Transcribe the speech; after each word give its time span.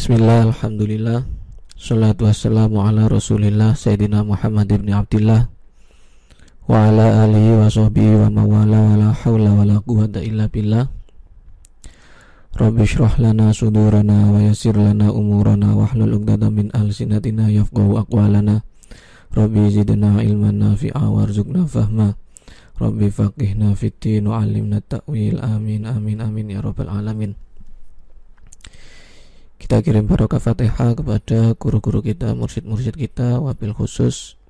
Bismillah, 0.00 0.48
Alhamdulillah. 0.48 1.28
Salatu 1.76 2.24
wassalamu 2.24 2.80
ala 2.80 3.04
rasulillah 3.04 3.76
Sayyidina 3.76 4.24
Muhammad 4.24 4.72
ibn 4.72 4.88
Abdillah 4.96 5.52
Wa 6.64 6.88
ala 6.88 7.28
alihi 7.28 7.60
wa 7.60 7.68
sahbihi 7.68 8.24
wa 8.24 8.32
mawala 8.32 8.80
wa 8.80 8.94
la 8.96 9.08
hawla 9.12 9.52
wa 9.52 9.60
la 9.60 9.76
quwata 9.84 10.24
illa 10.24 10.48
billah. 10.48 10.88
Rabbi 12.56 12.88
syrah 12.88 13.12
lana 13.20 13.52
sudurana 13.52 14.32
wa 14.32 14.40
yasir 14.40 14.72
lana 14.72 15.12
umurana 15.12 15.76
wa 15.76 15.84
hlul 15.92 16.16
uqdada 16.16 16.48
min 16.48 16.72
alsinatina 16.72 17.52
yafqahu 17.52 18.00
aqwalana. 18.00 18.64
Rabbi 19.36 19.68
zidna 19.68 20.24
ilman 20.24 20.64
nafi'a 20.64 21.12
warzuqna 21.12 21.68
fahma. 21.68 22.16
Rabbi 22.80 23.12
faqihna 23.12 23.76
fitin 23.76 24.32
wa 24.32 24.40
alimna 24.40 24.80
ta'wil 24.80 25.44
amin 25.44 25.84
amin 25.84 26.24
amin 26.24 26.56
ya 26.56 26.64
rabbal 26.64 26.88
alamin 26.88 27.36
kita 29.60 29.84
kirim 29.84 30.08
barokah 30.08 30.40
fatihah 30.40 30.96
kepada 30.96 31.52
guru-guru 31.60 32.00
kita, 32.00 32.32
mursyid-mursyid 32.32 32.96
kita, 32.96 33.44
wabil 33.44 33.76
khusus 33.76 34.40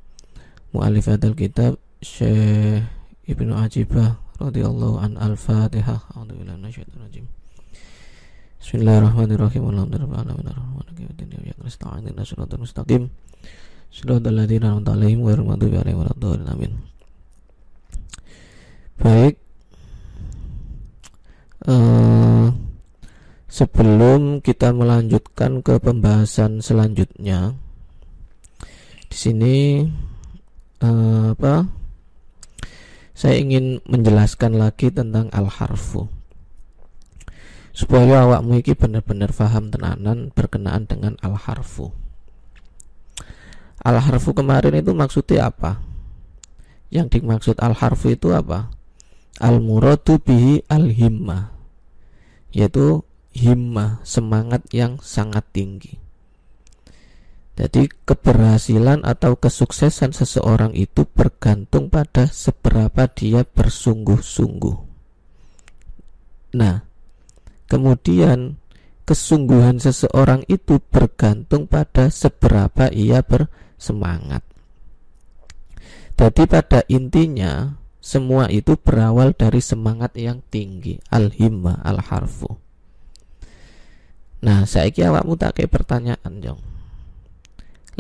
mu'alif 0.70 1.10
adal 1.10 1.34
kitab 1.34 1.82
Syekh 1.98 2.87
Ibnu 3.27 3.59
Ajibah 3.59 4.23
radhiyallahu 4.38 5.02
an 5.02 5.18
al-Fatihah. 5.18 6.15
Bismillahirrahmanirrahim. 8.62 9.62
'alaihim 15.82 15.98
waladdallin. 16.06 16.46
Amin. 16.46 16.73
Baik. 19.02 19.42
Uh, 21.66 22.54
Sebelum 23.50 24.38
kita 24.46 24.70
melanjutkan 24.70 25.59
ke 25.66 25.82
pembahasan 25.82 26.62
selanjutnya, 26.62 27.59
di 29.10 29.16
sini 29.18 29.56
uh, 30.79 31.34
apa? 31.34 31.66
Saya 33.10 33.43
ingin 33.43 33.82
menjelaskan 33.90 34.54
lagi 34.54 34.95
tentang 34.95 35.28
al-harfu 35.34 36.06
supaya 37.74 38.26
awakmu 38.26 38.60
iki 38.60 38.76
benar-benar 38.78 39.34
paham 39.34 39.71
tenanan 39.71 40.28
berkenaan 40.34 40.87
dengan 40.87 41.16
al-harfu. 41.24 41.90
Al-harfu 43.80 44.30
kemarin 44.37 44.78
itu 44.78 44.93
maksudnya 44.93 45.48
apa? 45.48 45.80
Yang 46.93 47.18
dimaksud 47.18 47.56
al-harfu 47.59 48.12
itu 48.12 48.30
apa? 48.37 48.68
Al-muradu 49.40 50.21
bihi 50.21 50.62
al-himmah 50.68 51.56
yaitu 52.51 53.06
himmah, 53.34 54.02
semangat 54.02 54.66
yang 54.74 54.98
sangat 55.02 55.46
tinggi. 55.54 55.98
Jadi 57.60 57.92
keberhasilan 58.09 59.04
atau 59.04 59.37
kesuksesan 59.37 60.16
seseorang 60.16 60.72
itu 60.72 61.04
bergantung 61.04 61.92
pada 61.92 62.24
seberapa 62.30 63.04
dia 63.10 63.45
bersungguh-sungguh. 63.45 64.76
Nah, 66.56 66.82
kemudian 67.69 68.56
kesungguhan 69.04 69.76
seseorang 69.76 70.47
itu 70.48 70.81
bergantung 70.88 71.69
pada 71.69 72.09
seberapa 72.09 72.88
ia 72.88 73.20
bersemangat. 73.20 74.41
Jadi 76.16 76.42
pada 76.48 76.81
intinya 76.88 77.76
semua 78.00 78.48
itu 78.48 78.76
berawal 78.81 79.37
dari 79.37 79.60
semangat 79.60 80.16
yang 80.16 80.41
tinggi, 80.48 80.97
al-himmah, 81.12 81.84
al-harfu. 81.84 82.69
Nah, 84.41 84.65
saiki 84.65 85.05
awakmu 85.05 85.37
tak 85.37 85.60
kayak 85.60 85.72
pertanyaan, 85.72 86.33
Jong. 86.41 86.60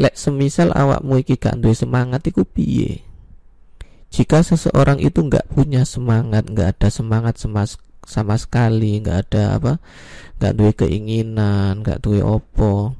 Lek 0.00 0.16
semisal 0.16 0.72
awakmu 0.72 1.20
iki 1.20 1.36
gak 1.36 1.60
duwe 1.60 1.76
semangat 1.76 2.24
iku 2.24 2.48
piye? 2.48 3.04
Jika 4.10 4.40
seseorang 4.42 4.98
itu 4.98 5.22
nggak 5.22 5.52
punya 5.54 5.86
semangat, 5.86 6.48
nggak 6.48 6.74
ada 6.74 6.88
semangat 6.90 7.38
sama, 7.38 7.62
sama 8.02 8.34
sekali, 8.40 8.98
nggak 8.98 9.18
ada 9.28 9.60
apa, 9.60 9.72
nggak 10.40 10.54
duwe 10.56 10.72
keinginan, 10.74 11.84
nggak 11.84 12.02
duwe 12.02 12.18
opo, 12.24 12.98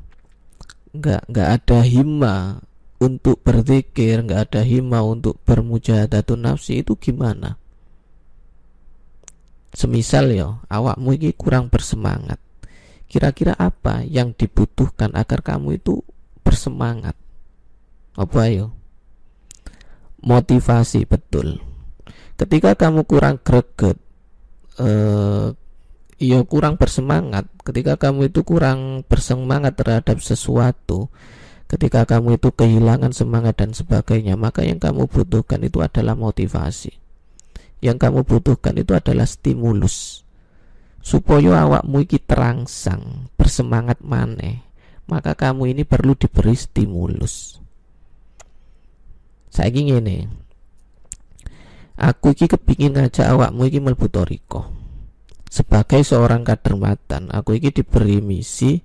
nggak 0.95 1.27
nggak 1.27 1.49
ada 1.51 1.79
hima 1.83 2.63
untuk 3.03 3.43
berzikir, 3.43 4.23
nggak 4.23 4.53
ada 4.53 4.63
hima 4.63 5.03
untuk 5.03 5.41
bermujahadatun 5.43 6.47
nafsi 6.47 6.87
itu 6.87 6.95
gimana? 6.95 7.59
Semisal 9.75 10.31
ya, 10.31 10.63
awakmu 10.71 11.19
iki 11.19 11.35
kurang 11.35 11.73
bersemangat 11.73 12.39
Kira-kira 13.11 13.59
apa 13.59 14.07
yang 14.07 14.31
dibutuhkan 14.39 15.11
agar 15.19 15.43
kamu 15.43 15.83
itu 15.83 15.99
bersemangat? 16.47 17.19
Apa 18.15 18.47
ayo? 18.47 18.71
Motivasi 20.23 21.11
betul. 21.11 21.59
Ketika 22.39 22.79
kamu 22.79 23.03
kurang 23.11 23.43
greget, 23.43 23.99
eh, 24.79 25.51
ya 26.23 26.39
kurang 26.47 26.79
bersemangat. 26.79 27.51
Ketika 27.67 27.99
kamu 27.99 28.31
itu 28.31 28.47
kurang 28.47 29.03
bersemangat 29.11 29.75
terhadap 29.75 30.23
sesuatu, 30.23 31.11
ketika 31.67 32.07
kamu 32.07 32.39
itu 32.39 32.55
kehilangan 32.55 33.11
semangat 33.11 33.59
dan 33.59 33.75
sebagainya, 33.75 34.39
maka 34.39 34.63
yang 34.63 34.79
kamu 34.79 35.11
butuhkan 35.11 35.67
itu 35.67 35.83
adalah 35.83 36.15
motivasi. 36.15 36.95
Yang 37.83 38.07
kamu 38.07 38.23
butuhkan 38.23 38.79
itu 38.79 38.95
adalah 38.95 39.27
stimulus 39.27 40.23
supaya 41.01 41.65
awakmu 41.65 42.05
iki 42.05 42.21
terangsang 42.21 43.33
bersemangat 43.41 44.05
maneh 44.05 44.71
maka 45.11 45.35
kamu 45.35 45.75
ini 45.75 45.83
perlu 45.83 46.15
diberi 46.15 46.55
stimulus. 46.55 47.59
Saya 49.51 49.75
ingin 49.75 50.07
ini 50.07 50.19
aku 51.99 52.39
iki 52.39 52.47
kepingin 52.47 52.95
ngajak 52.95 53.27
awakmu 53.27 53.67
iki 53.67 53.83
mlebu 53.83 54.07
toriko. 54.07 54.71
Sebagai 55.51 56.07
seorang 56.07 56.47
kader 56.47 56.79
matan 56.79 57.27
aku 57.35 57.59
iki 57.59 57.83
diberi 57.83 58.23
misi 58.23 58.79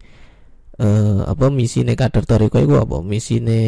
eh, 0.82 1.22
apa 1.22 1.54
misi 1.54 1.86
ne 1.86 1.94
kader 1.94 2.26
toriko 2.26 2.58
itu 2.58 2.74
apa? 2.74 3.06
Misi 3.06 3.38
ne 3.38 3.62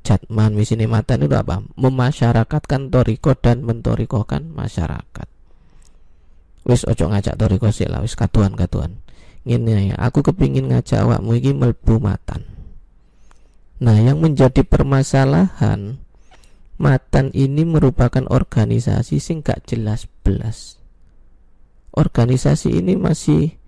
jatman 0.00 0.56
misi 0.56 0.72
ne 0.80 0.88
matan 0.88 1.28
itu 1.28 1.36
apa? 1.36 1.60
Memasyarakatkan 1.76 2.88
toriko 2.88 3.36
dan 3.36 3.60
mentorikokan 3.60 4.48
masyarakat 4.56 5.37
wis 6.66 6.86
ojo 6.88 7.10
ngajak 7.10 7.38
toriko 7.38 7.70
sik 7.70 7.90
lah 7.90 8.02
wis 8.02 8.18
katuan 8.18 8.54
katuan 8.58 8.98
ngene 9.46 9.94
ya 9.94 9.96
aku 9.96 10.20
kepingin 10.20 10.68
ngajak 10.68 11.04
awakmu 11.06 11.38
iki 11.38 11.56
melbu 11.56 12.02
matan. 12.02 12.44
Nah 13.78 13.96
yang 13.96 14.18
menjadi 14.18 14.66
permasalahan 14.66 16.02
matan 16.78 17.30
ini 17.34 17.66
merupakan 17.66 18.22
organisasi 18.26 19.18
sing 19.18 19.42
gak 19.42 19.66
jelas 19.66 20.06
belas 20.22 20.78
organisasi 21.90 22.78
ini 22.78 22.94
masih 22.94 23.58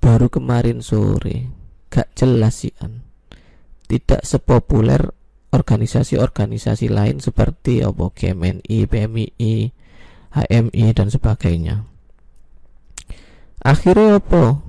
baru 0.00 0.32
kemarin 0.32 0.80
sore 0.80 1.52
gak 1.92 2.16
jelas 2.16 2.64
sih 2.64 2.72
an 2.80 3.04
tidak 3.84 4.24
sepopuler 4.24 5.12
organisasi-organisasi 5.54 6.90
lain 6.90 7.22
seperti 7.22 7.86
apa 7.86 8.10
GMNI, 8.10 8.78
PMI, 8.90 9.54
HMI 10.34 10.84
dan 10.96 11.08
sebagainya 11.12 11.93
akhirnya 13.64 14.20
apa? 14.20 14.60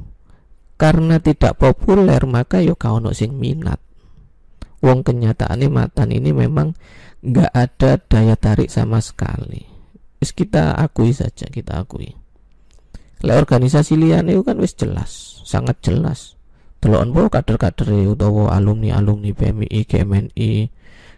Karena 0.76 1.20
tidak 1.20 1.60
populer 1.60 2.20
maka 2.24 2.60
yo 2.64 2.80
kau 2.80 2.98
ono 3.00 3.12
sing 3.12 3.36
minat. 3.36 3.80
Wong 4.84 5.04
kenyataan 5.04 5.62
ini 5.64 5.68
matan 5.72 6.10
ini 6.12 6.32
memang 6.36 6.76
nggak 7.24 7.52
ada 7.52 8.00
daya 8.00 8.36
tarik 8.36 8.68
sama 8.72 9.00
sekali. 9.00 9.64
Wis 10.20 10.32
kita 10.32 10.76
akui 10.76 11.12
saja 11.12 11.48
kita 11.48 11.84
akui. 11.84 12.16
Le 13.24 13.34
organisasi 13.36 13.96
liane 13.96 14.36
itu 14.36 14.44
kan 14.44 14.60
wis 14.60 14.76
jelas 14.76 15.42
sangat 15.48 15.80
jelas. 15.84 16.36
Telon 16.84 17.16
po 17.16 17.32
kader-kader 17.32 18.14
utawa 18.14 18.54
alumni-alumni 18.54 19.34
PMI, 19.34 19.90
GMNI 19.90 20.52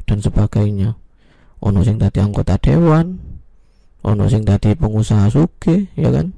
dan 0.07 0.17
sebagainya. 0.21 0.95
Ono 1.65 1.81
sing 1.81 1.97
tadi 1.97 2.21
anggota 2.21 2.55
dewan 2.61 3.37
ono 4.05 4.29
sing 4.31 4.45
tadi 4.47 4.77
pengusaha 4.77 5.27
suge 5.27 5.91
ya 5.97 6.13
kan 6.13 6.31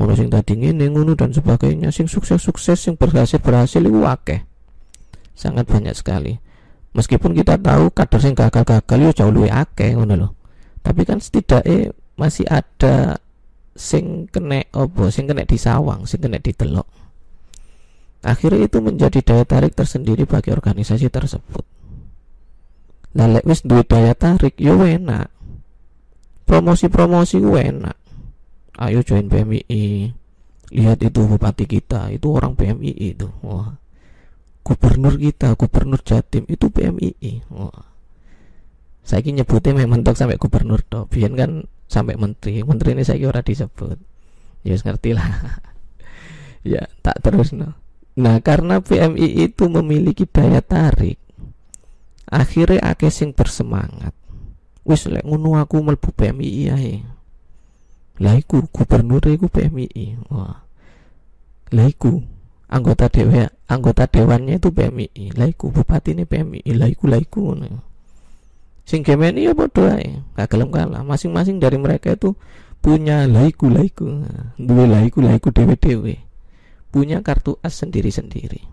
ono 0.00 0.16
sing 0.16 0.32
tadi 0.32 0.56
ngene 0.56 0.88
ngono 0.88 1.12
dan 1.12 1.36
sebagainya. 1.36 1.92
Sing 1.92 2.08
sukses-sukses 2.08 2.80
sing 2.80 2.96
berhasil-berhasil 2.96 3.84
itu 3.84 4.00
akeh. 4.08 4.40
Sangat 5.36 5.68
banyak 5.68 5.92
sekali. 5.92 6.40
Meskipun 6.96 7.36
kita 7.36 7.60
tahu 7.60 7.92
kader 7.92 8.20
sing 8.24 8.32
gagal-gagal 8.32 8.98
yo 8.98 9.10
jauh 9.12 9.30
lebih 9.30 9.52
akeh 9.52 9.92
ngono 9.94 10.14
loh 10.16 10.32
tapi 10.80 11.04
kan 11.04 11.20
setidaknya 11.20 11.92
masih 12.16 12.48
ada 12.48 13.20
sing 13.76 14.28
kena 14.28 14.64
obo 14.76 15.08
sing 15.12 15.28
kena 15.28 15.44
disawang 15.44 16.04
sing 16.08 16.20
kena 16.20 16.40
ditelok 16.40 16.88
akhirnya 18.20 18.68
itu 18.68 18.78
menjadi 18.84 19.20
daya 19.24 19.44
tarik 19.48 19.72
tersendiri 19.72 20.28
bagi 20.28 20.52
organisasi 20.52 21.08
tersebut. 21.08 21.64
Nah 23.16 23.40
wis 23.48 23.64
duit 23.64 23.88
daya 23.88 24.12
tarik 24.12 24.60
yo 24.60 24.84
enak. 24.84 25.32
Promosi-promosi 26.44 27.40
enak 27.40 27.96
ayo 28.80 29.04
join 29.04 29.28
PMI 29.28 30.16
lihat 30.70 31.02
itu 31.02 31.20
bupati 31.26 31.68
kita 31.68 32.08
itu 32.14 32.26
orang 32.32 32.56
PMI 32.56 32.92
itu. 32.96 33.28
Wah. 33.44 33.76
Gubernur 34.64 35.18
kita 35.18 35.58
gubernur 35.58 36.00
Jatim 36.00 36.46
itu 36.48 36.70
PMII 36.72 37.44
wah. 37.52 37.90
Saya 39.04 39.24
ingin 39.24 39.42
nyebutnya 39.42 39.72
memang 39.74 40.00
mentok 40.00 40.14
sampai 40.14 40.38
gubernur 40.38 40.80
toh 40.86 41.04
biar 41.10 41.32
kan 41.34 41.66
sampai 41.90 42.14
menteri. 42.16 42.62
Menteri 42.62 42.96
ini 42.96 43.02
saya 43.04 43.18
kira 43.18 43.42
disebut. 43.44 43.98
Ya 44.64 44.76
ngerti 44.76 45.10
lah. 45.12 45.28
Ya 46.60 46.92
tak 47.00 47.24
terus 47.24 47.56
no 47.56 47.72
nah 48.20 48.36
karena 48.44 48.84
PMI 48.84 49.48
itu 49.48 49.64
memiliki 49.72 50.28
daya 50.28 50.60
tarik 50.60 51.16
akhirnya 52.28 52.92
akeh 52.92 53.08
sing 53.08 53.32
bersemangat. 53.32 54.12
Wis 54.84 55.08
lek 55.08 55.24
ngono 55.24 55.56
aku 55.56 55.80
melbu 55.80 56.12
PMI 56.12 56.50
ae 56.68 56.94
lah 58.20 58.36
iku 58.36 58.68
gubernur 58.68 59.24
iku 59.24 59.48
PMI 59.48 60.28
wah. 60.28 60.60
Lah 61.72 61.86
iku 61.88 62.20
anggota 62.68 63.08
dewa 63.08 63.48
anggota 63.66 64.04
dewannya 64.04 64.60
itu 64.60 64.68
PMI 64.68 65.34
lah 65.34 65.48
iku 65.48 65.72
bupati 65.72 66.12
ini 66.12 66.28
PMI 66.28 66.70
lah 66.76 66.88
iku 66.92 67.08
lah 67.08 67.18
iku 67.18 67.56
sing 68.84 69.00
gemeni 69.00 69.48
ya 69.48 69.56
padha 69.56 69.96
ae. 69.96 70.20
Gak 70.36 70.52
gelem 70.52 70.68
kalah 70.68 71.00
masing-masing 71.00 71.56
dari 71.62 71.80
mereka 71.80 72.12
itu 72.12 72.36
punya 72.80 73.24
laiku 73.28 73.68
laiku 73.72 74.08
dua 74.56 74.84
laiku 74.88 75.20
laiku 75.20 75.48
dewe 75.52 75.76
dewe 75.76 76.14
punya 76.88 77.20
kartu 77.20 77.60
as 77.60 77.76
sendiri 77.76 78.08
sendiri 78.08 78.64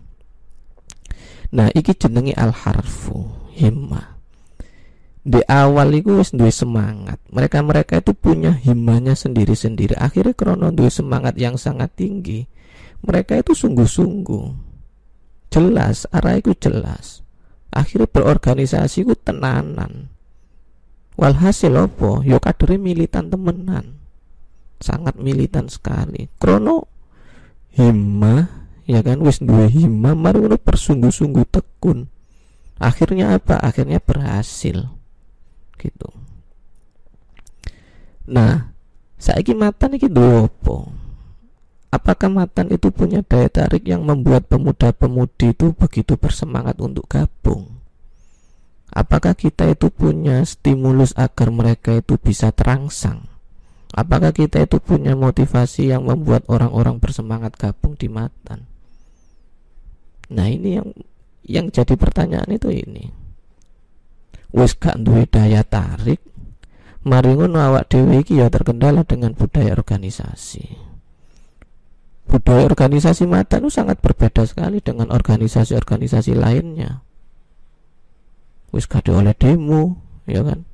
nah 1.51 1.67
iki 1.75 1.91
jenenge 1.95 2.33
al 2.35 2.51
harfu. 2.55 3.47
Himma 3.57 4.16
di 5.27 5.43
awal 5.43 5.91
itu 5.91 6.23
wis 6.23 6.31
duwe 6.31 6.47
semangat. 6.47 7.19
Mereka 7.27 7.59
mereka 7.59 7.99
itu 7.99 8.15
punya 8.15 8.55
himmanya 8.55 9.11
sendiri 9.11 9.59
sendiri 9.59 9.91
akhirnya 9.99 10.31
krono 10.31 10.71
duwe 10.71 10.87
semangat 10.87 11.35
yang 11.35 11.59
sangat 11.59 11.91
tinggi. 11.99 12.47
Mereka 13.03 13.43
itu 13.43 13.51
sungguh-sungguh. 13.51 14.45
Jelas 15.51 16.07
arah 16.15 16.39
itu 16.39 16.55
jelas. 16.55 17.27
Akhirnya 17.75 18.07
berorganisasi 18.07 19.03
ku 19.03 19.19
tenanan. 19.19 20.07
Walhasil 21.19 21.75
opo 21.75 22.23
yo 22.23 22.39
kadere 22.39 22.79
militan 22.79 23.27
temenan. 23.27 23.99
Sangat 24.79 25.19
militan 25.19 25.67
sekali. 25.67 26.31
Krono 26.39 26.87
himma 27.75 28.47
ya 28.87 29.03
kan? 29.03 29.19
Wis 29.19 29.43
duwe 29.43 29.67
himma 29.67 30.15
mari 30.15 30.39
ngono 30.39 30.55
bersungguh-sungguh 30.55 31.51
tekun. 31.51 32.07
Akhirnya 32.79 33.35
apa? 33.35 33.59
Akhirnya 33.59 33.99
berhasil 33.99 34.96
gitu 35.79 36.09
nah 38.27 38.73
saiki 39.15 39.55
matan 39.55 39.95
iki 39.95 40.11
duwe 40.11 40.51
opo 40.51 40.91
apakah 41.93 42.27
matan 42.27 42.67
itu 42.73 42.91
punya 42.91 43.23
daya 43.23 43.47
tarik 43.47 43.87
yang 43.87 44.03
membuat 44.03 44.51
pemuda-pemudi 44.51 45.55
itu 45.55 45.71
begitu 45.71 46.19
bersemangat 46.19 46.75
untuk 46.83 47.07
gabung 47.07 47.79
apakah 48.91 49.31
kita 49.31 49.71
itu 49.71 49.87
punya 49.87 50.43
stimulus 50.43 51.15
agar 51.15 51.53
mereka 51.53 51.95
itu 51.95 52.19
bisa 52.19 52.51
terangsang 52.51 53.37
Apakah 53.95 54.35
kita 54.35 54.61
itu 54.67 54.83
punya 54.83 55.15
motivasi 55.15 55.95
yang 55.95 56.05
membuat 56.05 56.43
orang-orang 56.51 56.99
bersemangat 56.99 57.55
gabung 57.55 57.95
di 57.95 58.11
Matan? 58.11 58.67
Nah 60.27 60.47
ini 60.51 60.75
yang 60.75 60.89
yang 61.47 61.65
jadi 61.71 61.95
pertanyaan 61.95 62.51
itu 62.51 62.67
ini. 62.67 63.07
Wis 64.55 64.75
gak 64.79 64.99
duwe 65.03 65.27
daya 65.27 65.65
tarik, 65.65 66.23
mari 67.03 67.35
ngono 67.35 67.59
awak 67.59 67.91
dhewe 67.91 68.23
iki 68.23 68.39
ya 68.39 68.47
terkendala 68.47 69.03
dengan 69.03 69.35
budaya 69.35 69.75
organisasi. 69.75 70.87
Budaya 72.27 72.67
organisasi 72.67 73.27
Matan 73.27 73.67
itu 73.67 73.71
sangat 73.71 73.99
berbeda 74.03 74.43
sekali 74.47 74.83
dengan 74.83 75.11
organisasi-organisasi 75.11 76.35
lainnya. 76.35 77.03
Wis 78.71 78.87
gak 78.87 79.07
oleh 79.11 79.35
demo, 79.35 79.99
ya 80.27 80.43
kan? 80.43 80.67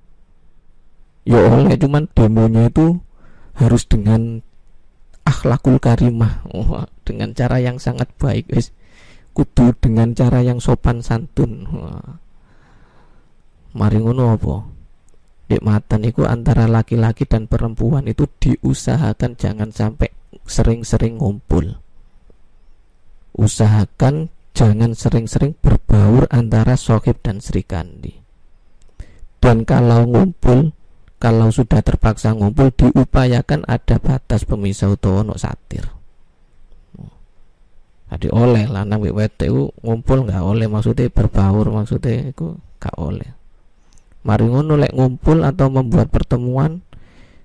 ya 1.23 1.39
oleh 1.39 1.75
cuman 1.79 2.11
demonya 2.11 2.67
itu 2.67 2.99
harus 3.55 3.87
dengan 3.87 4.43
akhlakul 5.23 5.79
karimah 5.79 6.43
oh, 6.51 6.83
dengan 7.07 7.31
cara 7.31 7.63
yang 7.63 7.79
sangat 7.79 8.11
baik 8.19 8.51
guys 8.51 8.75
kudu 9.31 9.71
dengan 9.79 10.11
cara 10.13 10.43
yang 10.43 10.59
sopan 10.59 10.99
santun 10.99 11.63
Wah. 11.71 12.19
Mari 13.73 13.97
ngono 13.99 14.33
apa? 14.33 14.55
Dek 15.49 15.61
matan 15.61 16.07
itu 16.07 16.23
antara 16.23 16.65
laki-laki 16.65 17.27
dan 17.27 17.51
perempuan 17.51 18.07
itu 18.07 18.25
diusahakan 18.39 19.35
jangan 19.35 19.69
sampai 19.69 20.09
sering-sering 20.47 21.19
ngumpul. 21.19 21.77
Usahakan 23.33 24.31
jangan 24.53 24.93
sering-sering 24.93 25.57
berbaur 25.59 26.29
antara 26.29 26.77
sohib 26.77 27.17
dan 27.25 27.41
serikandi 27.41 28.23
dan 29.43 29.67
kalau 29.67 30.07
ngumpul 30.07 30.71
kalau 31.19 31.51
sudah 31.51 31.83
terpaksa 31.83 32.31
ngumpul 32.31 32.71
diupayakan 32.71 33.67
ada 33.67 33.99
batas 33.99 34.47
pemisah 34.47 34.95
utawa 34.95 35.27
ono 35.27 35.35
satir. 35.35 35.83
Jadi 38.07 38.31
oleh 38.31 38.63
lanang 38.71 39.03
WWT 39.03 39.51
ngumpul 39.83 40.31
nggak 40.31 40.43
oleh 40.47 40.71
maksudnya 40.71 41.11
berbaur 41.11 41.75
maksudnya 41.75 42.31
itu 42.31 42.55
nggak 42.55 42.95
oleh 42.95 43.29
mari 44.23 44.47
ngono 44.47 44.79
lek 44.79 44.95
ngumpul 44.95 45.43
atau 45.43 45.67
membuat 45.67 46.07
pertemuan 46.07 46.79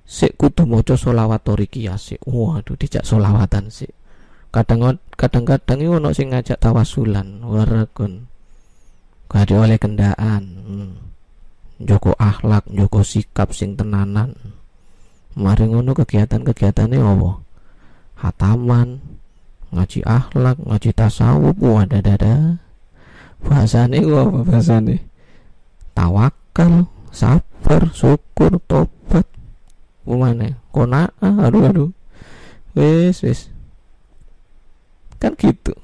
sik 0.08 0.38
kudu 0.38 0.64
maca 0.64 0.94
solawat 0.94 1.42
torikia 1.42 1.98
sik. 1.98 2.22
Waduh 2.24 2.78
dijak 2.78 3.04
solawatan 3.04 3.68
sik. 3.68 3.92
Kadang 4.48 4.96
kadang-kadang 5.18 5.78
itu 5.84 5.92
ono 5.92 6.08
sing 6.16 6.32
ngajak 6.32 6.56
tawasulan 6.56 7.44
warakun 7.44 8.32
gak 9.28 9.52
oleh 9.52 9.76
kendaan 9.76 10.42
hmm. 10.64 10.90
Joko 11.84 12.16
akhlak 12.16 12.64
Joko 12.72 13.04
sikap 13.04 13.52
sing 13.52 13.76
tenanan. 13.76 14.34
Mari 15.38 15.70
ngono 15.70 15.94
kegiatan-kegiatannya 15.94 16.98
apa? 16.98 17.30
Hataman 18.18 18.98
ngaji 19.70 20.02
akhlak 20.02 20.58
ngaji 20.58 20.90
tasawuf. 20.96 21.54
Wadah 21.60 22.02
dada 22.02 22.58
bahasane 23.38 24.02
apa 24.02 24.42
bahasane 24.42 24.96
tawakal 26.58 26.90
sabar 27.14 27.82
syukur 27.94 28.58
tobat. 28.66 29.26
Mana? 30.02 30.58
Kona 30.74 31.06
aduh 31.22 31.70
aduh. 31.70 31.90
Wis 32.74 33.22
wis. 33.22 33.40
Kan 35.22 35.38
gitu. 35.38 35.74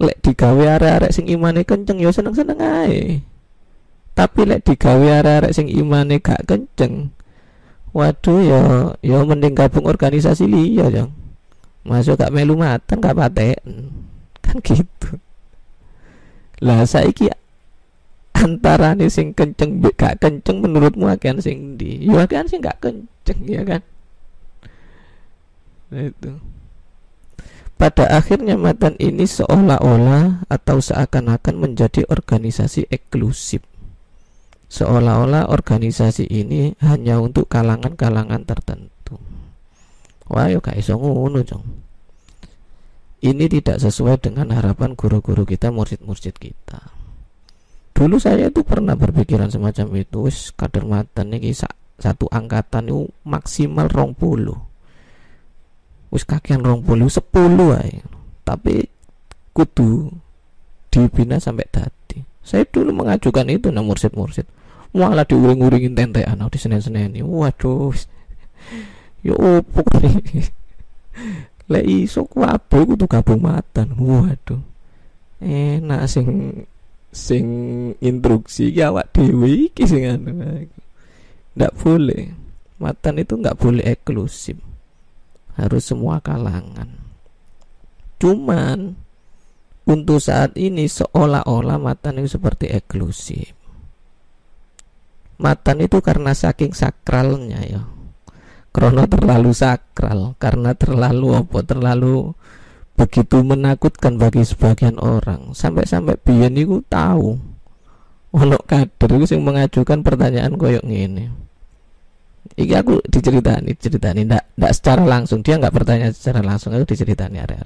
Lek 0.00 0.24
digawe 0.24 0.80
arek-arek 0.80 1.12
sing 1.14 1.28
imane 1.28 1.62
kenceng 1.62 2.00
ya 2.00 2.10
seneng-seneng 2.10 2.58
ae. 2.58 3.20
Tapi 4.16 4.40
lek 4.48 4.64
digawe 4.64 5.20
arek-arek 5.20 5.52
sing 5.52 5.68
imane 5.68 6.18
gak 6.18 6.48
kenceng 6.48 7.12
waduh 7.94 8.42
ya 8.42 8.62
ya 9.06 9.22
mending 9.22 9.54
gabung 9.54 9.86
organisasi 9.86 10.48
liya 10.48 10.90
jang. 10.90 11.10
Masuk 11.84 12.16
gak 12.16 12.32
melu 12.32 12.56
matan 12.56 12.98
gak 12.98 13.16
paten 13.16 13.92
kan 14.40 14.56
gitu. 14.60 15.20
Lah 16.64 16.86
saiki 16.86 17.28
antara 18.34 18.92
nih 18.98 19.08
sing 19.08 19.30
kenceng 19.32 19.80
gak 19.94 20.18
kenceng 20.20 20.60
menurutmu 20.60 21.06
akan 21.06 21.38
sing 21.38 21.78
di 21.78 22.04
ya 22.04 22.26
kan 22.26 22.44
sing 22.50 22.60
gak 22.60 22.82
kenceng 22.82 23.40
ya 23.46 23.62
kan 23.62 23.82
nah, 25.94 26.04
itu 26.10 26.32
pada 27.74 28.06
akhirnya 28.10 28.54
matan 28.54 28.94
ini 29.02 29.26
seolah-olah 29.26 30.46
atau 30.46 30.78
seakan-akan 30.78 31.54
menjadi 31.58 32.06
organisasi 32.06 32.86
eksklusif 32.90 33.62
seolah-olah 34.74 35.54
organisasi 35.54 36.26
ini 36.26 36.74
hanya 36.82 37.22
untuk 37.22 37.46
kalangan-kalangan 37.46 38.42
tertentu. 38.42 39.22
Wah, 40.26 40.50
yo 40.50 40.58
gak 40.58 40.80
iso 40.80 40.98
ngono, 40.98 41.46
Jong. 41.46 41.62
Ini 43.24 43.44
tidak 43.48 43.80
sesuai 43.80 44.20
dengan 44.20 44.52
harapan 44.52 44.98
guru-guru 44.98 45.46
kita, 45.48 45.70
mursid-mursid 45.70 46.36
kita. 46.36 46.93
Dulu 47.94 48.18
saya 48.18 48.50
itu 48.50 48.66
pernah 48.66 48.98
berpikiran 48.98 49.48
semacam 49.48 49.86
itu, 50.02 50.26
wis 50.26 50.50
kader 50.52 50.82
matan 50.82 51.30
nih 51.30 51.54
satu 51.94 52.26
angkatan 52.26 52.90
itu 52.90 53.06
maksimal 53.22 53.86
rong 53.86 54.18
puluh. 54.18 54.58
Wis 56.10 56.26
kakian 56.26 56.66
rong 56.66 56.82
puluh 56.82 57.06
sepuluh 57.06 57.78
aja. 57.78 58.02
Tapi 58.42 58.82
kudu 59.54 60.10
dibina 60.90 61.38
sampai 61.38 61.70
tadi. 61.70 62.18
Saya 62.44 62.66
dulu 62.68 62.92
mengajukan 62.92 63.48
itu 63.48 63.72
nah 63.72 63.80
mursid-mursid 63.80 64.44
malah 64.94 65.26
diuring-uringin 65.26 65.98
tentean 65.98 66.38
di 66.38 66.54
senen-senen 66.54 67.18
waduh 67.26 67.90
ya 69.26 69.34
opo 69.34 69.82
le 71.66 71.80
iso 71.82 72.22
kuwabe 72.30 72.94
kudu 72.94 73.10
gabung 73.10 73.42
matan 73.42 73.90
waduh 73.98 74.62
enak 75.42 76.06
sing 76.06 76.62
sing 77.14 77.46
instruksi 78.02 78.74
ya 78.74 78.90
awak 78.90 79.14
dhewe 79.14 79.70
iki 79.70 79.86
anu. 80.04 80.34
Ndak 81.54 81.72
boleh. 81.78 82.34
Matan 82.82 83.22
itu 83.22 83.38
nggak 83.38 83.56
boleh 83.56 83.86
eksklusif. 83.86 84.58
Harus 85.54 85.86
semua 85.86 86.18
kalangan. 86.18 86.90
Cuman 88.18 88.98
untuk 89.86 90.18
saat 90.18 90.58
ini 90.58 90.90
seolah-olah 90.90 91.78
matan 91.78 92.18
itu 92.18 92.34
seperti 92.34 92.72
eksklusif. 92.74 93.54
Matan 95.38 95.82
itu 95.86 96.02
karena 96.02 96.34
saking 96.34 96.74
sakralnya 96.74 97.60
ya. 97.62 97.82
Karena 98.74 99.06
terlalu 99.06 99.54
sakral 99.54 100.34
karena 100.42 100.74
terlalu 100.74 101.38
apa 101.38 101.62
terlalu 101.62 102.34
begitu 102.94 103.42
menakutkan 103.42 104.16
bagi 104.16 104.46
sebagian 104.46 105.02
orang 105.02 105.50
sampai-sampai 105.50 106.14
biyen 106.22 106.54
itu 106.54 106.78
tahu 106.86 107.34
ono 108.34 108.58
kader 108.66 109.10
itu 109.18 109.34
yang 109.34 109.42
mengajukan 109.46 110.02
pertanyaan 110.02 110.54
koyok 110.54 110.86
ini 110.86 111.26
Iki 112.54 112.74
aku 112.76 113.00
diceritani, 113.08 113.72
diceritani 113.72 114.28
ndak 114.28 114.44
ndak 114.60 114.72
secara 114.76 115.02
langsung. 115.08 115.40
Dia 115.40 115.56
nggak 115.56 115.74
bertanya 115.74 116.12
secara 116.12 116.44
langsung, 116.44 116.76
aku 116.76 116.92
diceritani 116.92 117.40
area. 117.40 117.64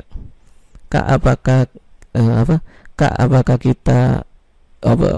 Kak 0.87 1.07
apakah 1.19 1.67
eh, 2.15 2.35
apa? 2.47 2.63
Kak 2.95 3.15
apakah 3.19 3.59
kita 3.59 4.23
apa 4.79 5.09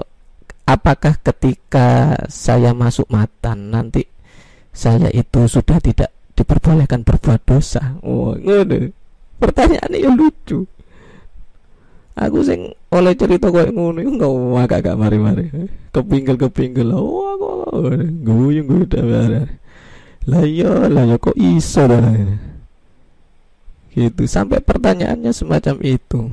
apakah 0.65 1.13
ketika 1.21 2.17
saya 2.25 2.73
masuk 2.73 3.05
matan 3.13 3.69
nanti 3.69 4.01
saya 4.73 5.13
itu 5.13 5.45
sudah 5.45 5.77
tidak 5.77 6.09
diperbolehkan 6.33 7.05
berbuat 7.05 7.45
dosa? 7.45 8.01
Oh, 8.01 8.33
ngono. 8.33 9.00
Pertanyaan 9.41 9.91
yang 9.97 10.13
lucu. 10.13 10.69
Aku 12.13 12.45
sing 12.45 12.69
oleh 12.93 13.17
cerita 13.17 13.49
koyo 13.49 13.73
ngono 13.73 13.97
iku 14.03 14.11
enggak 14.13 14.31
agak 14.61 14.79
agak 14.85 14.95
mari-mari. 14.99 15.45
Kepinggel-kepinggel. 15.89 16.93
Oh, 16.93 17.33
aku 17.33 17.49
guyung 18.21 18.67
guyu 18.69 18.85
dah 18.85 19.01
Lah 20.29 20.45
iya, 20.45 20.85
lah 20.85 21.09
ya 21.09 21.17
kok 21.17 21.33
iso 21.33 21.89
dah. 21.89 22.13
Gitu 23.91 24.23
sampai 24.29 24.61
pertanyaannya 24.61 25.33
semacam 25.33 25.75
itu. 25.81 26.29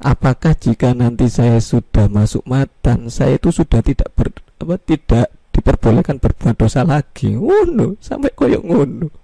Apakah 0.00 0.56
jika 0.56 0.96
nanti 0.96 1.30
saya 1.30 1.60
sudah 1.62 2.10
masuk 2.10 2.42
matan, 2.48 3.08
saya 3.08 3.38
itu 3.38 3.54
sudah 3.54 3.78
tidak 3.78 4.10
ber, 4.12 4.32
apa 4.58 4.74
tidak 4.82 5.30
diperbolehkan 5.54 6.18
berbuat 6.18 6.58
dosa 6.58 6.82
lagi? 6.82 7.38
Ngono, 7.38 7.94
sampai 8.02 8.34
koyo 8.34 8.58
ngono. 8.60 9.23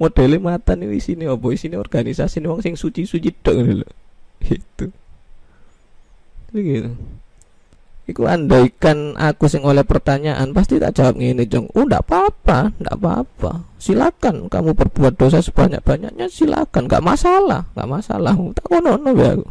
Modelnya 0.00 0.40
matan 0.40 0.80
ini 0.80 0.96
sini 0.96 1.28
apa 1.28 1.44
sini 1.52 1.76
organisasi 1.76 2.40
wong 2.48 2.64
sing 2.64 2.72
suci-suci 2.72 3.36
dong 3.44 3.84
lho. 3.84 3.88
Gitu. 4.40 4.88
Begitu. 6.56 6.96
Iku 8.08 8.26
andaikan 8.26 9.14
aku 9.14 9.46
sing 9.46 9.62
oleh 9.62 9.86
pertanyaan 9.86 10.50
pasti 10.50 10.82
tak 10.82 10.98
jawab 10.98 11.20
ngene 11.20 11.46
jong. 11.46 11.70
Oh 11.76 11.86
ndak 11.86 12.08
apa-apa, 12.08 12.74
ndak 12.80 12.96
apa-apa. 12.96 13.62
Silakan 13.78 14.50
kamu 14.50 14.74
berbuat 14.74 15.14
dosa 15.14 15.38
sebanyak-banyaknya 15.38 16.26
silakan, 16.26 16.90
nggak 16.90 17.04
masalah, 17.06 17.70
nggak 17.76 17.90
masalah. 17.92 18.34
Tak 18.34 18.66
kono 18.66 18.98
ya 19.14 19.36
aku. 19.38 19.46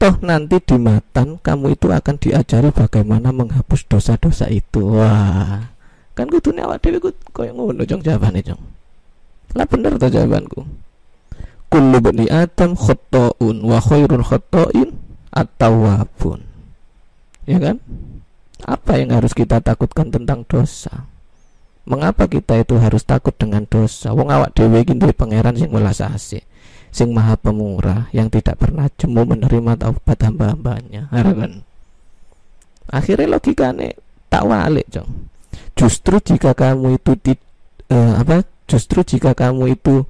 Toh 0.00 0.14
nanti 0.24 0.56
di 0.56 0.76
matan 0.80 1.36
kamu 1.38 1.76
itu 1.76 1.92
akan 1.92 2.16
diajari 2.16 2.72
bagaimana 2.72 3.30
menghapus 3.36 3.84
dosa-dosa 3.84 4.48
itu. 4.48 4.80
Wah. 4.80 5.76
Kan 6.14 6.26
kudune 6.28 6.60
awak 6.62 6.82
dhewe 6.82 6.98
koyo 7.30 7.50
ngono 7.54 7.82
jong 7.86 8.02
jawabane 8.02 8.42
jong. 8.42 8.60
Lah 9.54 9.66
bener 9.66 9.98
to 9.98 10.06
jawabanku. 10.10 10.62
Kullu 11.70 11.98
bani 12.02 12.26
Adam 12.26 12.74
khata'un 12.74 13.56
wa 13.62 13.78
khairul 13.78 14.26
khata'in 14.26 14.90
at-tawwabun. 15.30 16.42
Ya 17.46 17.62
kan? 17.62 17.78
Apa 18.66 18.98
yang 18.98 19.14
harus 19.14 19.32
kita 19.32 19.62
takutkan 19.62 20.10
tentang 20.10 20.42
dosa? 20.44 21.06
Mengapa 21.86 22.26
kita 22.28 22.60
itu 22.60 22.76
harus 22.76 23.06
takut 23.06 23.32
dengan 23.34 23.64
dosa? 23.64 24.12
Wong 24.12 24.28
awak 24.28 24.52
dhewe 24.54 24.82
iki 24.82 24.98
duwe 24.98 25.14
pangeran 25.14 25.56
sing 25.56 25.70
welas 25.70 26.02
asih 26.02 26.42
sing 26.90 27.14
maha 27.14 27.38
pemurah 27.38 28.10
yang 28.10 28.26
tidak 28.26 28.58
pernah 28.58 28.90
jemu 28.98 29.22
menerima 29.22 29.78
taubat 29.78 30.18
hamba-hambanya. 30.26 31.06
Kan 31.10 31.62
akhirnya 32.90 33.38
logikane 33.38 33.94
tak 34.26 34.42
walik 34.42 34.86
jong 34.90 35.06
justru 35.74 36.20
jika 36.20 36.52
kamu 36.52 37.00
itu 37.00 37.12
ti, 37.18 37.32
uh, 37.90 38.20
apa 38.20 38.46
justru 38.70 39.02
jika 39.02 39.34
kamu 39.34 39.74
itu 39.74 40.06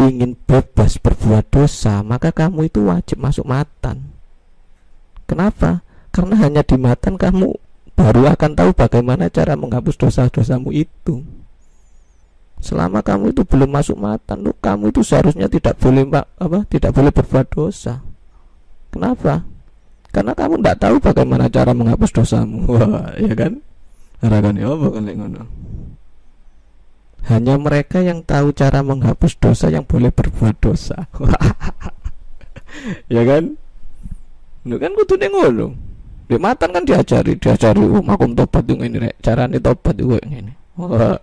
ingin 0.00 0.32
bebas 0.48 0.96
berbuat 0.96 1.52
dosa 1.52 2.00
maka 2.00 2.32
kamu 2.32 2.72
itu 2.72 2.88
wajib 2.88 3.20
masuk 3.20 3.44
matan 3.44 4.10
kenapa 5.28 5.84
karena 6.10 6.34
hanya 6.40 6.62
di 6.66 6.74
matan 6.74 7.14
kamu 7.14 7.54
baru 8.00 8.32
akan 8.32 8.50
tahu 8.56 8.70
bagaimana 8.72 9.28
cara 9.28 9.52
menghapus 9.54 10.00
dosa-dosamu 10.00 10.72
itu. 10.72 11.20
Selama 12.60 13.00
kamu 13.00 13.32
itu 13.32 13.44
belum 13.44 13.68
masuk 13.72 13.96
matan, 13.96 14.44
lu 14.44 14.52
kamu 14.56 14.92
itu 14.92 15.00
seharusnya 15.00 15.48
tidak 15.48 15.76
boleh 15.80 16.04
apa? 16.12 16.64
Tidak 16.68 16.92
boleh 16.92 17.12
berbuat 17.12 17.46
dosa. 17.52 18.00
Kenapa? 18.92 19.44
Karena 20.10 20.32
kamu 20.36 20.60
tidak 20.60 20.76
tahu 20.80 20.96
bagaimana 21.00 21.44
cara 21.48 21.72
menghapus 21.76 22.10
dosamu. 22.12 22.64
Ya 23.20 23.32
kan? 23.36 23.60
Harakan 24.20 24.60
ya 24.60 24.68
apa 24.68 24.86
kan 24.92 25.04
ngono. 25.08 25.42
Hanya 27.28 27.54
mereka 27.60 28.00
yang 28.00 28.24
tahu 28.24 28.52
cara 28.52 28.80
menghapus 28.80 29.36
dosa 29.36 29.68
yang 29.68 29.84
boleh 29.84 30.12
berbuat 30.12 30.56
dosa. 30.60 31.08
ya 33.14 33.22
kan? 33.24 33.56
Lu 34.68 34.76
kan 34.76 34.92
kudu 34.92 35.16
ngono 35.16 35.90
di 36.30 36.38
matan 36.38 36.70
kan 36.70 36.86
diajari 36.86 37.34
diajari 37.34 37.82
oh 37.82 37.98
makum 38.06 38.38
tobat 38.38 38.62
itu 38.62 38.78
ini 38.78 39.02
rek 39.02 39.18
carane 39.18 39.58
tobat 39.58 39.98
itu 39.98 40.14
ini 40.30 40.54
oh. 40.78 41.18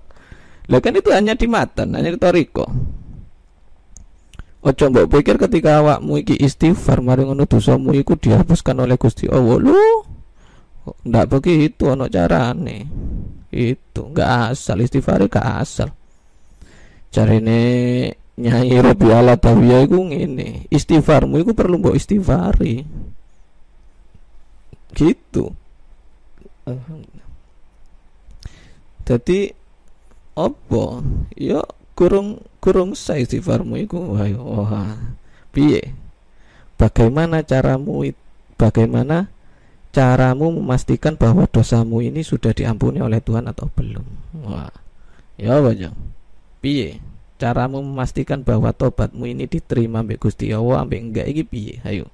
lah 0.68 0.80
kan 0.84 0.92
itu 0.92 1.08
hanya 1.16 1.32
di 1.32 1.48
matan 1.48 1.96
hanya 1.96 2.12
di 2.12 2.20
toriko 2.20 2.68
Ojo 4.68 4.92
mbok 4.92 5.08
pikir 5.08 5.40
ketika 5.40 5.80
awakmu 5.80 6.20
iki 6.20 6.36
istighfar 6.44 7.00
mari 7.00 7.24
ngono 7.24 7.48
dosamu 7.48 7.96
iku 7.96 8.20
dihapuskan 8.20 8.84
oleh 8.84 9.00
Gusti 9.00 9.32
Allah 9.32 9.64
lu 9.64 10.04
ndak 11.08 11.26
begitu 11.32 11.92
ono 11.92 12.06
carane? 12.08 12.88
Itu 13.52 14.12
enggak 14.12 14.54
asal 14.54 14.84
istighfar 14.84 15.26
gak 15.32 15.48
asal. 15.64 15.90
Carane 17.10 17.60
nyai 18.38 18.78
Robi 18.78 19.10
ala 19.10 19.34
tawiyah 19.34 19.90
iku 19.90 19.98
ngene 20.14 20.70
istighfarmu 20.70 21.42
iku 21.42 21.52
perlu 21.58 21.82
mbok 21.82 21.98
istighfari. 21.98 22.86
Gitu. 24.94 25.46
Jadi 29.08 29.40
apa? 30.38 30.86
Ya 31.34 31.64
kurung 31.98 32.44
kurung 32.60 32.94
saya 32.94 33.24
istighfarmu 33.26 33.80
iku. 33.82 34.20
Ayo 34.20 34.44
wah. 34.44 34.94
Piye? 35.50 35.96
Bagaimana 36.78 37.42
caramu 37.42 38.06
bagaimana 38.54 39.34
caramu 39.98 40.54
memastikan 40.54 41.18
bahwa 41.18 41.50
dosamu 41.50 42.06
ini 42.06 42.22
sudah 42.22 42.54
diampuni 42.54 43.02
oleh 43.02 43.18
Tuhan 43.18 43.50
atau 43.50 43.66
belum? 43.74 44.06
Wah 44.46 44.70
ya 45.42 45.58
apa 45.58 45.74
piye? 46.62 47.02
Caramu 47.42 47.82
memastikan 47.82 48.46
bahwa 48.46 48.70
tobatmu 48.74 49.26
ini 49.26 49.50
diterima 49.50 50.06
ambek 50.06 50.22
Gusti 50.22 50.54
Allah 50.54 50.86
ambek 50.86 51.02
enggak? 51.02 51.26
Iki 51.34 51.44
piye? 51.50 51.76
Ayo. 51.82 52.06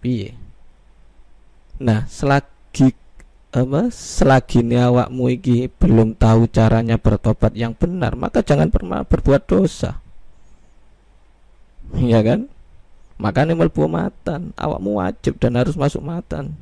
Piye? 0.00 0.32
Nah, 1.80 2.08
selagi 2.08 2.96
apa 3.52 3.88
selagi 3.92 4.64
ini 4.64 4.80
awakmu 4.80 5.28
iki 5.32 5.68
belum 5.68 6.16
tahu 6.16 6.48
caranya 6.48 6.96
bertobat 6.96 7.52
yang 7.52 7.76
benar, 7.76 8.16
maka 8.16 8.40
jangan 8.40 8.72
pernah 8.72 9.04
berbuat 9.04 9.44
dosa. 9.44 10.00
Iya 11.96 12.24
kan? 12.24 12.40
Makanya 13.20 13.56
melbu 13.56 13.88
matan, 13.88 14.56
awakmu 14.56 15.00
wajib 15.00 15.36
dan 15.40 15.56
harus 15.56 15.76
masuk 15.76 16.00
matan. 16.00 16.56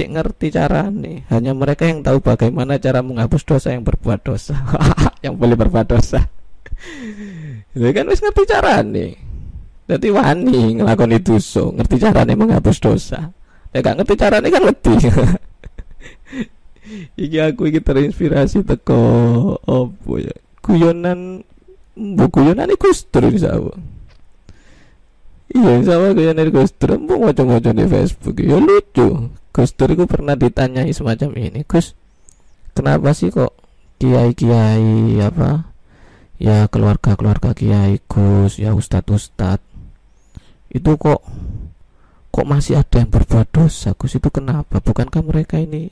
Cik 0.00 0.16
ngerti 0.16 0.48
carane, 0.48 1.28
hanya 1.28 1.52
mereka 1.52 1.84
yang 1.84 2.00
tahu 2.00 2.24
bagaimana 2.24 2.80
cara 2.80 3.04
menghapus 3.04 3.44
dosa 3.44 3.76
yang 3.76 3.84
berbuat 3.84 4.24
dosa. 4.24 4.56
yang 5.24 5.36
boleh 5.36 5.60
berbuat 5.60 5.92
dosa. 5.92 6.24
Itu 7.76 7.84
kan 7.92 8.08
wis 8.08 8.24
ngerti 8.24 8.48
carane. 8.48 9.20
Jadi 9.84 10.08
wani 10.08 10.80
ngelakon 10.80 11.12
itu 11.12 11.36
so, 11.36 11.76
ngerti 11.76 12.00
carane 12.00 12.32
menghapus 12.32 12.80
dosa. 12.80 13.28
Ya 13.76 13.84
gak 13.84 14.00
ngerti 14.00 14.14
caranya 14.16 14.48
kan 14.48 14.62
ngerti 14.72 14.94
iki 17.20 17.38
aku 17.38 17.68
iki 17.68 17.84
terinspirasi 17.84 18.64
teko 18.66 19.04
opo 19.62 20.12
ya 20.16 20.34
guyonan 20.58 21.46
bu 21.94 22.24
guyonan 22.32 22.66
iku 22.72 22.90
Gustur 22.90 23.30
sama 23.38 23.78
iya 25.54 25.78
sama 25.86 26.16
guyonan 26.16 26.50
Gustur 26.50 26.98
bu 26.98 27.20
ngocok-ngocok 27.20 27.72
di 27.76 27.84
Facebook. 27.84 28.36
Ya 28.42 28.56
lucu 28.56 29.30
Gustur 29.50 29.90
itu 29.90 30.06
pernah 30.06 30.38
ditanyai 30.38 30.94
semacam 30.94 31.34
ini 31.34 31.66
Gus 31.66 31.98
kenapa 32.72 33.10
sih 33.10 33.34
kok 33.34 33.54
kiai-kiai 33.98 35.18
apa 35.20 35.70
ya 36.38 36.70
keluarga-keluarga 36.70 37.52
kiai 37.52 37.98
Gus 38.06 38.62
ya 38.62 38.72
ustad-ustad 38.72 39.58
itu 40.70 40.92
kok 40.96 41.26
kok 42.30 42.46
masih 42.46 42.78
ada 42.78 43.02
yang 43.02 43.10
berbuat 43.10 43.50
dosa 43.50 43.92
Gus 43.98 44.16
itu 44.16 44.30
kenapa 44.30 44.78
bukankah 44.78 45.22
mereka 45.26 45.58
ini 45.58 45.90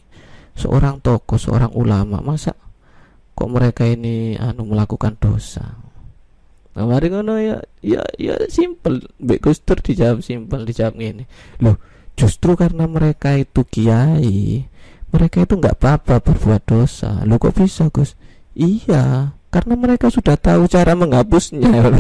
seorang 0.55 1.03
tokoh 1.03 1.37
seorang 1.37 1.75
ulama 1.75 2.23
masa 2.23 2.55
kok 3.35 3.51
mereka 3.51 3.87
ini 3.87 4.39
anu 4.39 4.71
melakukan 4.71 5.19
dosa 5.19 5.89
Nah, 6.79 6.87
mari 6.87 7.11
ngono 7.11 7.43
ya 7.43 7.59
ya 7.83 8.07
ya 8.23 8.39
simple. 8.47 9.03
Mbek 9.19 9.43
Gustur 9.43 9.83
dijawab 9.83 10.23
simple, 10.23 10.63
dijawab 10.63 10.95
ini. 11.03 11.27
Loh, 11.59 11.75
justru 12.19 12.59
karena 12.59 12.91
mereka 12.91 13.39
itu 13.39 13.63
kiai, 13.63 14.67
mereka 15.15 15.47
itu 15.47 15.55
nggak 15.55 15.79
apa-apa 15.79 16.19
berbuat 16.19 16.63
dosa. 16.67 17.23
Lo 17.23 17.39
kok 17.39 17.55
bisa, 17.55 17.87
Gus? 17.95 18.19
Iya, 18.59 19.31
karena 19.55 19.75
mereka 19.79 20.11
sudah 20.11 20.35
tahu 20.35 20.67
cara 20.67 20.99
menghapusnya. 20.99 21.71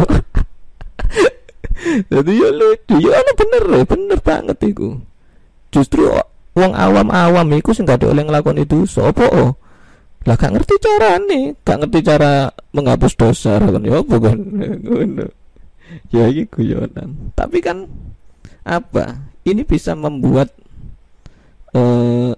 Jadi 2.11 2.33
ya 2.35 2.51
lucu, 2.51 2.99
ya 2.99 3.23
bener 3.39 3.63
loh, 3.71 3.85
bener 3.87 4.19
banget 4.19 4.59
itu. 4.75 4.99
Justru 5.71 6.11
uang 6.59 6.75
awam-awam 6.75 7.47
itu 7.55 7.71
sih 7.71 7.87
nggak 7.87 8.03
oleh 8.03 8.27
ngelakuin 8.27 8.67
itu, 8.67 8.83
sopo 8.83 9.23
oh 9.31 9.53
lah 10.27 10.37
gak 10.37 10.53
ngerti 10.53 10.75
cara 10.83 11.17
nih 11.25 11.57
gak 11.65 11.79
ngerti 11.81 11.99
cara 12.05 12.53
menghapus 12.77 13.13
dosa 13.17 13.57
kan 13.57 13.81
ya 13.81 14.05
apa 14.05 14.17
kan 14.21 14.39
ya 16.15 16.25
ini 16.29 16.45
guyonan 16.53 17.33
tapi 17.39 17.65
kan 17.65 17.89
apa 18.67 19.17
ini 19.53 19.63
bisa 19.65 19.97
membuat 19.97 20.53
uh, 21.73 22.33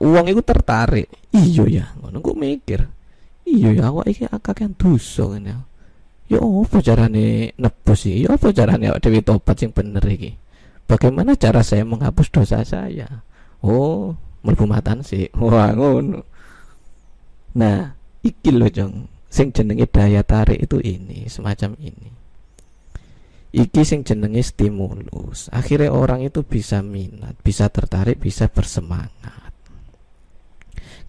uang 0.00 0.26
itu 0.28 0.42
tertarik. 0.44 1.08
Iyo 1.32 1.66
ya 1.66 1.92
ngono 1.98 2.20
gue 2.20 2.34
mikir. 2.36 2.80
Iyo 3.48 3.74
ya 3.74 3.90
awak 3.90 4.10
iki 4.10 4.28
yang 4.28 4.72
dosa 4.76 5.24
kan 5.26 5.42
ya. 5.42 5.58
Ya 6.30 6.38
apa 6.38 6.78
carane 6.78 7.58
nebus 7.58 8.06
sih 8.06 8.22
ya 8.22 8.38
apa 8.38 8.54
carane 8.54 8.86
awak 8.86 9.02
dewi 9.02 9.18
topat 9.24 9.66
yang 9.66 9.72
bener 9.74 10.04
iki? 10.06 10.30
Bagaimana 10.86 11.34
cara 11.34 11.62
saya 11.66 11.82
menghapus 11.82 12.28
dosa 12.30 12.62
saya? 12.62 13.26
Oh 13.62 14.14
melbu 14.46 14.66
sih. 15.02 15.26
Wah 15.40 15.74
ngono. 15.74 16.22
Nah, 17.50 17.90
iki 18.22 18.54
loh 18.54 18.70
jong, 18.70 19.10
sing 19.26 19.50
jenenge 19.50 19.90
daya 19.90 20.22
tarik 20.22 20.62
itu 20.62 20.78
ini, 20.78 21.26
semacam 21.26 21.74
ini. 21.82 22.19
Iki 23.50 23.82
sing 23.82 24.00
jenenge 24.06 24.46
stimulus. 24.46 25.50
Akhirnya 25.50 25.90
orang 25.90 26.22
itu 26.22 26.46
bisa 26.46 26.86
minat, 26.86 27.34
bisa 27.42 27.66
tertarik, 27.66 28.22
bisa 28.22 28.46
bersemangat. 28.46 29.50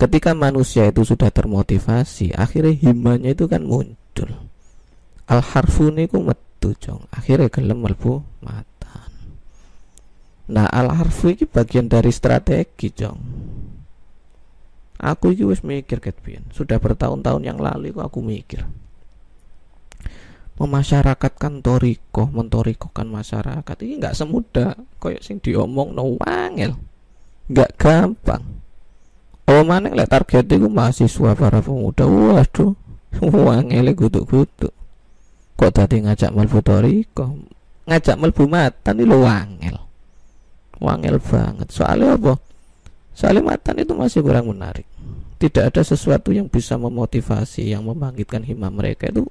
Ketika 0.02 0.34
manusia 0.34 0.90
itu 0.90 1.06
sudah 1.06 1.30
termotivasi, 1.30 2.34
akhirnya 2.34 2.74
himanya 2.74 3.38
itu 3.38 3.46
kan 3.46 3.62
muncul. 3.62 4.34
Al 5.30 5.46
harfu 5.46 5.94
niku 5.94 6.26
metu 6.26 6.74
jong. 6.82 7.06
Akhirnya 7.14 7.54
gelem 7.54 7.86
melbu 7.86 8.26
matan. 8.42 9.12
Nah, 10.50 10.66
al 10.66 10.90
harfu 10.90 11.30
ini 11.30 11.46
bagian 11.46 11.86
dari 11.86 12.10
strategi 12.10 12.90
jong 12.90 13.20
Aku 15.02 15.34
iki 15.34 15.42
wis 15.42 15.66
mikir 15.66 15.98
ketpian. 15.98 16.46
Sudah 16.54 16.78
bertahun-tahun 16.78 17.42
yang 17.42 17.58
lalu 17.58 17.90
aku 17.98 18.22
mikir. 18.22 18.70
Memasyarakatkan 20.62 21.66
toriko, 21.66 22.30
mentorikokan 22.30 23.10
masyarakat 23.10 23.76
ini 23.82 23.98
nggak 23.98 24.14
semudah 24.14 24.78
koyok 25.02 25.26
sing 25.26 25.42
diomong 25.42 25.98
no 25.98 26.22
wangel. 26.22 26.78
Nggak 27.50 27.82
gampang. 27.82 28.62
Oh 29.50 29.66
mana 29.66 29.90
lek 29.90 30.06
target 30.06 30.46
itu 30.46 30.70
mahasiswa 30.70 31.34
para 31.34 31.66
pemuda. 31.66 32.06
Waduh, 32.06 32.78
wangel 33.26 33.90
gutuk-gutuk. 33.98 34.70
Kok 35.58 35.72
tadi 35.74 36.06
ngajak 36.06 36.30
melbu 36.30 36.62
toriko, 36.62 37.42
ngajak 37.90 38.22
melbu 38.22 38.46
mata 38.46 38.94
nih 38.94 39.10
lo 39.10 39.26
wangel. 39.26 39.82
Wangel 40.78 41.18
banget. 41.18 41.74
Soalnya 41.74 42.22
apa? 42.22 42.38
Soalnya 43.18 43.58
matan 43.58 43.82
itu 43.82 43.98
masih 43.98 44.22
kurang 44.22 44.54
menarik 44.54 44.86
tidak 45.42 45.74
ada 45.74 45.82
sesuatu 45.82 46.30
yang 46.30 46.46
bisa 46.46 46.78
memotivasi 46.78 47.74
yang 47.74 47.82
membangkitkan 47.90 48.46
hima 48.46 48.70
mereka 48.70 49.10
itu 49.10 49.26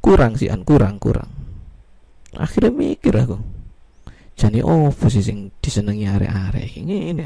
kurang 0.00 0.38
sih 0.38 0.48
an 0.52 0.62
kurang 0.62 1.00
kurang. 1.00 1.30
Akhirnya 2.36 2.72
mikir 2.74 3.16
aku 3.16 3.38
jadi 4.36 4.60
oh 4.60 4.92
posisi 4.92 5.32
yang 5.32 5.48
disenangi 5.64 6.04
are-are 6.04 6.60
ini 6.76 7.08
ini 7.08 7.24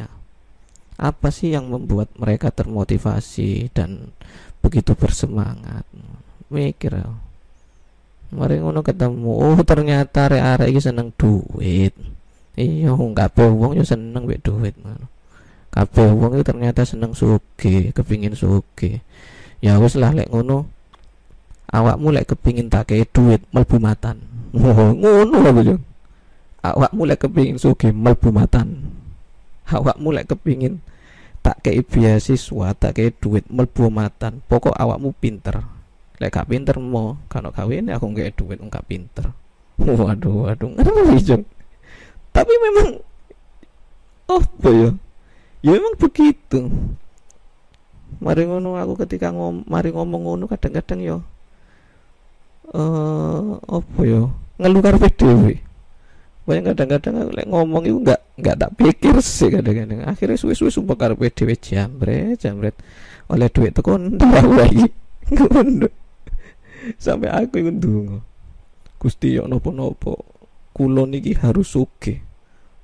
apa 0.94 1.34
sih 1.34 1.50
yang 1.50 1.66
membuat 1.66 2.14
mereka 2.14 2.54
termotivasi 2.54 3.74
dan 3.74 4.14
begitu 4.62 4.94
bersemangat? 4.94 5.82
Mikir 6.52 7.02
aku. 7.02 7.16
Mari 8.30 8.62
ngono 8.62 8.86
ketemu 8.86 9.32
oh 9.34 9.58
ternyata 9.66 10.30
are-are 10.30 10.70
ini 10.70 10.78
seneng 10.78 11.10
duit. 11.18 11.98
Iya 12.54 12.94
nggak 12.94 13.34
wong 13.34 13.74
yo 13.74 13.82
seneng 13.82 14.28
duit 14.28 14.44
duit 14.46 14.76
kabeh 15.70 16.10
wong 16.10 16.34
itu 16.34 16.44
ternyata 16.44 16.82
seneng 16.82 17.14
suge 17.14 17.94
kepingin 17.94 18.34
suge 18.34 19.06
ya 19.62 19.78
wis 19.78 19.94
lah 19.94 20.10
lek 20.10 20.26
ngono 20.34 20.66
awakmu 21.70 22.10
lek 22.14 22.34
kepingin 22.34 22.66
tak 22.68 22.90
kayak 22.90 23.10
duit 23.14 23.40
melbu 23.54 23.78
matan. 23.78 24.22
Ngono 24.54 25.38
apa 25.38 25.60
yo 25.62 25.76
awakmu 26.66 27.02
lek 27.06 27.26
kepingin 27.26 27.56
suge 27.56 27.94
melbu 27.94 28.34
matan. 28.34 28.82
Awakmu 29.70 30.10
lek 30.10 30.34
kepingin 30.34 30.82
tak 31.40 31.62
kayak 31.64 31.88
beasiswa 31.88 32.74
tak 32.74 32.98
kayak 32.98 33.16
duit 33.22 33.46
melbu 33.48 33.88
matan. 33.88 34.42
Pokok 34.50 34.74
awakmu 34.74 35.14
pinter. 35.16 35.62
Lek 36.20 36.36
gak 36.36 36.52
pinter 36.52 36.76
mau 36.76 37.16
kalau 37.32 37.48
kawin 37.48 37.88
aku 37.88 38.04
nggak 38.12 38.36
duit 38.36 38.60
nggak 38.60 38.84
pinter. 38.84 39.32
Waduh 39.80 40.52
waduh 40.52 40.68
ngerti 40.76 41.40
tapi 42.30 42.54
memang 42.62 42.88
oh 44.30 44.44
boyo 44.62 44.94
ya 45.60 45.74
emang 45.74 45.94
begitu. 45.98 46.70
Mari 48.20 48.44
ngono 48.46 48.76
aku 48.76 49.00
ketika 49.06 49.32
ngom 49.32 49.64
mari 49.66 49.90
ngomong 49.94 50.28
ngono 50.28 50.44
kadang-kadang 50.46 51.00
yo 51.00 51.16
eh 51.18 51.22
uh, 52.74 53.58
apa 53.58 54.00
yo 54.06 54.30
ngeluh 54.60 54.82
karepe 54.84 55.08
dhewe 55.16 55.54
banyak 56.44 56.74
kadang-kadang 56.74 57.30
lek 57.30 57.46
ngomong 57.46 57.86
itu 57.86 57.98
enggak 58.02 58.20
enggak 58.34 58.56
tak 58.58 58.70
pikir 58.74 59.14
sih 59.22 59.54
kadang-kadang. 59.54 60.02
Akhirnya 60.02 60.34
suwe-suwe 60.34 60.72
sumpah 60.72 60.98
karepe 60.98 61.30
dhewe 61.30 61.54
jambret 61.54 62.42
jambret. 62.42 62.74
Oleh 63.30 63.46
duit 63.52 63.70
teko 63.70 63.94
ndak 63.94 64.46
lagi. 64.50 64.90
Sampai 67.04 67.30
aku 67.30 67.60
itu 67.60 67.70
ndonga 67.70 68.18
Gusti 68.98 69.36
yo 69.36 69.46
nopo-nopo 69.46 70.26
kula 70.74 71.06
niki 71.06 71.38
harus 71.38 71.70
sugih. 71.76 72.18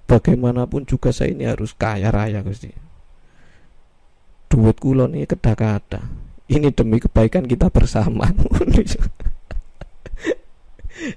Bagaimanapun 0.06 0.86
juga 0.86 1.10
saya 1.10 1.34
ini 1.34 1.50
harus 1.50 1.74
kaya 1.74 2.14
raya 2.14 2.46
Gusti. 2.46 2.70
Duit 4.46 4.78
kulo 4.78 5.10
nih 5.10 5.26
kada-kada 5.26 6.06
ini 6.46 6.70
demi 6.70 7.02
kebaikan 7.02 7.42
kita 7.50 7.66
bersama 7.74 8.30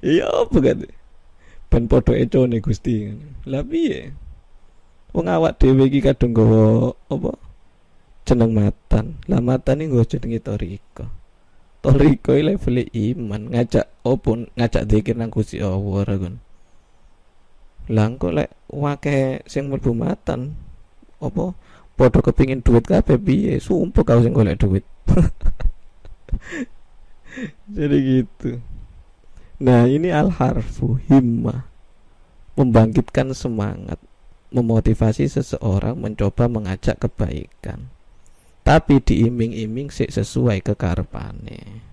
iya 0.03 0.27
apa 0.27 0.57
kan? 0.59 0.83
Ben 1.69 1.85
eco 1.85 2.49
nih 2.49 2.59
Gusti. 2.65 3.13
Lah 3.45 3.61
piye? 3.61 4.09
Wong 5.13 5.29
awak 5.29 5.61
dhewe 5.61 5.85
iki 5.85 6.01
kadung 6.01 6.33
nggawa 6.33 6.97
apa? 7.13 7.31
Jeneng 8.25 8.57
matan. 8.57 9.21
Lah 9.29 9.41
matan 9.41 9.85
iki 9.85 9.93
nggo 9.93 10.03
jenenge 10.05 10.39
toriko. 10.41 11.05
Toriko 11.79 12.35
level 12.35 12.83
iman 12.91 13.41
ngajak 13.53 13.87
opo 14.03 14.35
ngajak 14.57 14.83
zikir 14.89 15.15
nang 15.15 15.29
Gusti 15.29 15.61
Allah 15.61 16.09
kan? 16.09 16.41
Lah 17.89 18.05
kok 18.17 18.33
lek 18.33 18.49
wake 18.69 19.45
sing 19.45 19.69
mlebu 19.69 19.93
matan 19.93 20.57
apa? 21.21 21.53
Padha 21.99 22.23
kepingin 22.23 22.63
duit 22.63 22.87
kabeh 22.87 23.19
piye? 23.19 23.59
Sumpah 23.59 24.07
kau 24.07 24.23
sing 24.23 24.33
golek 24.33 24.57
duit. 24.57 24.85
Jadi 27.75 27.97
gitu 28.01 28.57
nah 29.59 29.83
ini 29.85 30.09
al 30.09 30.31
harfu 30.31 30.99
himmah. 31.07 31.67
Membangkitkan 32.59 33.31
semangat 33.31 33.99
memotivasi 34.51 35.31
seseorang 35.31 35.95
mencoba 35.95 36.51
mengajak 36.51 36.99
kebaikan. 36.99 37.87
Tapi 38.67 38.99
diiming-iming 38.99 39.87
sih 39.87 40.11
sesuai 40.11 40.59
kekarepane. 40.65 41.83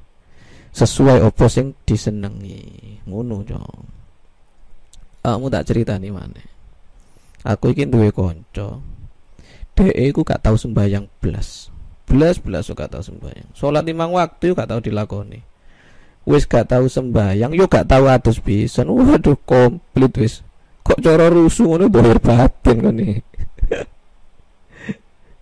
Sesuai 0.75 1.23
opo 1.23 1.47
sing 1.47 1.79
disenengi. 1.87 2.99
Ngono 3.07 3.47
jong 3.47 3.97
kamu 5.27 5.51
tak 5.51 5.67
cerita 5.67 5.99
nih 5.99 6.15
mana 6.15 6.39
aku 7.43 7.75
ingin 7.75 7.91
duwe 7.91 8.15
konco 8.15 8.79
DE 9.75 10.15
ku 10.15 10.23
gak 10.23 10.47
tahu 10.47 10.55
sembahyang 10.55 11.11
belas 11.19 11.67
belas 12.07 12.39
belas 12.39 12.71
gak 12.71 12.95
tahu 12.95 13.03
sembahyang 13.03 13.51
sholat 13.51 13.83
limang 13.83 14.15
waktu 14.15 14.55
gak 14.55 14.71
tahu 14.71 14.79
dilakoni 14.87 15.43
wis 16.27 16.45
gak 16.45 16.75
tahu 16.75 16.91
sembahyang 16.91 17.55
yuk 17.55 17.71
gak 17.71 17.89
tahu 17.89 18.11
atus 18.11 18.43
pisan. 18.43 18.91
Waduh 18.91 19.39
komplit 19.47 20.13
wis. 20.19 20.43
Kok 20.83 21.01
cara 21.03 21.31
rusuh 21.31 21.67
ngono 21.71 21.91
dohir 21.91 22.19
batin 22.19 22.79
kan 22.85 22.95
nih 22.95 23.19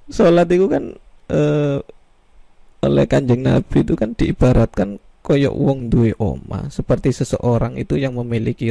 sholat 0.09 0.49
itu 0.53 0.67
kan 0.69 0.85
uh, 1.33 1.79
oleh 2.85 3.05
kanjeng 3.09 3.41
nabi 3.41 3.81
itu 3.81 3.97
kan 3.97 4.13
diibaratkan 4.13 5.01
koyok 5.25 5.55
wong 5.57 5.89
duwe 5.89 6.13
oma 6.21 6.69
seperti 6.69 7.17
seseorang 7.17 7.81
itu 7.81 7.97
yang 7.97 8.17
memiliki 8.21 8.69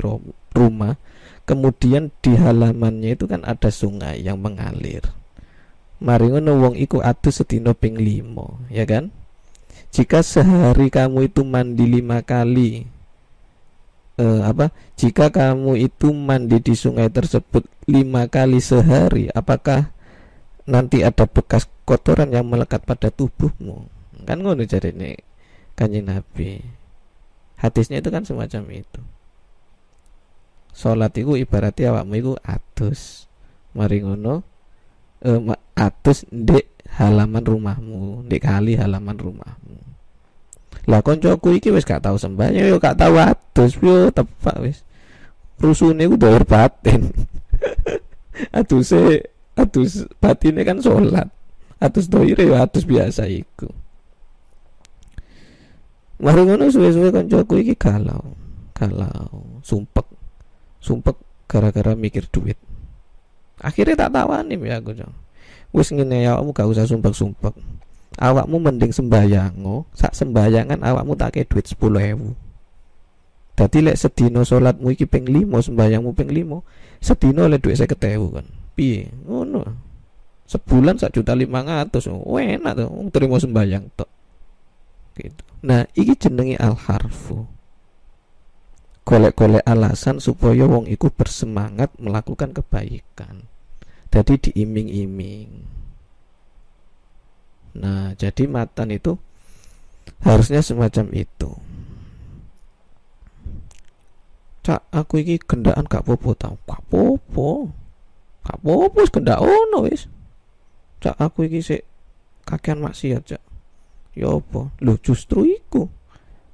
rumah. 0.53 0.95
Kemudian 1.43 2.07
di 2.23 2.39
halamannya 2.39 3.19
itu 3.19 3.27
kan 3.27 3.43
ada 3.43 3.67
sungai 3.67 4.23
yang 4.23 4.39
mengalir. 4.39 5.03
Mari 5.99 6.31
ngono 6.31 6.55
wong 6.55 6.75
iku 6.79 7.03
adu 7.03 7.35
sedino 7.35 7.75
ping 7.75 7.99
limo 7.99 8.63
ya 8.71 8.87
kan 8.87 9.11
jika 9.93 10.25
sehari 10.25 10.89
kamu 10.89 11.29
itu 11.29 11.45
mandi 11.45 11.85
lima 11.85 12.25
kali 12.25 12.89
eh, 14.17 14.41
apa? 14.41 14.73
Jika 14.97 15.29
kamu 15.29 15.77
itu 15.77 16.09
mandi 16.09 16.57
di 16.57 16.73
sungai 16.73 17.13
tersebut 17.13 17.61
lima 17.85 18.25
kali 18.25 18.57
sehari 18.57 19.29
apakah 19.29 19.93
nanti 20.65 21.05
ada 21.05 21.29
bekas 21.29 21.69
kotoran 21.85 22.33
yang 22.33 22.49
melekat 22.49 22.81
pada 22.81 23.13
tubuhmu? 23.13 23.85
Kan 24.25 24.41
ngono 24.41 24.65
jadi 24.65 24.89
ini 24.89 25.13
kanjeng 25.77 26.09
nabi. 26.09 26.57
Hadisnya 27.61 28.01
itu 28.01 28.09
kan 28.09 28.25
semacam 28.25 28.65
itu. 28.73 29.01
Sholat 30.73 31.13
itu 31.21 31.37
ibaratnya 31.37 31.93
awakmu 31.93 32.15
itu 32.17 32.33
atus 32.41 33.29
mari 33.77 34.01
ngono 34.01 34.41
eh, 35.21 35.37
atus 35.77 36.25
di 36.33 36.72
halaman 36.97 37.41
rumahmu 37.41 38.29
di 38.29 38.37
kali 38.37 38.77
halaman 38.77 39.17
rumahmu. 39.17 39.77
Lah 40.89 40.99
koncoku 40.99 41.55
iki 41.55 41.71
wis 41.71 41.87
gak 41.87 42.03
tau 42.03 42.19
sembahyang 42.19 42.69
yo 42.69 42.77
gak 42.77 42.99
tau 42.99 43.15
atus 43.17 43.79
yo 43.79 44.11
tepak 44.11 44.57
wis. 44.61 44.83
Rusune 45.57 46.05
ku 46.05 46.19
doer 46.19 46.43
batin. 46.43 47.07
Atuse 48.57 49.23
atus 49.55 50.03
batine 50.19 50.61
kan 50.67 50.83
sholat. 50.83 51.29
Atus 51.79 52.11
doire 52.11 52.43
yo 52.43 52.59
atus 52.59 52.83
biasa 52.83 53.25
iku. 53.31 53.71
Mari 56.23 56.41
ngono 56.45 56.71
suwe-suwe 56.71 57.09
koncoku 57.11 57.59
iki 57.59 57.75
galau 57.75 58.43
galau 58.75 59.59
sumpek 59.63 60.07
sumpek 60.83 61.15
gara-gara 61.47 61.95
mikir 61.95 62.27
duit. 62.27 62.59
Akhirnya 63.63 63.95
tak 64.07 64.11
tawani 64.11 64.59
ya 64.59 64.83
aku 64.83 64.91
wis 65.73 65.89
ngene 65.89 66.23
ya 66.23 66.37
kamu 66.37 66.53
gak 66.53 66.69
usah 66.69 66.85
sumpek-sumpek. 66.85 67.53
Awakmu 68.21 68.61
mending 68.61 68.93
sembayango 68.93 69.89
sak 69.97 70.13
sembayangan 70.13 70.85
awakmu 70.85 71.17
tak 71.17 71.41
duit 71.49 71.65
sepuluh 71.65 71.99
ewu. 71.99 72.37
Dadi 73.57 73.81
lek 73.81 73.97
sedino 73.97 74.45
salatmu 74.45 74.93
iki 74.93 75.05
ping 75.05 75.29
5 75.29 75.69
sembayangmu 75.69 76.13
ping 76.13 76.29
5 76.29 77.01
sedino 77.01 77.49
lek 77.49 77.61
duit 77.61 77.77
50.000 77.77 78.37
kan. 78.37 78.45
Piye? 78.73 79.09
Ngono. 79.25 79.61
Sebulan 80.49 81.01
sak 81.01 81.17
juta 81.17 81.33
lima 81.33 81.65
ratus. 81.65 82.09
Oh, 82.09 82.37
enak 82.37 82.77
tuh 82.77 82.89
terima 83.09 83.37
sembayang 83.41 83.83
tok. 83.97 84.09
Gitu. 85.17 85.41
Nah 85.65 85.85
iki 85.93 86.13
jenenge 86.17 86.57
al 86.57 86.77
harfu 86.77 87.45
golek-golek 89.03 89.67
alasan 89.67 90.23
supaya 90.23 90.63
wong 90.63 90.87
iku 90.87 91.11
bersemangat 91.11 91.91
melakukan 91.99 92.55
kebaikan 92.55 93.51
jadi 94.13 94.33
diiming-iming 94.37 95.73
Nah, 97.73 98.13
jadi 98.13 98.45
matan 98.45 98.93
itu 98.93 99.17
harusnya 100.21 100.61
semacam 100.61 101.09
itu. 101.17 101.51
Cak, 104.63 104.87
aku 104.93 105.19
iki 105.19 105.41
gendaan 105.43 105.83
gak 105.89 106.05
popo 106.07 106.37
tau. 106.37 106.55
Gak 106.63 106.81
popo. 106.87 107.73
Gak 108.45 108.59
popo 108.63 108.99
gendak 109.09 109.41
ono 109.41 109.89
wis. 109.89 110.07
Cak, 111.03 111.19
aku 111.19 111.49
iki 111.49 111.59
sik 111.59 111.81
kakean 112.47 112.79
maksiat, 112.79 113.25
Cak. 113.27 113.43
Ya 114.13 114.29
apa? 114.29 114.69
Lho 114.79 114.93
justru 115.01 115.49
iku. 115.49 115.89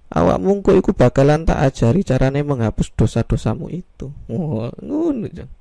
Awakmu 0.10 0.66
kok 0.66 0.74
iku 0.74 0.92
bakalan 0.96 1.46
tak 1.46 1.62
ajari 1.70 2.02
carane 2.02 2.42
menghapus 2.42 2.96
dosa-dosamu 2.98 3.70
itu. 3.70 4.10
Wah, 4.32 4.74
ngono. 4.82 5.30
Cak, 5.30 5.59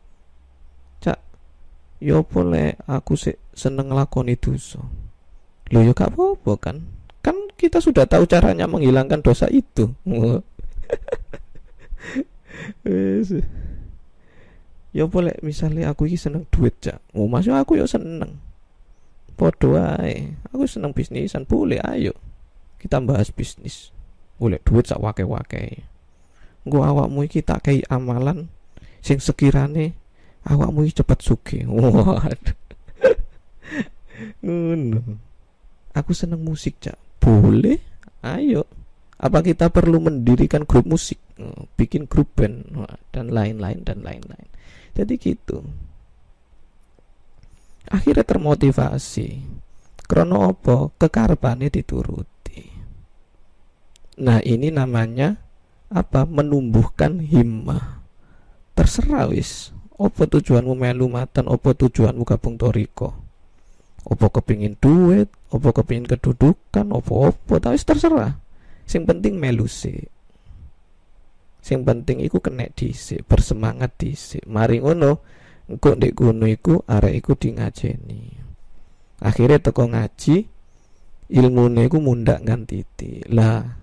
ya 1.99 2.23
apa 2.23 2.79
aku 2.87 3.19
sik 3.19 3.39
seneng 3.55 3.91
nglakoni 3.91 4.39
dosa. 4.39 4.79
Loh 5.69 5.83
ya 5.85 5.93
gak 5.93 6.15
apa-apa 6.15 6.53
kan. 6.57 6.77
Kan 7.21 7.37
kita 7.59 7.83
sudah 7.83 8.09
tahu 8.09 8.25
caranya 8.25 8.65
menghilangkan 8.71 9.21
dosa 9.21 9.51
itu. 9.51 9.91
Ya 14.89 15.05
boleh 15.05 15.37
misalnya 15.45 15.93
aku 15.93 16.09
ini 16.09 16.17
seneng 16.17 16.49
duit 16.49 16.75
cak? 16.81 16.99
Oh 17.13 17.29
masuk 17.29 17.55
aku 17.55 17.77
ya 17.77 17.85
seneng. 17.85 18.41
Podo 19.39 19.79
ae 19.79 20.35
Aku 20.51 20.67
seneng 20.67 20.91
bisnisan 20.97 21.47
boleh 21.47 21.79
ayo. 21.87 22.17
Kita 22.81 22.99
bahas 22.99 23.31
bisnis. 23.31 23.95
Boleh 24.41 24.59
duit 24.65 24.87
sak 24.89 24.99
wake-wake 24.99 25.87
Gua 26.67 26.91
awakmu 26.91 27.27
iki 27.27 27.43
tak 27.45 27.69
kayak 27.69 27.87
amalan 27.91 28.51
Sing 29.03 29.23
sekirane 29.23 29.95
Awakmu 30.49 30.89
iki 30.89 31.05
cepet 31.05 31.19
suki 31.21 31.59
Waduh. 31.69 32.57
Aku 35.93 36.11
seneng 36.17 36.41
musik 36.41 36.81
cak. 36.81 36.97
Boleh? 37.21 37.77
Ayo. 38.25 38.65
Apa 39.19 39.43
kita 39.43 39.69
perlu 39.69 39.99
mendirikan 39.99 40.63
grup 40.63 40.87
musik? 40.87 41.19
Oh, 41.37 41.67
bikin 41.77 42.07
grup 42.07 42.33
band. 42.39 42.65
Dan 43.13 43.35
lain-lain 43.35 43.83
dan 43.85 44.01
lain-lain. 44.01 44.49
Jadi 44.97 45.15
gitu. 45.21 45.61
Akhirnya 47.93 48.25
termotivasi. 48.25 49.43
Krono 50.09 50.49
opo 50.49 50.97
kekarpane 50.97 51.69
dituruti. 51.69 52.65
Nah 54.23 54.41
ini 54.41 54.73
namanya 54.73 55.37
apa? 55.93 56.25
Menumbuhkan 56.25 57.21
himmah. 57.21 58.01
Terserah 58.73 59.29
wis 59.29 59.75
opo 59.99 60.23
tujuanmu 60.31 60.79
melu 60.79 61.11
matan 61.11 61.51
opo 61.51 61.75
tujuanmu 61.75 62.23
gabung 62.23 62.55
toriko? 62.55 63.13
Opo 64.09 64.31
kepingin 64.31 64.79
duit? 64.79 65.29
Opo 65.53 65.75
kepingin 65.75 66.07
kedudukan? 66.07 66.87
Opo 66.95 67.35
tapi 67.61 67.77
terserah. 67.77 68.39
Sing 68.89 69.05
penting 69.05 69.37
melusi 69.37 70.01
sing 71.69 71.85
penting 71.85 72.25
iku 72.25 72.41
kena 72.41 72.65
dhisik 72.73 73.29
bersemangat 73.29 73.93
dhisik. 74.01 74.41
Mari 74.49 74.81
ngono 74.81 75.21
engko 75.69 76.01
ndek 76.01 76.17
gunung 76.17 76.49
iku 76.49 76.81
arek 76.89 77.15
iku 77.21 77.37
di 77.37 77.53
ngajeni 77.53 78.23
akhirnya 79.21 79.61
teko 79.61 79.85
ngaji 79.93 80.49
ilmune 81.29 81.81
iku 81.85 81.99
mundak 82.01 82.41
ngantiti 82.41 83.27
lah 83.29 83.77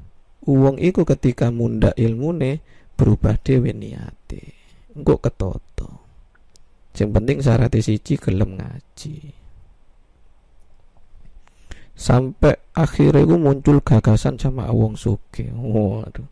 uang 0.50 0.82
iku 0.82 1.06
ketika 1.06 1.54
mundak 1.54 1.94
ilmune 2.00 2.66
berubah 2.98 3.38
dewe 3.38 3.76
niate. 3.76 4.56
Engko 4.96 5.20
ketoto 5.20 6.05
sing 6.96 7.12
penting 7.12 7.44
syarat 7.44 7.76
siji 7.76 8.16
gelem 8.16 8.58
ngaji. 8.58 9.36
Sampai 11.96 12.60
akhirnya 12.76 13.24
gue 13.24 13.40
muncul 13.40 13.80
gagasan 13.80 14.36
sama 14.36 14.68
Wong 14.72 15.00
Suke 15.00 15.48
waduh. 15.52 16.28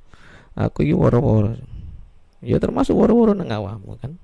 Aku 0.54 0.84
ini 0.84 0.93
woro-woro. 0.93 1.56
Ya 2.43 2.60
termasuk 2.60 2.99
woro-woro 2.99 3.32
nang 3.32 3.47
awakmu 3.47 3.95
kan? 3.99 4.19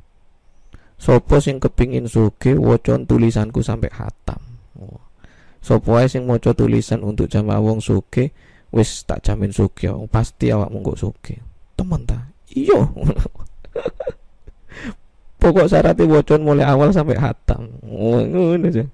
Sopo 0.99 1.39
sing 1.39 1.63
kepingin 1.63 2.11
suke 2.11 2.59
wocon 2.59 3.07
tulisanku 3.07 3.63
sampai 3.63 3.87
hatam 3.95 4.43
oh. 4.75 4.99
sopo 5.63 5.95
ae 5.95 6.11
sing 6.11 6.27
tulisan 6.27 7.07
untuk 7.07 7.31
jama 7.31 7.55
wong 7.55 7.79
suke 7.79 8.35
wis 8.75 9.07
tak 9.07 9.23
jamin 9.23 9.55
suke 9.55 9.87
pasti 10.11 10.51
awakmu 10.51 10.83
kok 10.83 10.99
suke 10.99 11.39
teman 11.79 12.03
ta? 12.03 12.27
Iyo 12.51 12.83
pokok 15.39 15.71
syaratnya 15.71 16.05
wocon 16.05 16.43
mulai 16.43 16.67
awal 16.67 16.91
sampai 16.91 17.15
hatam. 17.15 17.71
Oh, 17.87 18.19
ngono 18.19 18.67
aja. 18.67 18.85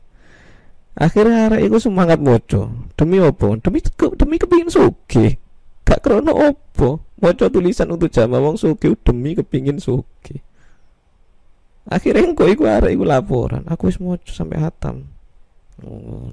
Akhirnya 0.95 1.51
arek 1.51 1.67
iku 1.67 1.77
semangat 1.83 2.23
moco 2.23 2.71
demi 2.95 3.19
opo 3.19 3.59
demi 3.59 3.83
ke, 3.83 4.15
demi 4.15 4.39
kepingin 4.39 4.71
suki 4.71 5.35
gak 5.83 5.99
krono 5.99 6.31
opo 6.31 7.03
moco 7.19 7.45
tulisan 7.51 7.91
untuk 7.91 8.07
jamaah 8.07 8.39
wong 8.39 8.55
suki 8.55 8.95
demi 9.03 9.35
kepingin 9.35 9.75
suki 9.75 10.39
akhirnya 11.91 12.31
engko 12.31 12.47
iku 12.47 12.63
arek 12.71 12.95
iku 12.95 13.03
laporan 13.03 13.67
aku 13.67 13.91
wis 13.91 13.99
moco 13.99 14.31
sampai 14.31 14.63
hatam. 14.63 15.03
Oh, 15.83 16.31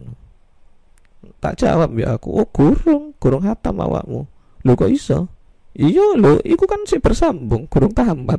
tak 1.43 1.59
jawab 1.59 1.91
ya 1.99 2.15
aku 2.15 2.31
oh 2.31 2.47
kurung 2.47 3.19
kurung 3.19 3.43
hatam 3.43 3.83
awakmu. 3.83 4.31
Lu 4.63 4.79
kok 4.79 4.95
iso? 4.95 5.27
Iya 5.75 6.15
lo 6.15 6.39
iku 6.47 6.71
kan 6.71 6.87
si 6.87 7.03
bersambung 7.03 7.67
kurung 7.67 7.91
tamat 7.91 8.39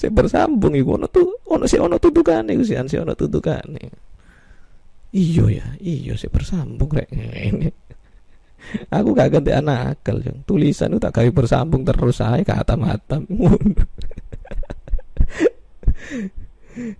si 0.00 0.08
bersambung 0.08 0.72
iku 0.72 0.96
ono 0.96 1.12
tuh 1.12 1.44
ono 1.52 1.68
si 1.68 1.76
ono 1.76 2.00
tutukane 2.00 2.56
iku 2.56 2.64
si 2.64 2.72
an 2.72 2.88
si 2.88 2.96
ono 2.96 3.12
tutukane. 3.12 3.84
Iyo 5.12 5.52
ya 5.52 5.76
iyo 5.76 6.16
sih 6.16 6.32
bersambung 6.32 6.88
rek 6.88 7.12
ini 7.12 7.68
aku 8.96 9.12
gak 9.12 9.34
ganti 9.34 9.50
anak 9.50 9.98
akal 10.00 10.22
jeng 10.22 10.46
tulisan 10.46 10.94
itu 10.94 11.02
tak 11.02 11.16
kali 11.18 11.34
bersambung 11.34 11.82
terus 11.82 12.20
saya 12.22 12.46
ke 12.46 12.54
atam 12.54 12.86
atam 12.86 13.26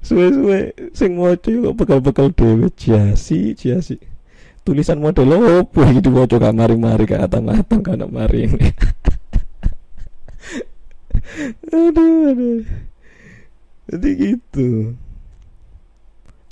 suwe-suwe 0.06 0.74
sing 0.92 1.14
moco 1.14 1.48
kok 1.48 1.76
bekal-bekal 1.78 2.28
jasi 2.74 3.54
jasi. 3.54 3.96
Tulisan 4.60 5.00
model 5.00 5.32
opo 5.32 5.80
iki 5.88 6.04
diwaca 6.04 6.36
gak 6.36 6.52
mari-mari 6.52 7.08
ke 7.08 7.16
atam-atam 7.16 7.80
kana 7.80 8.04
mari. 8.04 8.44
Aduh 11.70 12.34
aduh 12.34 12.89
jadi 13.90 14.08
gitu. 14.14 14.94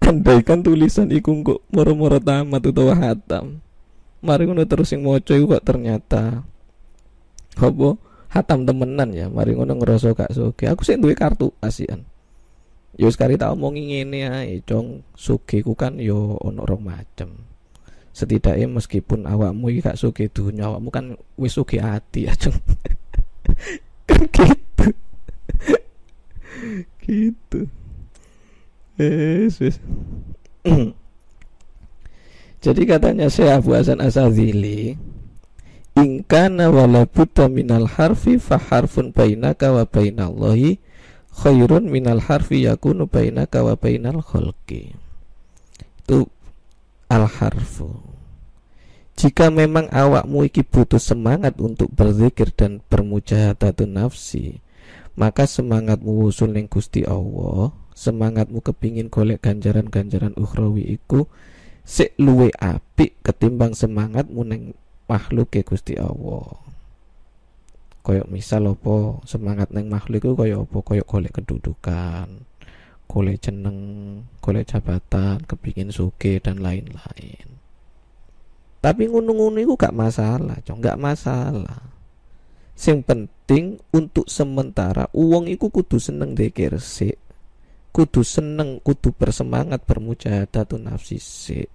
Andaikan 0.02 0.64
tulisan 0.66 1.10
iku 1.14 1.30
kok 1.46 1.60
moro-moro 1.70 2.18
tamat 2.18 2.66
utawa 2.66 2.96
hatam 2.98 3.62
mari 4.18 4.50
ngono 4.50 4.66
terus 4.66 4.90
sing 4.90 5.06
maca 5.06 5.34
iku 5.34 5.54
kok 5.54 5.64
ternyata. 5.66 6.42
Apa? 7.58 7.88
Hatam 8.28 8.66
temenan 8.66 9.14
ya 9.14 9.30
mari 9.30 9.54
ngono 9.54 9.78
ngerasa 9.78 10.12
gak 10.12 10.34
suge 10.34 10.68
aku 10.68 10.82
sih 10.82 10.98
duwe 10.98 11.14
kartu 11.14 11.54
asian. 11.62 12.02
Yo 12.98 13.08
sekali 13.14 13.38
tak 13.38 13.54
omongi 13.54 13.94
ngene 13.94 14.26
ae 14.26 14.58
cong. 14.66 15.06
Suge 15.14 15.62
ku 15.62 15.78
kan 15.78 15.96
yo 16.02 16.34
ono 16.42 16.66
rong 16.66 16.82
macem. 16.82 17.30
Setidaknya 18.10 18.66
meskipun 18.66 19.24
awakmu 19.30 19.70
iki 19.70 19.86
gak 19.86 19.98
suge 20.00 20.26
dunya 20.26 20.66
awakmu 20.66 20.90
kan 20.90 21.14
wis 21.38 21.54
suge 21.54 21.78
ati 21.78 22.26
ya 22.26 22.34
cong. 22.34 22.58
Kan 24.08 24.24
gitu 24.32 24.88
gitu. 27.08 27.66
Yesus 28.98 29.80
jadi 32.64 32.82
katanya 32.84 33.30
Syekh 33.30 33.62
Abu 33.62 33.78
Hasan 33.78 34.02
Asadili 34.02 34.98
Ingkana 35.98 36.70
wala 36.70 37.10
buta 37.10 37.50
minal 37.50 37.90
harfi 37.90 38.38
fa 38.38 38.54
harfun 38.54 39.10
bainaka 39.10 39.74
wa 39.74 39.82
bainallahi 39.82 40.78
khairun 41.34 41.90
minal 41.90 42.22
harfi 42.22 42.70
yakunu 42.70 43.10
bainaka 43.10 43.66
wa 43.66 43.74
bainal 43.74 44.22
khalqi. 44.22 44.94
Itu 46.06 46.30
al 47.10 47.26
harfu. 47.26 47.98
Jika 49.18 49.50
memang 49.50 49.90
awakmu 49.90 50.46
iki 50.46 50.62
butuh 50.62 51.02
semangat 51.02 51.58
untuk 51.58 51.90
berzikir 51.90 52.54
dan 52.54 52.78
bermujahadatun 52.86 53.98
nafsi 53.98 54.62
Maka 55.18 55.50
semangatmu 55.50 56.30
usul 56.30 56.54
ning 56.54 56.70
Gusti 56.70 57.02
Allah 57.02 57.74
Semangatmu 57.98 58.62
kepingin 58.62 59.10
golek 59.10 59.42
ganjaran-ganjaran 59.42 60.38
ukhrawi 60.38 60.86
iku 60.94 61.26
sik 61.82 62.14
luwe 62.14 62.54
apik 62.54 63.18
ketimbang 63.26 63.74
semangat 63.74 64.30
muneng 64.30 64.78
makhluk 65.10 65.50
ke 65.50 65.66
Gusti 65.66 65.98
Allah. 65.98 66.46
Koyok 68.06 68.30
misal 68.30 68.70
apa 68.70 69.18
semangat 69.26 69.74
neng 69.74 69.90
makhluk 69.90 70.22
itu 70.22 70.38
koyok 70.38 70.62
apa 70.70 70.78
koyok 70.78 71.06
golek 71.10 71.34
kedudukan, 71.42 72.46
golek 73.10 73.42
jeneng, 73.42 73.78
golek 74.38 74.70
jabatan, 74.70 75.42
kepingin 75.42 75.90
suke 75.90 76.38
dan 76.38 76.62
lain-lain. 76.62 77.58
Tapi 78.78 79.10
ngunung-ngunung 79.10 79.58
itu 79.58 79.74
gak 79.74 79.90
masalah, 79.90 80.62
cong 80.62 80.78
gak 80.78 81.02
masalah. 81.02 81.97
Sing 82.78 83.02
penting 83.02 83.82
untuk 83.90 84.30
sementara 84.30 85.10
uang 85.10 85.50
itu 85.50 85.66
kudu 85.66 85.98
seneng 85.98 86.38
dekir 86.38 86.78
sik. 86.78 87.18
Kudu 87.90 88.22
seneng, 88.22 88.78
kudu 88.78 89.10
bersemangat 89.10 89.82
bermujahadah 89.82 90.62
tu 90.62 90.78
nafsi 90.78 91.18
sik 91.18 91.66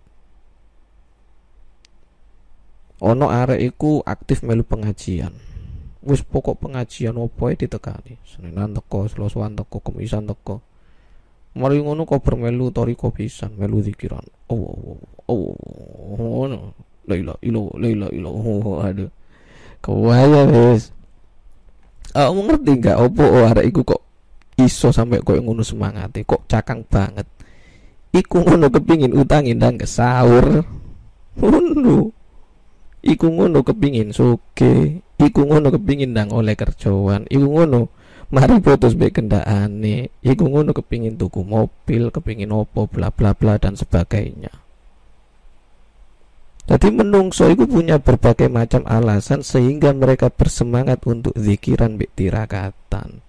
ono 3.03 3.27
arek 3.27 3.59
iku 3.59 3.99
aktif 3.99 4.47
melu 4.47 4.63
pengajian 4.63 5.35
wis 6.07 6.23
pokok 6.23 6.63
pengajian 6.63 7.19
opo 7.19 7.51
e 7.51 7.59
ditekani 7.59 8.15
Senin 8.23 8.55
teko 8.55 9.11
Selasa 9.11 9.51
teko 9.51 9.83
Kemisan 9.83 10.23
teko 10.23 10.63
mari 11.59 11.83
ngono 11.83 12.07
kok 12.07 12.23
bermelu 12.23 12.71
toriko 12.71 13.11
pisan 13.11 13.59
melu 13.59 13.83
zikiran 13.83 14.23
oh 14.51 14.97
oh 15.27 15.51
oh 16.07 16.15
ngono 16.15 16.59
la 17.03 17.15
ilaha 17.19 17.39
illallah 17.43 17.75
la 17.75 17.87
ilaha 17.91 18.11
illallah 18.15 18.77
aduh 18.87 19.11
kewaya 19.84 20.48
wis. 20.48 20.96
Ah, 22.15 22.32
uh, 22.32 22.39
ngerti 22.39 22.80
gak 22.80 23.02
opo 23.04 23.26
arek 23.43 23.67
iku 23.74 23.82
kok 23.84 24.02
iso 24.56 24.93
sampai 24.96 25.19
kok 25.19 25.36
ngono 25.43 25.60
semangat 25.65 26.15
kok 26.24 26.48
cakang 26.48 26.88
banget. 26.88 27.28
Iku 28.13 28.46
ngono 28.46 28.72
kepingin 28.72 29.12
utangin 29.12 29.60
dan 29.60 29.76
ke 29.76 29.84
sahur. 29.84 30.63
Ngono. 31.36 32.13
Iku 33.04 33.28
ngono 33.28 33.65
kepingin 33.65 34.15
suke 34.15 35.04
iku 35.19 35.41
ngono 35.43 35.74
kepingin 35.74 36.15
ndang 36.15 36.32
oleh 36.32 36.56
kerjaan. 36.56 37.28
Iku 37.28 37.48
ngono. 37.52 37.91
Mari 38.34 38.65
putus 38.65 38.98
be 38.98 39.13
kendaane 39.13 40.10
iku 40.26 40.50
ngono 40.50 40.74
kepingin 40.74 41.22
tuku 41.22 41.46
mobil 41.46 42.10
kepingin 42.10 42.50
opo 42.50 42.89
bla 42.89 43.13
bla 43.13 43.38
bla 43.38 43.62
dan 43.62 43.78
sebagainya 43.78 44.62
jadi 46.63 46.88
menungso 46.95 47.49
itu 47.52 47.67
punya 47.67 47.99
berbagai 47.99 48.47
macam 48.47 48.88
alasan 48.88 49.43
sehingga 49.43 49.91
mereka 49.91 50.32
bersemangat 50.32 51.04
untuk 51.04 51.36
zikiran 51.36 51.99
bik 51.99 52.15
tirakatan. 52.15 53.19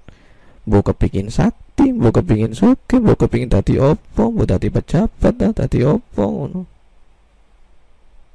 Bu 0.65 0.81
kepingin 0.81 1.29
sakti, 1.29 1.91
bu 1.93 2.15
kepingin 2.15 2.55
suke, 2.55 2.97
bu 3.03 3.19
kepingin 3.19 3.51
tadi 3.51 3.77
opo, 3.77 4.31
bu 4.31 4.47
tadi 4.47 4.71
pejabat, 4.71 5.35
tadi 5.53 5.83
opo. 5.83 6.27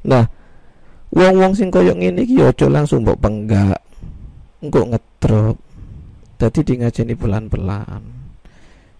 Nah, 0.06 0.26
Wong-wong 1.10 1.58
sing 1.58 1.74
koyok 1.74 1.98
ngene 1.98 2.22
iki 2.22 2.38
aja 2.38 2.70
langsung 2.70 3.02
mbok 3.02 3.18
penggak. 3.18 3.82
Engko 4.62 4.94
ngedrop. 4.94 5.58
Dadi 6.38 6.62
di 6.62 6.74
ngajeni 6.78 7.14
pelan-pelan. 7.18 8.19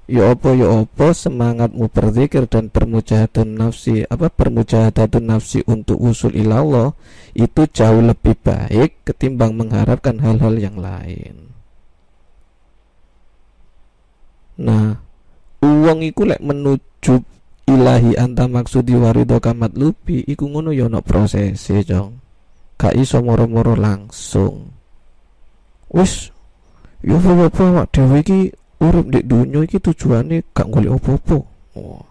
Ya 0.10 0.34
apa 0.34 0.58
ya 0.58 0.90
apa 0.90 1.14
semangatmu 1.14 1.86
berzikir 1.94 2.50
dan 2.50 2.74
bermujahadatun 2.74 3.62
nafsi 3.62 4.10
apa 4.10 4.34
bermujahadatun 4.34 5.30
nafsi 5.30 5.62
untuk 5.70 6.02
usul 6.02 6.34
ilallah 6.34 6.98
itu 7.38 7.70
jauh 7.70 8.02
lebih 8.02 8.34
baik 8.42 9.06
ketimbang 9.06 9.54
mengharapkan 9.54 10.18
hal-hal 10.18 10.58
yang 10.58 10.82
lain. 10.82 11.54
Nah, 14.58 14.98
uang 15.62 16.02
iku 16.02 16.26
lek 16.26 16.42
menuju 16.42 17.22
ilahi 17.70 18.18
anta 18.18 18.50
maksudi 18.50 18.98
warido 18.98 19.38
kamat 19.38 19.78
lupi 19.78 20.26
iku 20.26 20.50
ngono 20.50 20.74
ya 20.74 20.90
ono 20.90 21.06
prosese 21.06 21.86
jong 21.86 22.18
gak 22.82 22.98
iso 22.98 23.22
moro-moro 23.22 23.78
langsung 23.78 24.74
wis 25.94 26.34
yo 27.06 27.22
apa 27.22 27.64
wak 27.70 27.88
dhewe 27.94 28.26
urip 28.80 29.06
di 29.12 29.20
dunia 29.28 29.68
iki 29.68 29.78
tujuane 29.84 30.56
gak 30.56 30.72
golek 30.72 30.96
opo-opo 30.96 31.38
oh. 31.76 32.04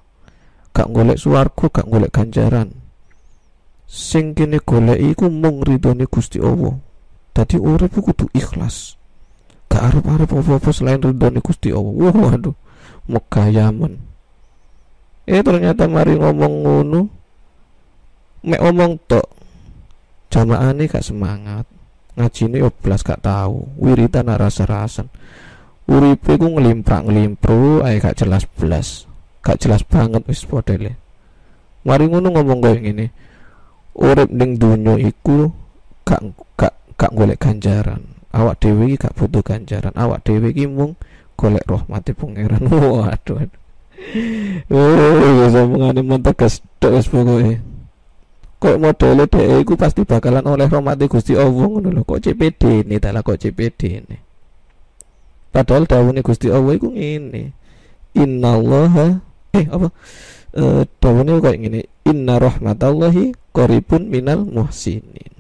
gak 0.76 0.88
golek 0.92 1.18
swarga 1.18 1.66
gak 1.72 1.88
golek 1.88 2.12
ganjaran. 2.12 2.68
Sing 3.88 4.37
kene 4.37 4.61
golek 4.61 5.00
iku 5.00 5.33
mung 5.33 5.64
ridone 5.64 6.04
Gusti 6.04 6.37
Allah. 6.38 6.76
Dadi 7.33 7.57
urip 7.57 7.96
kudu 7.96 8.28
ikhlas. 8.37 9.00
Gak 9.72 9.81
arep-arep 9.81 10.28
apa-apa 10.28 10.70
selain 10.70 11.00
ridone 11.00 11.40
Gusti 11.40 11.72
Allah. 11.72 11.92
Wah 12.12 12.37
aduh 12.37 12.57
megayaman 13.09 14.09
eh 15.28 15.44
ternyata 15.44 15.85
mari 15.85 16.16
ngomong 16.16 16.54
ngono. 16.64 17.00
Mek 18.48 18.61
ngomong 18.64 18.92
tok 19.04 19.26
jamaah 20.33 20.72
ini 20.72 20.88
gak 20.88 21.04
semangat. 21.04 21.68
Ngaji 22.16 22.42
ini 22.48 22.64
yo 22.64 22.72
belas 22.72 23.04
gak 23.04 23.22
tahu 23.22 23.68
wiritan 23.78 24.26
rasa-rasan 24.26 25.07
uripe 25.88 26.37
ku 26.37 26.46
ngelimprak 26.53 27.09
ngelimpru 27.09 27.83
ae 27.83 27.96
gak 27.98 28.20
jelas 28.20 28.44
belas 28.44 29.09
gak 29.40 29.59
jelas 29.59 29.83
banget 29.88 30.22
wis 30.29 30.44
podele 30.44 31.01
mari 31.88 32.05
ngono 32.07 32.29
ngomong 32.29 32.61
kayak 32.61 32.85
gini 32.85 33.07
urip 33.98 34.31
ning 34.31 34.55
dunyo 34.55 34.94
iku 34.94 35.51
gak 36.07 36.22
gak 36.55 36.74
gak 36.94 37.12
golek 37.12 37.38
ganjaran. 37.42 38.03
Awak 38.33 38.62
dewi 38.62 38.94
gak 38.94 39.12
butuh 39.18 39.42
ganjaran. 39.42 39.92
Awak 39.92 40.22
dewi 40.24 40.55
ki 40.55 40.70
mung 40.70 40.94
golek 41.35 41.66
rahmati 41.66 42.14
pangeran. 42.14 42.62
Waduh. 42.70 43.44
Aduh 43.44 43.57
Oh, 44.70 45.51
sambungane 45.51 46.01
mentegas 46.07 46.62
tok 46.79 46.96
wis 46.96 47.11
pokoke. 47.11 47.59
Kok 48.59 48.79
modele 48.79 49.27
dhek 49.27 49.66
iku 49.66 49.74
pasti 49.74 50.07
bakalan 50.07 50.46
oleh 50.46 50.70
rahmat 50.70 51.03
Gusti 51.11 51.35
Allah 51.35 51.66
ngono 51.66 51.90
lho. 51.90 52.03
Kok 52.07 52.22
CPD 52.22 52.87
ini 52.87 53.03
dalah 53.03 53.27
kok 53.27 53.38
CPD 53.38 53.81
ini. 53.98 54.16
Padahal 55.48 55.88
dawuhne 55.88 56.20
Gusti 56.20 56.52
Allah 56.52 56.76
iku 56.76 56.92
ngene. 56.92 57.56
Innallaha 58.14 59.20
eh 59.56 59.66
apa? 59.68 59.88
Eh 60.52 60.84
dawuhne 61.00 61.40
kok 61.40 61.56
ngene. 61.56 61.80
Inna 62.08 62.40
rahmatallahi 62.40 63.37
qaribun 63.52 64.08
minal 64.08 64.44
muhsinin. 64.48 65.32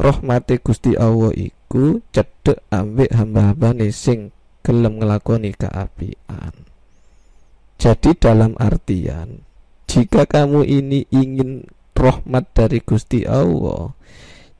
Rahmate 0.00 0.58
Gusti 0.58 0.98
Allah 0.98 1.30
iku 1.36 2.02
cedek 2.10 2.64
ambek 2.72 3.12
hamba-hambane 3.14 3.88
sing 3.94 4.34
gelem 4.66 4.98
nglakoni 4.98 5.54
kaapian. 5.54 6.54
Jadi 7.78 8.10
dalam 8.14 8.54
artian 8.62 9.42
jika 9.92 10.24
kamu 10.24 10.64
ini 10.64 11.04
ingin 11.12 11.68
rahmat 11.92 12.48
dari 12.56 12.80
Gusti 12.80 13.28
Allah, 13.28 13.92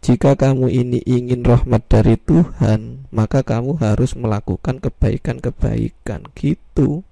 jika 0.02 0.34
kamu 0.34 0.66
ini 0.68 0.98
ingin 1.06 1.46
rahmat 1.46 1.86
dari 1.86 2.18
Tuhan, 2.18 3.06
maka 3.14 3.46
kamu 3.46 3.78
harus 3.78 4.18
melakukan 4.18 4.82
kebaikan-kebaikan 4.82 6.26
gitu. 6.34 7.06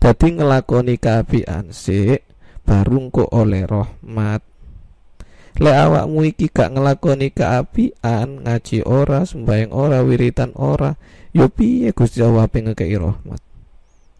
Jadi 0.00 0.26
ngelakoni 0.40 0.96
keapian 0.96 1.70
sih 1.76 2.16
baru 2.64 3.12
kok 3.12 3.30
oleh 3.36 3.68
rahmat. 3.68 4.40
Le 5.56 5.72
awakmu 5.72 6.24
iki 6.24 6.52
gak 6.52 6.72
ngelakoni 6.72 7.32
keapian, 7.32 8.44
ngaji 8.44 8.84
ora, 8.84 9.24
sembahyang 9.24 9.72
ora, 9.72 10.04
wiritan 10.04 10.52
ora, 10.56 10.96
yo 11.32 11.48
piye 11.52 11.92
Gusti 11.92 12.20
Allah 12.20 12.48
pengen 12.48 12.72
ngekei 12.72 12.96
rahmat 12.96 13.40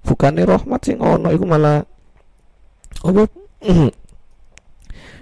bukannya 0.07 0.47
rahmat 0.47 0.81
sing 0.87 1.03
ono 1.03 1.35
iku 1.35 1.45
malah 1.45 1.83
apa 3.03 3.23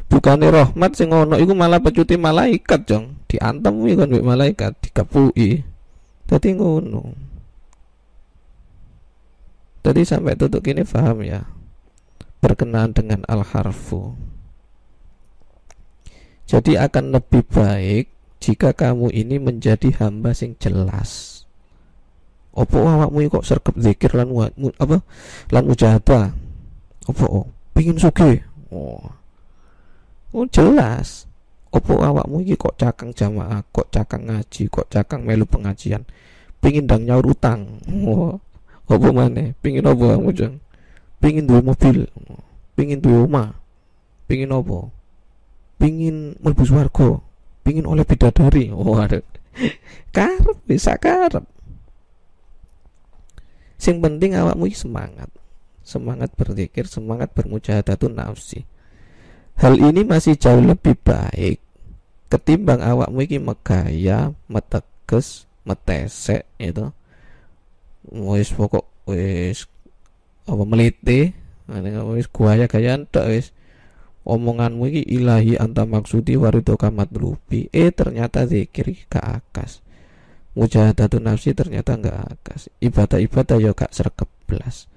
bukannya 0.08 0.48
rahmat 0.50 0.92
sing 0.96 1.10
ono 1.12 1.36
iku 1.36 1.52
malah 1.52 1.80
pecuti 1.80 2.14
malaikat 2.18 2.86
jong. 2.88 3.26
Diantem 3.28 3.74
kan 3.98 4.08
mbek 4.08 4.24
malaikat 4.24 4.72
dikepui. 4.80 5.64
Dadi 6.24 6.50
ngono. 6.56 7.02
Tadi 9.84 10.00
sampai 10.00 10.38
tutup 10.38 10.64
ini 10.64 10.80
paham 10.86 11.20
ya. 11.20 11.44
Berkenaan 12.40 12.96
dengan 12.96 13.20
al 13.28 13.44
harfu 13.44 14.16
jadi 16.44 16.84
akan 16.88 17.16
lebih 17.16 17.42
baik 17.48 18.12
jika 18.40 18.76
kamu 18.76 19.08
ini 19.16 19.40
menjadi 19.40 19.88
hamba 20.04 20.36
sing 20.36 20.60
jelas. 20.60 21.42
Opo 22.54 22.84
awakmu 22.84 23.26
kok 23.32 23.48
sergap 23.48 23.74
zikir 23.80 24.12
lan 24.14 24.30
apa? 24.78 25.02
Lan 25.50 25.64
mujahadah 25.66 26.36
opo? 27.08 27.48
Pingin 27.74 27.98
suge 27.98 28.44
oh 28.70 29.02
oh 30.34 30.46
jelas. 30.50 31.30
Opo 31.74 31.98
awakmu 32.02 32.42
iki 32.42 32.54
kok 32.54 32.78
cakang 32.78 33.10
jamaah 33.10 33.62
kok 33.74 33.90
cakang 33.90 34.30
ngaji 34.30 34.70
kok 34.70 34.86
cakang 34.90 35.26
melu 35.26 35.46
pengajian? 35.46 36.06
Pingin 36.58 36.86
dang 36.86 37.02
nyaur 37.06 37.26
utang. 37.26 37.82
Oh 38.06 38.38
opo 38.84 39.08
mana 39.10 39.54
pingin 39.62 39.86
opo 39.86 40.12
kamu 40.12 40.30
jeng 40.34 40.54
pingin 41.22 41.46
duwe 41.46 41.62
mobil. 41.62 42.06
Pingin 42.74 42.98
duwe 42.98 43.26
rumah 43.26 43.54
pingin 44.26 44.54
opo? 44.54 44.90
Pingin 45.78 46.38
mlebu 46.42 46.62
swarga. 46.66 47.18
Pingin 47.66 47.86
oleh 47.86 48.06
bidadari. 48.06 48.70
Oh 48.70 48.98
ada 48.98 49.18
karep 50.14 50.58
bisa 50.66 50.94
karep. 50.98 51.42
Sing 53.78 53.98
penting 53.98 54.38
awakmu 54.38 54.70
semangat. 54.70 55.28
Semangat 55.84 56.32
berzikir, 56.32 56.88
semangat 56.88 57.36
bermujahadatun 57.36 58.16
nafsi. 58.16 58.64
Hal 59.54 59.78
ini 59.78 60.02
masih 60.02 60.34
jauh 60.34 60.60
lebih 60.60 60.98
baik 60.98 61.64
ketimbang 62.34 62.82
awakmu 62.82 63.22
iki 63.22 63.38
megaya, 63.38 64.34
meteges, 64.50 65.46
metesek 65.62 66.42
itu. 66.58 66.90
Wis 68.10 68.50
pokok 68.50 68.84
wis 69.06 69.70
apa 70.44 70.64
meliti, 70.66 71.30
wis 72.10 72.26
gaya 72.26 72.66
gayaan 72.66 73.06
tok 73.06 73.30
wis. 73.30 73.54
Omonganmu 74.24 74.88
iki 74.88 75.02
ilahi 75.20 75.60
anta 75.60 75.84
maksudi 75.84 76.40
warido 76.40 76.80
kamat 76.80 77.12
lupi 77.12 77.68
eh 77.70 77.92
ternyata 77.92 78.48
zikir 78.48 78.90
gak 79.06 79.44
akas. 79.44 79.84
Mujahadatun 80.56 81.28
nafsi 81.28 81.52
ternyata 81.52 82.00
nggak 82.00 82.18
akas. 82.32 82.72
Ibadah-ibadah 82.80 83.60
ya 83.60 83.76
gak 83.76 83.92
serkep 83.92 84.30
belas 84.48 84.88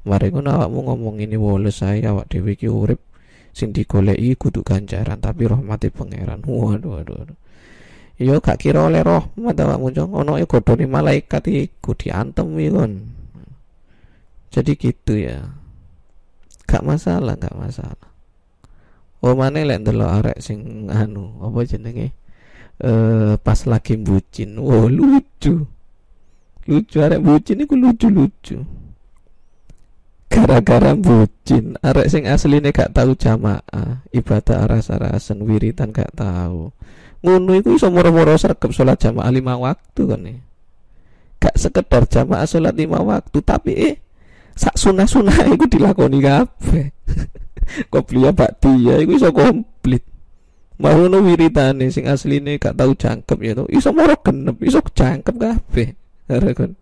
mari 0.00 0.32
ngono 0.32 0.48
awakmu 0.48 0.80
ngomong 0.88 1.16
ini 1.20 1.36
wole 1.36 1.68
saya 1.68 2.16
awak 2.16 2.32
dhewe 2.32 2.56
iki 2.56 2.72
urip 2.72 3.00
sing 3.50 3.74
digoleki 3.74 4.38
kudu 4.38 4.62
ganjaran 4.62 5.18
tapi 5.18 5.46
rahmati 5.50 5.90
pangeran. 5.90 6.42
Waduh 6.46 7.00
waduh 7.00 7.14
waduh. 7.22 7.38
Yo 8.20 8.36
gak 8.38 8.60
kira 8.60 8.84
oleh 8.84 9.00
rahmat 9.00 9.56
awakmu 9.56 9.96
jong 9.96 10.12
ono 10.12 10.36
e 10.36 10.44
godhone 10.44 10.84
malaikat 10.84 11.48
iku 11.48 11.96
diantem 11.96 12.52
kon 12.68 12.92
jadi 14.52 14.72
gitu 14.76 15.14
ya. 15.16 15.40
Gak 16.68 16.84
masalah 16.84 17.38
gak 17.40 17.56
masalah. 17.56 18.10
Oh 19.24 19.36
mana 19.36 19.64
lek 19.64 19.84
ndelok 19.84 20.10
arek 20.20 20.38
sing 20.40 20.88
anu 20.92 21.40
apa 21.44 21.64
jenenge? 21.64 22.16
Uh, 22.80 23.36
pas 23.40 23.60
lagi 23.68 24.00
bucin. 24.00 24.56
Wow 24.56 24.88
lucu. 24.88 25.64
Lucu 26.68 26.96
arek 27.00 27.20
bucin 27.20 27.64
itu 27.64 27.74
lucu-lucu 27.76 28.79
gara-gara 30.30 30.94
bucin 30.94 31.74
arek 31.82 32.06
sing 32.06 32.22
asli 32.30 32.62
ini 32.62 32.70
gak 32.70 32.94
tahu 32.94 33.18
jamaah 33.18 34.06
ibadah 34.14 34.62
aras-arasan 34.62 35.42
wiritan 35.42 35.90
gak 35.90 36.14
tahu 36.14 36.70
ngono 37.20 37.52
itu 37.58 37.74
iso 37.74 37.90
moro-moro 37.90 38.38
sergap 38.38 38.70
sholat 38.70 38.96
jamaah 38.96 39.34
lima 39.34 39.58
waktu 39.58 40.02
kan 40.06 40.20
nih 40.22 40.38
gak 41.42 41.58
sekedar 41.58 42.06
jamaah 42.06 42.46
sholat 42.46 42.78
lima 42.78 43.02
waktu 43.02 43.42
tapi 43.42 43.72
eh 43.74 43.94
sak 44.54 44.78
sunah-sunah 44.78 45.50
itu 45.50 45.66
dilakoni 45.66 46.22
kabeh 46.22 46.86
beliau 48.06 48.30
dia 48.38 48.94
itu 49.02 49.12
iso 49.18 49.34
komplit 49.34 50.06
Marono 50.80 51.20
wiritane 51.20 51.92
sing 51.92 52.08
asline 52.08 52.56
gak 52.56 52.72
tau 52.72 52.96
jangkep 52.96 53.38
ya 53.44 53.52
to. 53.52 53.68
Iso 53.68 53.92
moro 53.92 54.16
genep, 54.24 54.56
iso 54.64 54.80
jangkep 54.80 55.36
kabeh. 55.36 55.88
Kan. 56.24 56.72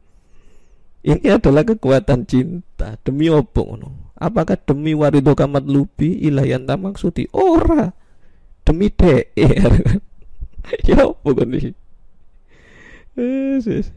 Ini 1.06 1.38
adalah 1.38 1.62
kekuatan 1.62 2.26
cinta. 2.26 2.98
Demi 3.06 3.30
opo 3.30 3.62
ngono. 3.64 4.14
Apakah 4.18 4.58
demi 4.58 4.98
warido 4.98 5.32
kamat 5.38 5.64
lubi 5.66 6.18
ilayan 6.26 6.66
maksudi? 6.66 7.30
Ora. 7.30 7.94
Demi 8.66 8.90
de 8.90 9.30
kan. 9.34 9.98
ya 10.88 11.08
opo 11.08 11.32
kan 11.32 11.48
iki 11.54 11.72
Yesus 13.18 13.90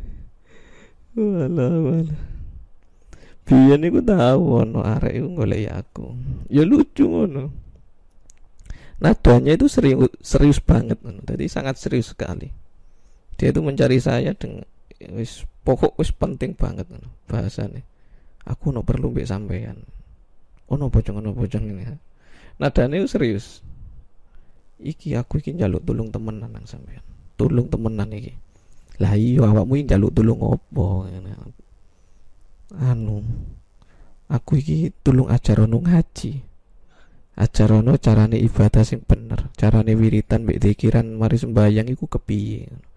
wala 1.12 1.68
wala 1.68 2.16
biyen 3.44 3.84
iku 3.84 4.00
tau 4.00 4.64
ono 4.64 4.80
arek 4.80 5.20
golek 5.36 5.68
aku. 5.68 6.16
Ya 6.48 6.64
lucu 6.64 7.04
ngono. 7.04 7.52
Nadanya 9.04 9.60
itu 9.60 9.68
serius 9.68 10.08
serius 10.24 10.64
banget 10.64 11.04
jadi 11.04 11.46
sangat 11.52 11.76
serius 11.76 12.16
sekali. 12.16 12.48
Dia 13.36 13.52
itu 13.52 13.60
mencari 13.60 14.00
saya 14.00 14.32
dengan 14.32 14.64
wis 15.16 15.46
pokok 15.66 15.98
wis 15.98 16.14
penting 16.14 16.54
banget 16.54 16.86
bahasanya 17.26 17.82
aku 18.46 18.70
no 18.74 18.86
perlu 18.86 19.14
mbek 19.14 19.30
sampean 19.30 19.82
oh 20.70 20.78
no 20.78 20.90
bojong 20.94 21.22
no 21.22 21.34
bojong 21.34 21.68
ini 21.68 21.84
nadanya 22.62 23.02
itu 23.02 23.18
serius. 23.18 23.66
Iki 24.82 25.14
aku 25.18 25.42
iki 25.42 25.54
jaluk 25.58 25.82
tulung 25.86 26.10
temenan 26.10 26.54
nang 26.54 26.66
sampean 26.66 27.02
tulung 27.38 27.70
temenan 27.70 28.10
iki. 28.14 28.34
Lah 29.02 29.18
iya 29.18 29.46
awakmu 29.50 29.82
iki 29.82 29.90
jaluk 29.94 30.14
tulung 30.14 30.42
opo 30.42 31.10
anu 32.78 33.22
aku 34.30 34.52
iki 34.62 34.94
tulung 35.02 35.30
ajarono 35.30 35.82
ngaji. 35.82 36.32
Ajarono 37.32 37.98
carane 37.98 38.38
ibadah 38.38 38.86
sing 38.86 39.02
bener 39.02 39.50
carane 39.58 39.98
wiritan 39.98 40.46
mbek 40.46 40.62
dikiran 40.62 41.18
mari 41.18 41.42
sembayang 41.42 41.90
iku 41.90 42.06
kepiye 42.06 42.91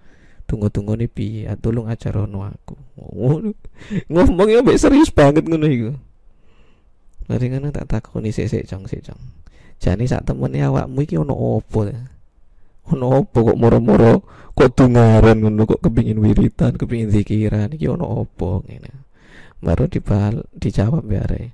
tunggu-tunggu 0.44 0.94
nih 1.00 1.10
piye 1.10 1.40
ah, 1.48 1.56
tolong 1.56 1.88
ajarono 1.88 2.44
aku. 2.46 2.76
Ngomong 4.12 4.48
ya 4.48 4.60
mbek 4.60 4.80
serius 4.80 5.10
banget 5.10 5.44
ngono 5.48 5.66
iku. 5.66 5.90
Lari 7.28 7.46
ngono 7.48 7.72
tak 7.72 7.88
takoni 7.88 8.30
sik-sik 8.30 8.68
jong 8.68 8.84
sik 8.84 9.00
jong 9.00 9.20
jane 9.84 10.08
sak 10.08 10.24
temene 10.24 10.64
awakmu 10.64 11.04
iki 11.04 11.20
ono 11.20 11.34
opo 11.34 11.84
ono 12.88 13.06
opo 13.20 13.38
kok 13.52 13.58
moro-moro 13.60 14.24
kok 14.56 14.70
tungaran 14.76 15.44
ngono 15.44 15.68
kok 15.68 15.80
kepingin 15.84 16.20
wiritan 16.20 16.76
kepingin 16.76 17.10
zikiran? 17.10 17.68
Iki 17.72 17.86
ono 17.90 18.24
opo 18.24 18.64
ngene? 18.64 18.92
Baru 19.60 19.88
dibal 19.88 20.44
dijawab 20.56 21.04
biare 21.04 21.52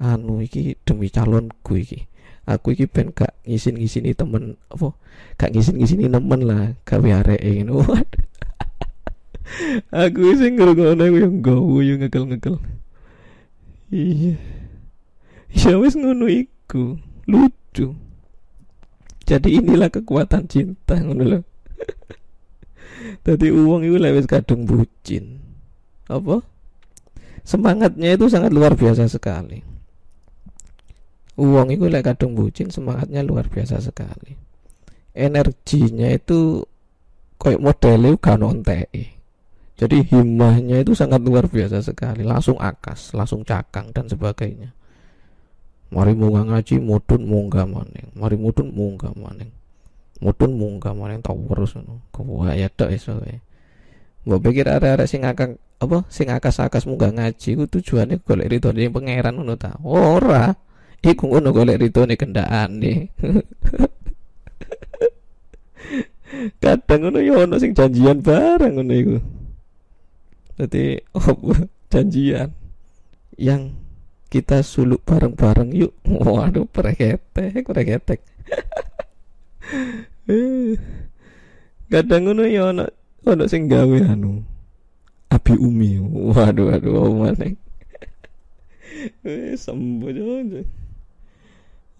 anu 0.00 0.40
iki 0.40 0.76
demi 0.84 1.12
calonku 1.12 1.76
iki. 1.76 2.00
Aku 2.48 2.72
iki 2.74 2.88
ben 2.88 3.12
gak 3.12 3.36
ngisin-ngisini 3.46 4.16
temen 4.16 4.58
apa 4.72 4.96
gak 5.38 5.52
ngisin-ngisini 5.54 6.08
temen 6.10 6.40
lah 6.48 6.74
gawe 6.82 7.08
areke 7.22 7.62
ngono 7.62 7.84
aku 9.90 10.38
sing 10.38 10.56
ngrungokno 10.56 11.04
gawe 11.42 11.80
yo 11.82 11.94
ngekel-ngekel. 11.98 12.56
Iya. 13.90 14.38
Ya 15.50 15.74
wis 15.78 15.98
ngono 15.98 16.30
iku. 16.30 16.98
Lucu. 17.26 17.94
Jadi 19.26 19.62
inilah 19.62 19.90
kekuatan 19.90 20.46
cinta 20.50 20.98
ngono 20.98 21.22
lho. 21.26 21.40
Tadi 23.26 23.46
uang 23.50 23.86
itu 23.86 23.98
lewat 23.98 24.26
kadung 24.26 24.66
bucin. 24.66 25.42
Apa? 26.10 26.42
Semangatnya 27.46 28.14
itu 28.14 28.26
sangat 28.30 28.50
luar 28.54 28.74
biasa 28.74 29.06
sekali. 29.06 29.62
Uang 31.38 31.72
itu 31.72 31.86
lek 31.86 32.04
kadung 32.04 32.34
bucin 32.34 32.68
semangatnya 32.68 33.22
luar 33.22 33.46
biasa 33.46 33.78
sekali. 33.80 34.34
Energinya 35.14 36.10
itu 36.10 36.62
kayak 37.40 37.62
modelnya 37.62 38.14
kan 38.20 38.44
ontei 38.44 39.19
jadi 39.80 39.96
himahnya 40.12 40.84
itu 40.84 40.92
sangat 40.92 41.24
luar 41.24 41.48
biasa 41.48 41.80
sekali. 41.80 42.20
Langsung 42.20 42.60
akas 42.60 43.16
langsung 43.16 43.40
cakang 43.48 43.88
dan 43.96 44.12
sebagainya. 44.12 44.76
Mari 45.88 46.12
munggah 46.12 46.44
ngaji 46.44 46.84
mudun 46.84 47.24
munggah 47.24 47.64
maneng 47.64 48.12
mari 48.14 48.38
mudun 48.38 48.70
munggah 48.70 49.10
maneng 49.16 49.50
mudun 50.22 50.54
munggah 50.54 50.94
maneng 50.94 51.18
tau 51.18 51.34
terus 51.34 51.74
no 51.82 51.98
kau 52.14 52.46
ya 52.46 52.70
tok 52.70 52.94
iso 52.94 53.18
Mbok 54.20 54.52
pikir 54.52 54.68
ada-ada 54.68 55.08
sing 55.08 55.24
akan 55.24 55.56
apa 55.80 56.04
sing 56.12 56.28
akas-akas 56.28 56.84
munggah 56.84 57.08
ngaji 57.08 57.56
ku 57.56 57.64
tujuannya 57.64 58.20
golek 58.20 58.52
yang 58.76 58.92
pangeran 58.92 59.32
ngono 59.32 59.56
ta? 59.56 59.80
Ora. 59.80 60.52
Iku 61.00 61.32
ngono 61.32 61.56
golek 61.56 61.80
ritone 61.80 62.20
kendakane. 62.20 63.16
Kadang 66.62 67.00
ngono 67.00 67.18
ya 67.24 67.48
ono 67.48 67.56
sing 67.56 67.72
janjian 67.72 68.20
bareng 68.20 68.76
ngono 68.76 68.92
iku. 68.92 69.39
Dadi 70.60 71.00
oh, 71.16 71.56
janjian. 71.88 72.52
Yang 73.40 73.72
kita 74.28 74.60
suluk 74.60 75.00
bareng-bareng 75.08 75.72
yuk. 75.72 75.96
Waduh, 76.04 76.68
preketek, 76.68 77.64
preketek. 77.64 78.20
kadang 81.90 82.22
ngono 82.22 82.46
ya 82.46 82.70
ono 82.70 82.86
ono 83.26 83.50
sing 83.50 83.66
gawe 83.66 84.14
anu 84.14 84.46
Abi 85.32 85.56
Umi. 85.56 85.96
Waduh 86.30 86.70
waduh 86.70 86.94
oh 86.94 87.10
maneng 87.18 87.58
wis 89.24 89.64
sembuh 89.64 90.12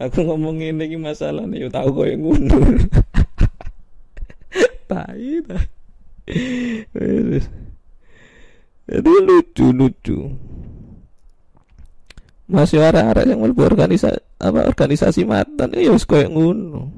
aku 0.00 0.18
ngomong 0.24 0.60
ini 0.60 0.84
iki 0.88 0.96
masalah 0.96 1.44
nih 1.44 1.68
tahu 1.68 1.88
kok 1.92 2.08
yang 2.08 2.20
ngundur 2.24 2.60
tai 4.90 5.44
tai 5.44 5.64
jadi 8.90 9.12
lucu 9.22 9.66
lucu. 9.70 10.18
Masih 12.50 12.82
arah-arah 12.82 13.22
yang 13.22 13.38
mlebu 13.38 13.62
organisasi 13.62 14.18
apa 14.42 14.66
organisasi 14.66 15.22
matan 15.22 15.70
ya 15.70 15.94
wis 15.94 16.02
koyo 16.02 16.26
ngono. 16.26 16.90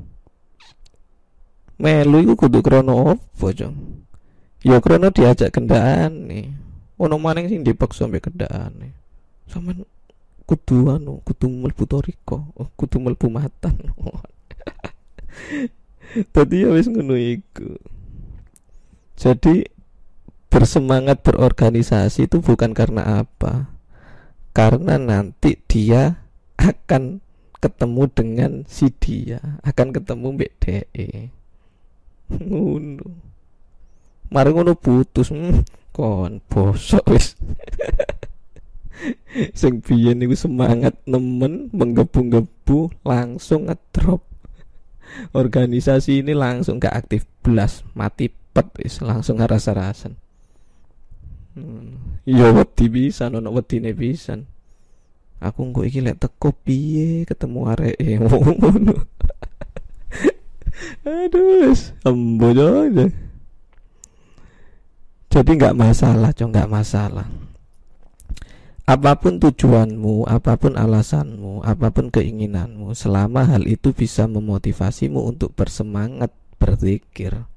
Melu 1.77 2.25
iku 2.25 2.49
kudu 2.49 2.65
krono 2.65 3.13
opo 3.13 3.53
jong? 3.53 3.77
Ya 4.65 4.81
krono 4.81 5.13
diajak 5.13 5.53
kendaan 5.53 6.33
nih 6.33 6.49
ono 6.97 7.21
maning 7.21 7.53
sing 7.53 7.61
dipaksa 7.61 8.09
sampe 8.09 8.25
kendaan 8.25 8.73
nih 8.81 8.93
sampean 9.51 9.85
kudu 10.49 10.89
anu 10.89 11.21
kudu 11.29 11.53
mlebu 11.53 11.85
toriko 11.85 12.49
oh, 12.57 12.73
kudu 12.73 12.97
mlebu 13.05 13.29
matan. 13.29 13.77
Tadi 16.33 16.65
ya 16.65 16.73
wis 16.73 16.89
ngono 16.89 17.13
iku. 17.13 17.77
Jadi 19.21 19.69
bersemangat 20.53 21.25
berorganisasi 21.25 22.29
itu 22.29 22.45
bukan 22.45 22.77
karena 22.77 23.25
apa? 23.25 23.73
Karena 24.53 25.01
nanti 25.01 25.57
dia 25.65 26.21
akan 26.61 27.25
ketemu 27.57 28.03
dengan 28.13 28.53
si 28.69 28.93
dia 28.93 29.41
akan 29.65 29.97
ketemu 29.97 30.27
mbak 30.37 30.53
DE 30.61 31.33
ngono. 32.37 33.09
Mari 34.33 34.51
ngono 34.53 34.73
putus. 34.77 35.33
Hmm, 35.33 35.65
kon 35.93 36.41
bosok 36.49 37.05
wis. 37.13 37.37
Sing 39.61 39.83
biyen 39.83 40.23
niku 40.23 40.37
semangat 40.39 40.95
nemen 41.09 41.69
menggebu-gebu 41.75 42.93
langsung 43.05 43.69
ngedrop. 43.69 44.25
Organisasi 45.37 46.25
ini 46.25 46.33
langsung 46.33 46.81
gak 46.81 47.05
aktif 47.05 47.29
belas 47.45 47.85
mati 47.93 48.33
pet 48.33 48.69
wis 48.81 49.05
langsung 49.05 49.41
ngerasa-rasan. 49.43 50.17
Ya 52.25 52.49
wedi 52.55 52.87
bisa 52.89 53.29
ono 53.29 53.53
wedine 53.53 53.93
pisan. 53.93 54.49
Aku 55.43 55.67
engko 55.67 55.83
iki 55.83 55.99
lek 56.01 56.23
teko 56.23 56.55
piye 56.55 57.27
ketemu 57.27 57.61
areke 57.67 58.17
ngono. 58.23 58.95
Aduh, 61.03 61.75
embo 62.07 62.49
aja. 62.55 63.07
Jadi 65.33 65.51
nggak 65.57 65.75
masalah, 65.75 66.31
cong 66.37 66.53
nggak 66.53 66.71
masalah. 66.71 67.27
Apa 68.85 69.17
pun 69.17 69.41
tujuanmu, 69.41 70.29
apa 70.29 70.61
pun 70.61 70.77
alasanmu, 70.77 71.65
apa 71.65 71.89
pun 71.89 72.13
keinginanmu, 72.13 72.93
selama 72.93 73.47
hal 73.47 73.65
itu 73.65 73.97
bisa 73.97 74.29
memotivasimu 74.29 75.23
untuk 75.23 75.57
bersemangat 75.57 76.35
berzikir, 76.61 77.49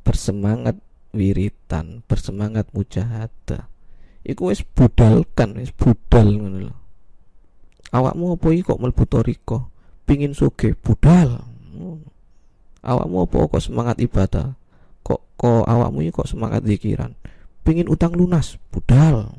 bersemangat 0.00 0.80
wiritan 1.10 2.06
bersemangat 2.06 2.70
mujahadah 2.70 3.70
iku 4.24 4.52
wis 4.52 4.62
budalkan 4.62 5.56
wis 5.56 5.72
budal 5.72 6.28
ngono 6.28 6.58
lho. 6.70 6.74
Awakmu 7.90 8.38
apa 8.38 8.46
iki 8.54 8.62
kok 8.62 8.78
mlebu 8.78 9.04
toriko? 9.08 9.58
Pingin 10.06 10.36
suge 10.36 10.78
budal. 10.78 11.42
Awakmu 12.80 13.26
apa 13.26 13.36
kok 13.50 13.64
semangat 13.64 13.98
ibadah? 13.98 14.54
Kok 15.02 15.20
kok 15.34 15.64
awakmu 15.66 16.06
iki 16.06 16.14
kok 16.14 16.30
semangat 16.30 16.62
zikiran? 16.62 17.18
Pingin 17.66 17.90
utang 17.90 18.14
lunas 18.14 18.56
budal. 18.70 19.34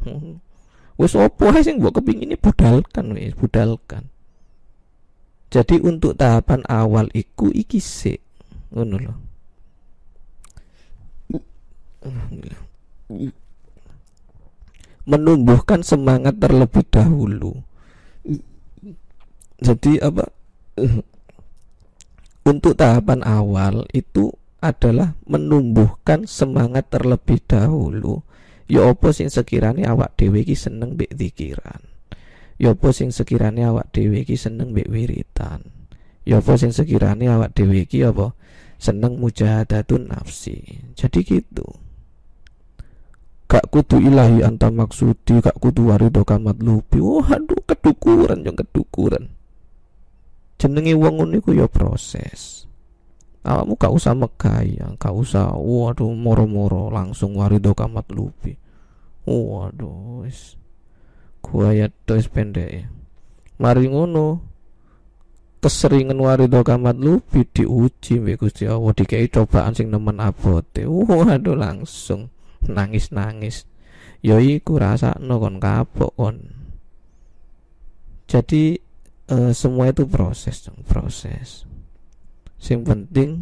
Wis 1.00 1.16
opo 1.16 1.48
ae 1.52 1.64
sing 1.64 1.80
mbok 1.80 2.00
kepingine 2.00 2.36
budalkan 2.36 3.16
wis 3.16 3.32
budalkan. 3.32 4.12
Jadi 5.48 5.80
untuk 5.80 6.12
tahapan 6.12 6.60
awal 6.68 7.08
iku 7.16 7.48
iki 7.48 7.80
sik 7.80 8.20
ngono 8.68 8.96
lho 9.00 9.29
menumbuhkan 15.10 15.82
semangat 15.82 16.38
terlebih 16.38 16.84
dahulu. 16.86 17.52
Jadi 19.60 20.00
apa? 20.00 20.24
Untuk 22.46 22.72
tahapan 22.78 23.20
awal 23.26 23.84
itu 23.92 24.32
adalah 24.64 25.12
menumbuhkan 25.28 26.24
semangat 26.24 26.88
terlebih 26.88 27.40
dahulu. 27.44 28.24
Ya 28.70 28.86
apa 28.86 29.10
sing 29.10 29.28
sekirane 29.28 29.82
awak 29.84 30.14
dhewe 30.14 30.46
iki 30.46 30.54
seneng 30.54 30.94
mbek 30.94 31.12
zikiran. 31.18 31.82
Ya 32.56 32.72
apa 32.72 32.94
sing 32.94 33.10
sekirane 33.10 33.66
awak 33.66 33.90
dhewe 33.90 34.22
iki 34.22 34.38
seneng 34.38 34.72
mbek 34.72 34.88
wiritan. 34.88 35.66
Ya 36.22 36.38
apa 36.38 36.54
sing 36.54 36.70
sekirane 36.70 37.26
awak 37.26 37.52
dhewe 37.52 37.82
iki 37.82 38.06
apa 38.06 38.32
seneng 38.78 39.18
mujahadatun 39.18 40.08
nafsi. 40.08 40.86
Jadi 40.96 41.20
gitu 41.26 41.89
gak 43.50 43.66
kudu 43.66 43.98
ilahi 43.98 44.46
anta 44.46 44.70
maksudi 44.70 45.42
gak 45.42 45.58
kudu 45.58 45.90
warido 45.90 46.22
kamat 46.22 46.62
lupi 46.62 47.02
waduh 47.02 47.58
kedukuran 47.66 48.46
yang 48.46 48.54
kedukuran. 48.54 49.34
Jenenge 50.54 50.94
wong 50.94 51.26
niku 51.26 51.58
ya 51.58 51.66
proses. 51.66 52.70
Awakmu 53.42 53.74
gak 53.74 53.90
usah 53.90 54.14
megaya 54.14 54.94
gak 54.94 55.10
usah 55.10 55.50
waduh 55.58 56.14
moro-moro 56.14 56.94
langsung 56.94 57.34
warido 57.34 57.74
kamat 57.74 58.06
lupi 58.14 58.54
waduh 59.26 60.22
wis. 60.22 60.54
Gua 61.42 61.74
ya 61.74 61.90
terus 62.06 62.30
pendek 62.30 62.70
ya 62.70 62.86
mari 63.58 63.90
ngono. 63.90 64.46
Keseringan 65.58 66.22
warido 66.22 66.62
kamat 66.62 67.02
lupi 67.02 67.44
diuji 67.50 68.22
mbek 68.22 68.46
Gusti 68.46 68.64
Allah 68.70 68.94
dikai 68.94 69.26
cobaan 69.26 69.74
sing 69.74 69.90
nemen 69.90 70.22
abote. 70.22 70.86
Waduh 70.86 71.58
langsung 71.58 72.30
nangis-nangis. 72.66 73.64
Ya 74.20 74.36
iku 74.36 74.76
rasakno 74.76 75.40
kon 75.40 75.56
kapok 75.56 76.12
kon. 76.12 76.36
Jadi 78.28 78.76
e, 79.26 79.36
semua 79.56 79.88
itu 79.88 80.04
proses 80.04 80.60
dong 80.60 80.84
proses. 80.84 81.64
Sing 82.60 82.84
penting 82.84 83.40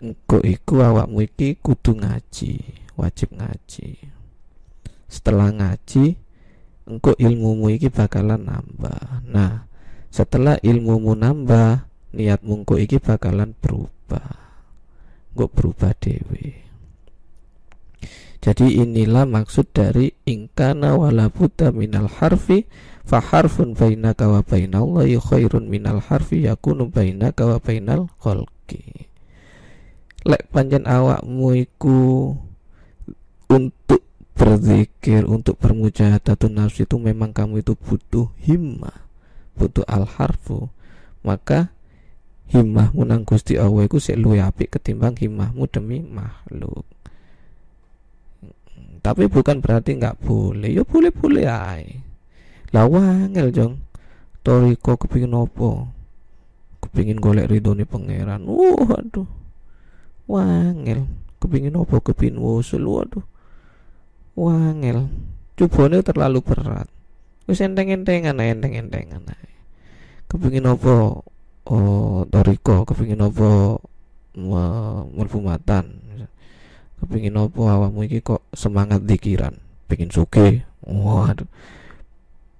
engko 0.00 0.40
iku 0.40 0.80
awakmu 0.80 1.28
iki 1.28 1.60
kudu 1.60 2.00
ngaji 2.00 2.64
wajib 2.96 3.36
ngaji. 3.36 4.08
Setelah 5.06 5.52
ngaji 5.52 6.16
engko 6.88 7.12
ilmumu 7.20 7.68
iki 7.68 7.92
bakalan 7.92 8.48
nambah. 8.48 9.28
Nah 9.28 9.68
setelah 10.08 10.56
ilmumu 10.64 11.12
nambah 11.12 11.84
niatmu 12.16 12.64
engko 12.64 12.80
iki 12.80 12.96
bakalan 12.96 13.52
berubah. 13.60 14.40
Engko 15.36 15.46
berubah 15.52 15.92
dewi 16.00 16.63
jadi 18.44 18.84
inilah 18.84 19.24
maksud 19.24 19.72
dari 19.72 20.12
ingkana 20.28 21.00
wala 21.00 21.32
buta 21.32 21.72
minal 21.72 22.12
harfi 22.12 22.68
fa 23.00 23.16
harfun 23.16 23.72
bainaka 23.72 24.28
wa 24.28 24.44
bainallahi 24.44 25.16
khairun 25.16 25.64
minal 25.64 26.04
harfi 26.04 26.44
yakunu 26.44 26.92
bainaka 26.92 27.48
wa 27.48 27.56
bainal 27.56 28.12
khalqi. 28.20 29.08
Lek 30.28 30.44
panjen 30.52 30.84
awakmu 30.84 31.56
iku 31.56 32.36
untuk 33.48 34.04
berzikir, 34.36 35.24
untuk 35.24 35.56
bermujahadatun 35.56 36.60
nafsi 36.60 36.84
itu 36.84 37.00
memang 37.00 37.32
kamu 37.32 37.64
itu 37.64 37.72
butuh 37.80 38.28
himmah, 38.44 39.08
butuh 39.56 39.88
al 39.88 40.04
harfu. 40.04 40.68
Maka 41.24 41.72
himmahmu 42.52 43.08
nang 43.08 43.24
Gusti 43.24 43.56
Allah 43.56 43.88
iku 43.88 43.96
sik 43.96 44.20
luwih 44.20 44.44
apik 44.44 44.76
ketimbang 44.76 45.16
himmahmu 45.16 45.64
demi 45.64 46.04
makhluk 46.04 46.84
tapi 49.04 49.28
bukan 49.28 49.60
berarti 49.60 50.00
nggak 50.00 50.24
boleh. 50.24 50.72
Ya 50.72 50.80
boleh 50.80 51.12
boleh 51.12 51.44
ay 51.44 52.00
lah 52.72 52.88
wangel 52.88 53.52
jong. 53.52 53.76
Toriko 54.40 54.96
kepingin 54.96 55.36
opo 55.36 55.92
kepingin 56.80 57.20
golek 57.20 57.52
ridho 57.52 57.76
nih 57.76 57.84
pangeran. 57.84 58.48
Uh 58.48 58.80
aduh 58.96 59.28
wangel. 60.24 61.04
Kepingin 61.36 61.76
opo 61.76 62.00
kepingin 62.00 62.40
wusul. 62.40 62.88
Waduh. 62.88 63.24
Wangel. 64.40 65.12
Cubone 65.54 66.00
terlalu 66.00 66.40
berat. 66.40 66.88
Wis 67.44 67.60
enteng-entengan 67.60 68.40
enteng-entengan 68.40 69.20
kepingin 70.32 70.64
opo 70.64 71.20
oh 71.68 72.24
toriko. 72.32 72.88
Kepingin 72.88 73.20
opo 73.20 73.84
mlebu 74.34 75.38
matan 75.44 76.00
kepingin 77.04 77.36
opo 77.36 77.68
awakmu 77.68 78.08
iki 78.08 78.24
kok 78.24 78.48
semangat 78.56 79.04
dikiran 79.04 79.52
pingin 79.86 80.08
suke 80.08 80.64
waduh. 80.82 81.46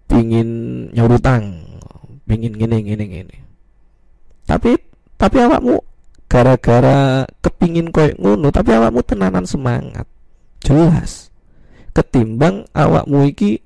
Pingin 0.04 0.48
nyurutang? 0.92 1.64
Pingin 2.28 2.52
gini 2.56 2.84
gini 2.84 3.04
gini 3.08 3.36
tapi 4.44 4.76
tapi 5.16 5.36
awakmu 5.40 5.80
gara-gara 6.28 7.24
kepingin 7.40 7.88
koyo 7.88 8.12
ngono 8.20 8.52
tapi 8.52 8.76
awakmu 8.76 9.00
tenanan 9.04 9.48
semangat. 9.48 10.04
Jelas. 10.60 11.32
Ketimbang 11.96 12.68
awakmu 12.76 13.28
iki 13.28 13.60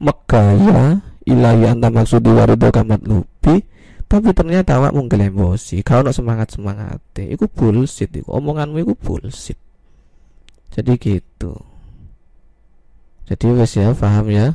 megaya 0.00 1.00
ilahi 1.24 1.64
anta 1.66 1.88
maksudi 1.88 2.30
warido 2.30 2.68
kamat 2.70 3.02
lubi 3.04 3.64
tapi 4.06 4.30
ternyata 4.30 4.78
awakmu 4.78 5.10
ngelembosi 5.10 5.82
kau 5.82 5.98
nak 6.04 6.14
semangat 6.14 6.54
semangat 6.54 7.00
iku 7.16 7.50
bullshit 7.50 8.12
iku. 8.12 8.40
Omonganmu 8.40 8.86
iku 8.86 8.94
bullshit 8.96 9.58
jadi 10.76 10.92
gitu 11.00 11.56
jadi 13.26 13.46
wes 13.56 13.72
ya 13.74 13.96
paham 13.96 14.28
ya 14.28 14.54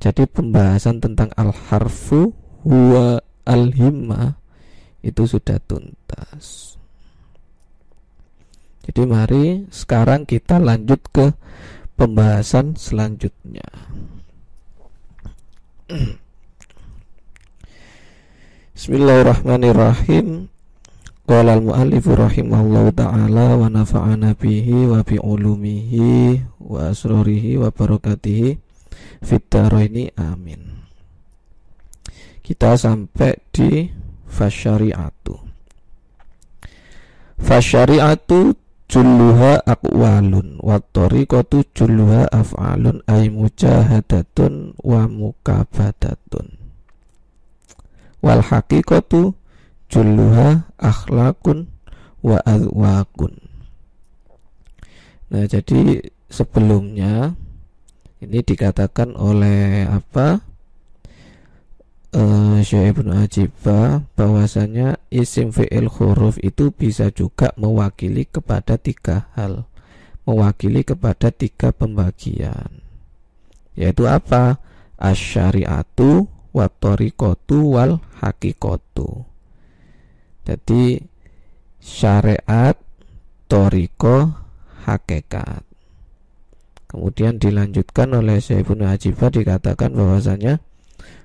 jadi 0.00 0.24
pembahasan 0.24 0.98
tentang 1.04 1.28
al 1.36 1.52
harfu 1.52 2.32
huwa 2.64 3.20
al 3.46 3.70
himma 3.72 4.36
itu 5.06 5.22
sudah 5.22 5.62
tuntas. 5.62 6.74
Jadi 8.82 9.02
mari 9.06 9.66
sekarang 9.70 10.26
kita 10.26 10.58
lanjut 10.58 10.98
ke 11.14 11.30
pembahasan 11.94 12.74
selanjutnya. 12.74 13.66
Bismillahirrahmanirrahim. 18.74 20.50
Qala 21.26 21.58
al-mu'allifu 21.58 22.14
rahimahullahu 22.14 22.94
ta'ala 22.94 23.58
wa 23.58 23.66
nafa'ana 23.66 24.38
bihi 24.38 24.86
wa 24.86 25.02
bi 25.02 25.18
ulumihi 25.18 26.38
wa 26.62 26.94
asrarihi 26.94 27.58
wa 27.58 27.66
barakatihi 27.74 28.54
fit 29.26 29.50
amin. 30.14 30.86
Kita 32.46 32.78
sampai 32.78 33.42
di 33.50 33.90
fasyari'atu. 34.30 35.34
Fasyari'atu 37.42 38.54
julluha 38.86 39.66
aqwalun 39.66 40.62
wa 40.62 40.78
tariqatu 40.78 41.66
julluha 41.74 42.30
af'alun 42.30 43.02
ay 43.10 43.34
mujahadatun 43.34 44.78
wa 44.78 45.10
mukabadatun. 45.10 46.54
Wal 48.22 48.46
haqiqatu 48.46 49.34
julluha 49.92 50.68
akhlakun 50.78 51.70
wa 52.22 52.38
adwakun 52.42 53.36
nah 55.30 55.44
jadi 55.46 56.06
sebelumnya 56.30 57.34
ini 58.16 58.40
dikatakan 58.40 59.12
oleh 59.12 59.84
apa? 59.84 60.40
Uh, 62.16 62.64
Syekh 62.64 62.96
Ibnu 62.96 63.12
Ajibah 63.12 64.08
bahwasanya 64.16 64.96
isim 65.12 65.52
fi'il 65.52 65.92
huruf 65.92 66.40
itu 66.40 66.72
bisa 66.72 67.12
juga 67.12 67.52
mewakili 67.60 68.24
kepada 68.24 68.80
tiga 68.80 69.28
hal 69.36 69.68
mewakili 70.24 70.80
kepada 70.80 71.28
tiga 71.28 71.76
pembagian. 71.76 72.80
Yaitu 73.76 74.08
apa? 74.08 74.64
Asyariatu 74.96 76.24
watorikotu 76.56 77.76
wal 77.76 78.00
hakikotu 78.16 79.25
jadi 80.46 81.02
syariat 81.82 82.78
toriko 83.50 84.30
hakikat. 84.86 85.66
Kemudian 86.86 87.42
dilanjutkan 87.42 88.14
oleh 88.14 88.38
Syekh 88.38 88.62
Ibnu 88.62 88.86
Ajibah 88.86 89.34
dikatakan 89.34 89.90
bahwasanya 89.90 90.62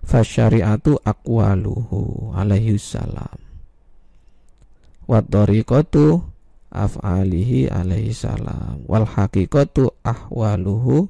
fasyariatu 0.02 0.98
aqwaluhu 1.06 2.34
alaihi 2.34 2.82
salam. 2.82 3.38
Wa 5.06 5.22
tariqatu 5.22 6.26
af'alihi 6.74 7.70
alaihi 7.70 8.10
salam. 8.10 8.82
Wal 8.90 9.06
haqiqatu 9.06 9.94
ahwaluhu 10.02 11.06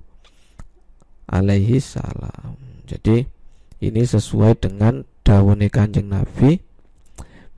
alaihi 1.31 1.79
salam. 1.79 2.59
Jadi 2.91 3.23
ini 3.79 4.03
sesuai 4.03 4.59
dengan 4.59 5.07
dawune 5.23 5.71
kanjeng 5.71 6.11
Nabi 6.11 6.59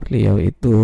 beliau 0.04 0.36
itu 0.36 0.76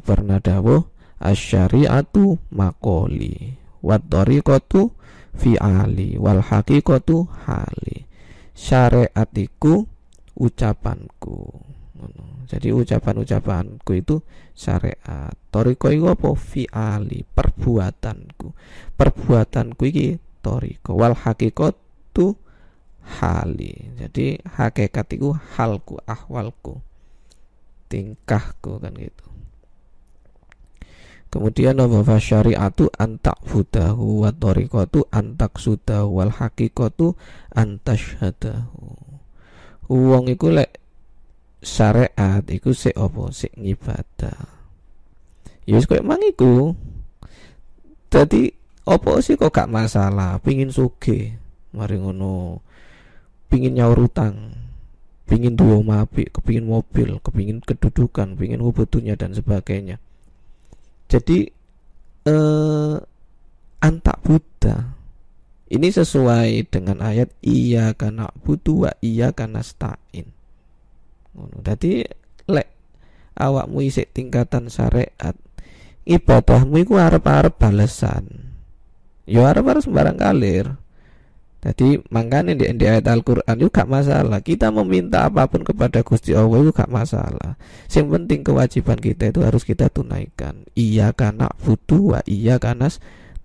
pernah 0.00 0.40
dawuh 0.40 0.80
asyariatu 1.20 2.40
makoli 2.56 3.60
wa 3.84 4.00
tariqatu 4.00 4.88
fi'ali 5.36 6.16
wal 6.16 6.40
haqiqatu 6.40 7.28
hali. 7.44 8.08
Syariatiku 8.56 9.84
ucapanku. 10.40 11.60
Jadi 12.48 12.70
ucapan-ucapanku 12.70 13.90
itu 13.92 14.24
syariat. 14.56 15.32
Toriko 15.52 15.90
itu 15.92 16.06
apa? 16.08 16.32
Fi'ali 16.32 17.26
perbuatanku. 17.28 18.48
Perbuatanku 18.96 19.82
ini 19.90 20.16
toriko 20.40 20.96
wal 20.96 21.14
tu 22.14 22.26
hali. 23.20 23.74
Jadi 24.00 24.38
hakikat 24.44 25.06
itu 25.18 25.34
halku 25.58 25.98
ahwalku 26.08 26.80
tingkahku 27.94 28.82
kan 28.82 28.90
gitu 28.98 29.24
Kemudian 31.34 31.74
nama 31.74 31.98
syariatu 31.98 32.94
antak 32.94 33.42
budahu 33.42 34.22
wa 34.22 34.30
tariqatu 34.30 35.10
antak 35.10 35.58
sudahu 35.58 36.22
wal 36.22 36.30
hakikatu 36.30 37.18
antashhadahu. 37.50 38.94
Wong 39.90 40.30
iku 40.30 40.54
lek 40.54 40.78
syariat 41.58 42.38
iku 42.46 42.70
sik 42.70 42.94
apa 42.94 43.34
sik 43.34 43.50
ngibadah. 43.58 44.46
Ya 45.66 45.74
wis 45.74 45.90
koyo 45.90 46.06
mang 46.06 46.22
iku. 46.22 46.78
Dadi 48.14 48.54
apa 48.86 49.18
sih 49.18 49.34
kok 49.34 49.50
gak 49.50 49.74
masalah 49.74 50.38
pingin 50.38 50.70
suge 50.70 51.34
mari 51.74 51.98
ngono 51.98 52.62
pingin 53.50 53.74
nyaur 53.74 54.06
utang 54.06 54.63
pingin 55.24 55.56
dua 55.56 55.80
mapi 55.80 56.28
kepingin 56.28 56.68
mobil 56.68 57.18
kepingin 57.20 57.64
kedudukan 57.64 58.36
pingin 58.36 58.60
hubutunya 58.60 59.16
dan 59.16 59.32
sebagainya 59.32 59.96
jadi 61.08 61.48
eh, 62.28 62.94
antak 63.80 64.18
Buddha 64.24 64.94
ini 65.74 65.88
sesuai 65.88 66.68
dengan 66.70 67.00
ayat 67.00 67.32
iya 67.40 67.96
karena 67.96 68.28
butuh 68.44 68.86
wa 68.86 68.92
iya 69.02 69.32
karena 69.34 69.64
stain. 69.64 70.30
Jadi 71.64 72.06
lek 72.46 72.68
awakmu 73.34 73.82
isik 73.82 74.12
tingkatan 74.14 74.70
syariat 74.70 75.34
ibadahmu 76.06 76.78
iku 76.84 77.00
arep-arep 77.00 77.58
balesan. 77.58 78.54
Ya 79.26 79.50
arep-arep 79.50 79.82
sembarang 79.82 80.20
kalir. 80.20 80.78
Jadi 81.64 81.96
makanya 82.12 82.52
di, 82.52 82.68
di 82.76 82.84
ayat 82.84 83.08
Al-Quran 83.08 83.56
itu 83.56 83.72
gak 83.72 83.88
masalah. 83.88 84.44
Kita 84.44 84.68
meminta 84.68 85.24
apa 85.24 85.48
pun 85.48 85.64
kepada 85.64 86.04
Gusti 86.04 86.36
Allah 86.36 86.60
itu 86.60 86.76
gak 86.76 86.92
masalah. 86.92 87.56
Yang 87.88 88.08
penting 88.12 88.40
kewajiban 88.44 88.98
kita 89.00 89.32
itu 89.32 89.40
harus 89.40 89.64
kita 89.64 89.88
tunaikan. 89.88 90.68
Iya 90.76 91.16
karena 91.16 91.48
butuh 91.64 92.02
wa 92.16 92.20
iya 92.28 92.60
karena 92.60 92.92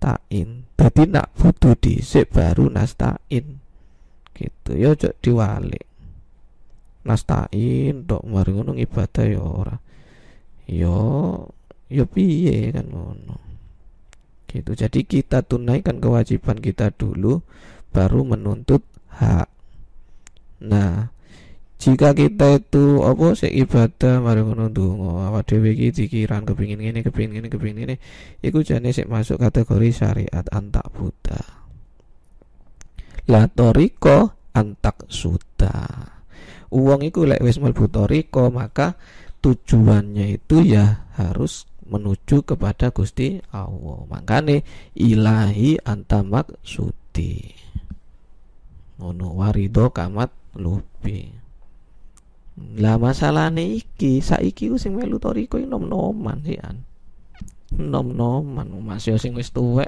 tain 0.04 0.68
Jadi 0.76 1.02
nak 1.08 1.32
butuh 1.40 1.80
disik 1.80 2.36
baru 2.36 2.68
nastain 2.68 3.64
Gitu. 4.40 4.72
Ya 4.80 4.96
cok 4.96 5.16
diwalik. 5.20 5.84
Nastain 7.04 8.08
dok 8.08 8.24
mari 8.24 8.52
ngono 8.56 8.72
ibadah 8.80 9.26
ya 9.28 9.44
ora. 9.44 9.76
Yo 10.68 10.96
yo 11.92 12.04
piye 12.08 12.72
kan 12.72 12.88
ngono. 12.88 13.36
Gitu. 14.48 14.72
Jadi 14.80 15.04
kita 15.04 15.44
tunaikan 15.44 16.00
kewajiban 16.00 16.64
kita 16.64 16.96
dulu 16.96 17.44
baru 17.90 18.26
menuntut 18.26 18.86
hak. 19.14 19.50
Nah, 20.66 21.10
jika 21.80 22.12
kita 22.12 22.60
itu 22.60 23.00
apa 23.08 23.40
sih 23.40 23.52
ibadah 23.64 24.20
mari 24.20 24.44
ngono 24.44 24.68
ndonga 24.68 25.32
awak 25.32 25.48
dhewe 25.48 25.72
iki 25.72 25.96
dikiran 25.96 26.44
kepingin 26.44 26.84
ngene 26.84 27.00
kepingin 27.08 27.40
ngene 27.40 27.48
kepingin 27.48 27.78
ngene 27.80 27.96
iku 28.44 28.60
jane 28.68 28.92
sik 28.92 29.08
masuk 29.08 29.40
kategori 29.40 29.88
syariat 29.96 30.44
antak 30.52 30.92
buta. 30.92 31.40
La 33.32 33.48
toriko 33.48 34.52
antak 34.52 35.08
suta. 35.08 35.88
Uang 36.76 37.02
iku 37.08 37.24
lek 37.24 37.40
wis 37.40 37.64
mlebu 37.64 37.88
toriko 37.88 38.52
maka 38.52 39.00
tujuannya 39.40 40.36
itu 40.36 40.62
ya 40.68 41.08
harus 41.16 41.64
menuju 41.88 42.44
kepada 42.44 42.92
Gusti 42.92 43.40
Allah. 43.56 44.04
Makane 44.06 44.68
ilahi 45.00 45.80
antamak 45.82 46.52
suti 47.20 47.52
ngono 49.00 49.32
warido 49.36 49.92
kamat 49.96 50.32
lupi. 50.60 51.32
Lah 52.76 53.00
masalahnya 53.00 53.64
iki 53.64 54.20
saiki 54.20 54.68
ku 54.68 54.76
sing 54.76 55.00
melu 55.00 55.16
toriko 55.16 55.56
nom-noman 55.56 56.44
sih 56.44 56.60
an 56.60 56.84
nom-noman 57.72 58.68
masih 58.84 59.16
sing 59.16 59.32
wis 59.40 59.56
tuwek 59.56 59.88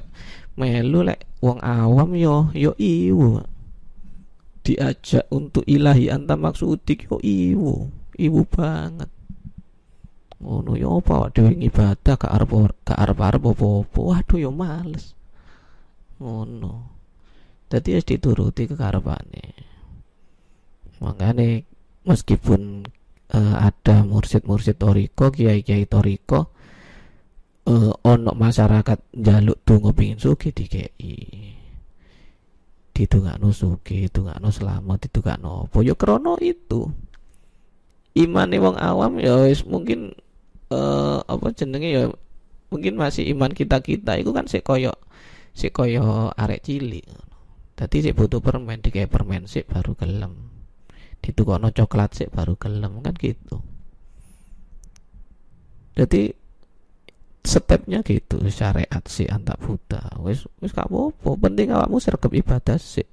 melu 0.55 1.03
lek 1.03 1.27
wong 1.43 1.59
awam 1.59 2.15
yo 2.15 2.47
yo 2.55 2.71
iwu. 2.79 3.43
Diajak 4.63 5.27
untuk 5.27 5.67
ilahi 5.67 6.07
anta 6.07 6.39
maksudik 6.39 7.11
yo 7.11 7.19
iwu. 7.19 7.91
Iwu 8.15 8.41
banget. 8.47 9.11
Ngono 10.39 10.79
ya 10.79 10.87
apa 10.87 11.35
dhewe 11.35 11.51
ibadah 11.51 12.15
gak 12.15 12.31
arep 12.31 12.51
gak 12.87 12.95
arep-arep 12.95 13.43
apa-apa. 13.43 13.99
Waduh 13.99 14.39
ya 14.39 14.51
males. 14.53 15.17
Ngono 16.21 17.00
dadi 17.71 17.95
wis 17.95 18.03
dituruti 18.03 18.67
kekarepane. 18.67 19.55
Makanya 20.99 21.63
meskipun 22.03 22.83
uh, 23.31 23.55
ada 23.63 24.03
mursid-mursid 24.03 24.75
toriko 24.75 25.31
kiai-kiai 25.31 25.87
toriko 25.87 26.51
uh, 27.65 27.91
ono 28.03 28.31
masyarakat 28.35 29.15
jaluk 29.15 29.63
donga 29.63 29.95
pengin 29.95 30.19
suki 30.19 30.51
dikei 30.51 30.91
ditungakno 32.91 33.55
suki 33.55 34.11
ditungakno 34.11 34.51
selamat 34.51 35.07
ditungakno 35.07 35.71
apa? 35.71 35.77
Ya 35.81 35.95
krana 35.95 36.35
itu. 36.43 36.91
Imane 38.11 38.59
wong 38.59 38.75
awam 38.75 39.23
ya 39.23 39.47
mungkin 39.63 40.11
uh, 40.67 41.23
apa 41.23 41.55
jenenge 41.55 41.89
ya 41.95 42.03
mungkin 42.67 42.99
masih 42.99 43.31
iman 43.31 43.55
kita 43.55 43.79
kita 43.79 44.19
itu 44.19 44.35
kan 44.35 44.47
sik 44.51 44.67
koyo 44.67 44.91
sik 45.55 45.71
koyo 45.71 46.31
arek 46.35 46.63
cilik 46.67 47.07
Dadi 47.81 47.97
sik 48.05 48.13
butuh 48.13 48.45
permen 48.45 48.77
dikae 48.77 49.09
permen 49.09 49.49
sik 49.49 49.65
baru 49.65 49.97
gelem. 49.97 50.53
Ditukokno 51.17 51.73
coklat 51.73 52.13
sik 52.13 52.29
baru 52.29 52.53
gelem 52.61 53.01
kan 53.01 53.17
gitu. 53.17 53.65
Jadi 55.97 56.37
stepnya 57.41 58.05
gitu 58.05 58.37
syariat 58.53 59.01
si 59.09 59.25
antak 59.25 59.57
buta 59.65 60.13
wis 60.21 60.45
wis 60.61 60.77
gak 60.77 60.93
apa-apa 60.93 61.29
penting 61.41 61.73
awakmu 61.73 61.97
sergap 61.97 62.29
ibadah 62.29 62.77
sih 62.77 63.05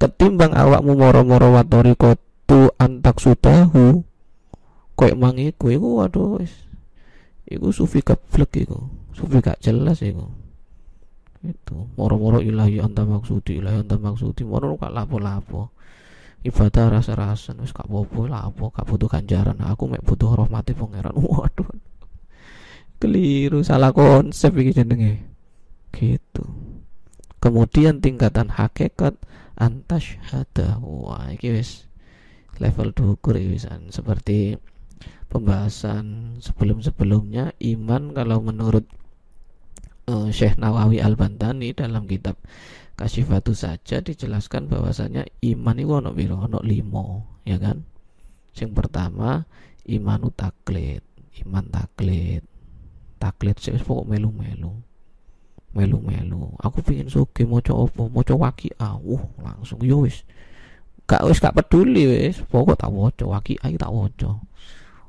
ketimbang 0.00 0.56
awakmu 0.56 0.96
moro-moro 0.96 1.52
watori 1.52 1.92
kotu 2.00 2.72
antak 2.80 3.20
sutahu 3.20 4.00
koyo 4.96 5.14
mangiku 5.20 5.68
iku 5.68 6.00
waduh 6.00 6.40
wis 6.40 6.52
iku 7.44 7.68
sufi 7.76 8.00
keblek 8.00 8.64
iku 8.64 8.88
sufi 9.12 9.36
gak 9.44 9.60
jelas 9.60 10.00
iku 10.00 10.32
itu 11.50 11.76
moro-moro 11.94 12.42
ilahi 12.42 12.82
anta 12.82 13.06
maksudi 13.06 13.62
ilahi 13.62 13.86
anta 13.86 13.96
maksudi. 13.96 14.42
Moro 14.42 14.74
gak 14.74 14.90
lapo-lapo. 14.90 15.74
Ibadah 16.46 16.98
rasa-rasa 16.98 17.56
wis 17.58 17.74
gak 17.74 17.90
bobo 17.90 18.30
lapo 18.30 18.70
gak 18.70 18.86
butuh 18.86 19.10
ganjaran. 19.10 19.58
Aku 19.62 19.90
mek 19.90 20.02
butuh 20.02 20.34
rahmati 20.34 20.74
pangeran 20.74 21.14
waduh. 21.22 21.70
Keliru 22.96 23.60
salah 23.62 23.90
konsep 23.92 24.54
iki 24.56 24.72
jenenge. 24.72 25.22
Gitu. 25.92 26.44
Kemudian 27.42 28.02
tingkatan 28.02 28.50
hakikat 28.50 29.14
antas 29.56 30.18
hada 30.28 30.80
wah 30.82 31.30
iki 31.32 31.52
wis 31.52 31.86
level 32.58 32.92
dukur 32.92 33.36
wisan. 33.36 33.92
Seperti 33.92 34.56
pembahasan 35.28 36.38
sebelum-sebelumnya 36.40 37.52
iman 37.60 38.16
kalau 38.16 38.40
menurut 38.40 38.88
uh, 40.06 40.28
Syekh 40.30 40.58
Nawawi 40.58 41.02
Al-Bantani 41.02 41.74
dalam 41.74 42.06
kitab 42.06 42.38
Kasifatu 42.96 43.52
saja 43.52 44.00
dijelaskan 44.00 44.72
bahwasanya 44.72 45.28
iman 45.44 45.76
itu 45.76 45.92
ono 45.92 46.16
biro 46.16 46.40
ono 46.40 46.64
limo 46.64 47.36
ya 47.44 47.60
kan? 47.60 47.84
Yang 48.56 48.72
pertama 48.72 49.44
iman 49.84 50.32
taklid. 50.32 51.04
Iman 51.44 51.68
taklid. 51.68 52.40
Taklid 53.20 53.60
sih 53.60 53.76
pokok 53.76 54.08
melu-melu. 54.08 54.72
Melu-melu. 55.76 56.56
Aku 56.64 56.80
pingin 56.80 57.12
suke 57.12 57.44
mau 57.44 57.60
coba 57.60 58.08
mau 58.08 58.24
waki 58.24 58.72
ah 58.80 58.96
uh, 58.96 59.22
langsung. 59.44 59.84
Yo 59.84 60.08
wis. 60.08 60.24
Gak 61.04 61.28
wis 61.28 61.36
gak 61.36 61.52
peduli 61.52 62.08
wis. 62.08 62.40
Pokok 62.48 62.80
tak 62.80 62.88
woco 62.88 63.28
waki 63.28 63.60
ayo 63.60 63.76
tak 63.76 63.92
woco 63.92 64.40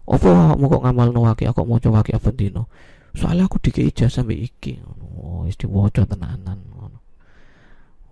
apa 0.08 0.56
mau 0.56 0.72
kok 0.72 0.84
ngamal 0.88 1.12
no 1.12 1.28
waki? 1.28 1.43
Aku 1.52 1.68
mau 1.68 1.80
waki 1.80 2.16
apa 2.16 2.32
dino 2.32 2.72
soalnya 3.18 3.49
aku 3.49 3.57
dikei 3.57 3.89
ijazah 3.89 4.22
sampai 4.22 4.45
iki 4.45 4.78
oh 5.18 5.49
wis 5.49 5.57
diwaca 5.57 6.05
tenanan 6.05 6.78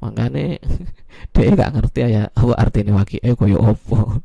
makane 0.06 0.60
dia 1.34 1.56
gak 1.56 1.72
ngerti 1.74 2.00
ya 2.06 2.24
apa 2.30 2.54
artinya 2.60 3.00
waki 3.00 3.18
eh 3.24 3.34
koyo 3.34 3.58
opo 3.58 4.22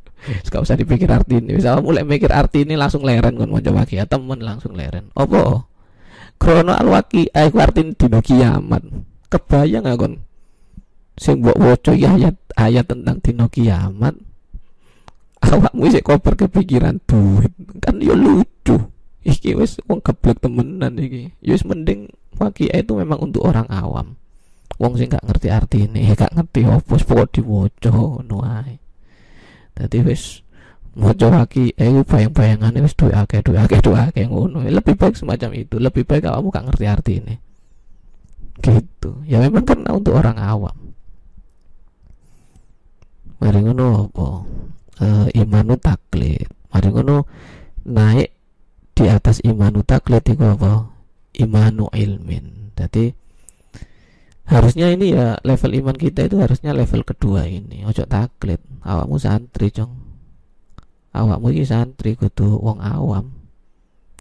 gak 0.51 0.61
usah 0.61 0.77
dipikir 0.77 1.09
ini 1.31 1.57
bisa 1.57 1.79
mulai 1.81 2.05
mikir 2.05 2.29
arti 2.29 2.67
ini 2.67 2.77
langsung 2.77 3.01
leren 3.01 3.33
kon 3.39 3.49
mau 3.49 3.63
waki 3.63 3.97
ya 3.97 4.05
temen 4.05 4.43
langsung 4.43 4.77
leren. 4.77 5.09
Opo 5.17 5.65
krono 6.37 6.77
al 6.77 6.87
waki 6.91 7.31
eh 7.33 7.49
arti 7.49 7.95
dino 7.97 8.19
kiamat. 8.21 8.83
Kebayang 9.31 9.87
gak 9.87 9.97
kon? 9.97 10.13
Sing 11.17 11.41
ya 11.41 12.09
ayat 12.13 12.35
ayat 12.59 12.85
tentang 12.85 13.17
dino 13.23 13.47
kiamat 13.49 14.15
awakmu 15.41 15.89
sik 15.89 16.05
koper 16.05 16.37
kepikiran 16.37 17.01
duit. 17.09 17.51
Kan 17.81 17.97
yo 17.97 18.13
lucu 18.13 18.90
iki 19.21 19.53
wis 19.53 19.77
wong 19.85 20.01
geblek 20.01 20.41
temenan 20.41 20.97
iki. 20.97 21.33
Ya 21.41 21.53
wis 21.57 21.65
mending 21.65 22.09
wakia 22.37 22.81
itu 22.81 22.97
memang 22.97 23.21
untuk 23.21 23.45
orang 23.45 23.69
awam. 23.69 24.17
Wong 24.81 24.97
sing 24.97 25.13
gak 25.13 25.25
ngerti 25.25 25.47
arti 25.53 25.77
ini 25.85 26.09
gak 26.17 26.33
ngerti 26.33 26.65
opo 26.65 26.97
pokok 26.97 27.27
diwaca 27.29 27.89
ngono 27.93 28.37
ae. 28.41 28.81
Dadi 29.77 29.99
wis 30.01 30.41
maca 30.97 31.31
waki 31.31 31.71
eh 31.79 32.03
bayang-bayangane 32.03 32.83
wis 32.83 32.97
duwe 32.97 33.15
akeh 33.15 33.39
duwe 33.45 33.61
akeh 33.61 33.79
duwe 33.79 33.99
akeh 34.09 34.25
ngono. 34.25 34.65
Lebih 34.65 34.97
baik 34.97 35.15
semacam 35.15 35.53
itu 35.53 35.77
lebih 35.77 36.03
baik 36.03 36.25
kamu 36.25 36.49
gak 36.49 36.65
ngerti 36.69 36.85
arti 36.89 37.13
ini 37.21 37.35
gitu. 38.61 39.21
Ya 39.25 39.41
memang 39.41 39.65
karena 39.65 39.89
untuk 39.97 40.13
orang 40.15 40.37
awam. 40.37 40.77
Mari 43.41 43.59
ngono 43.65 44.05
apa? 44.05 44.27
E, 45.01 45.05
imanu 45.41 45.73
taklid 45.81 46.45
mari 46.69 46.87
ngono 46.93 47.25
naik 47.89 48.29
di 49.01 49.09
atas 49.09 49.41
imanu 49.41 49.81
taklid 49.81 50.21
itu 50.21 50.45
apa? 50.45 50.85
Imanu 51.33 51.89
ilmin. 51.89 52.69
Jadi 52.77 53.09
harusnya 54.45 54.93
ini 54.93 55.17
ya 55.17 55.41
level 55.41 55.73
iman 55.81 55.97
kita 55.97 56.29
itu 56.29 56.37
harusnya 56.37 56.77
level 56.77 57.01
kedua 57.01 57.49
ini. 57.49 57.81
Ojo 57.89 58.05
taklid. 58.05 58.61
Awakmu 58.85 59.17
santri 59.17 59.73
cong. 59.73 59.89
Awakmu 61.17 61.49
ini 61.49 61.65
santri 61.65 62.13
kudu 62.13 62.61
wong 62.61 62.77
awam. 62.77 63.33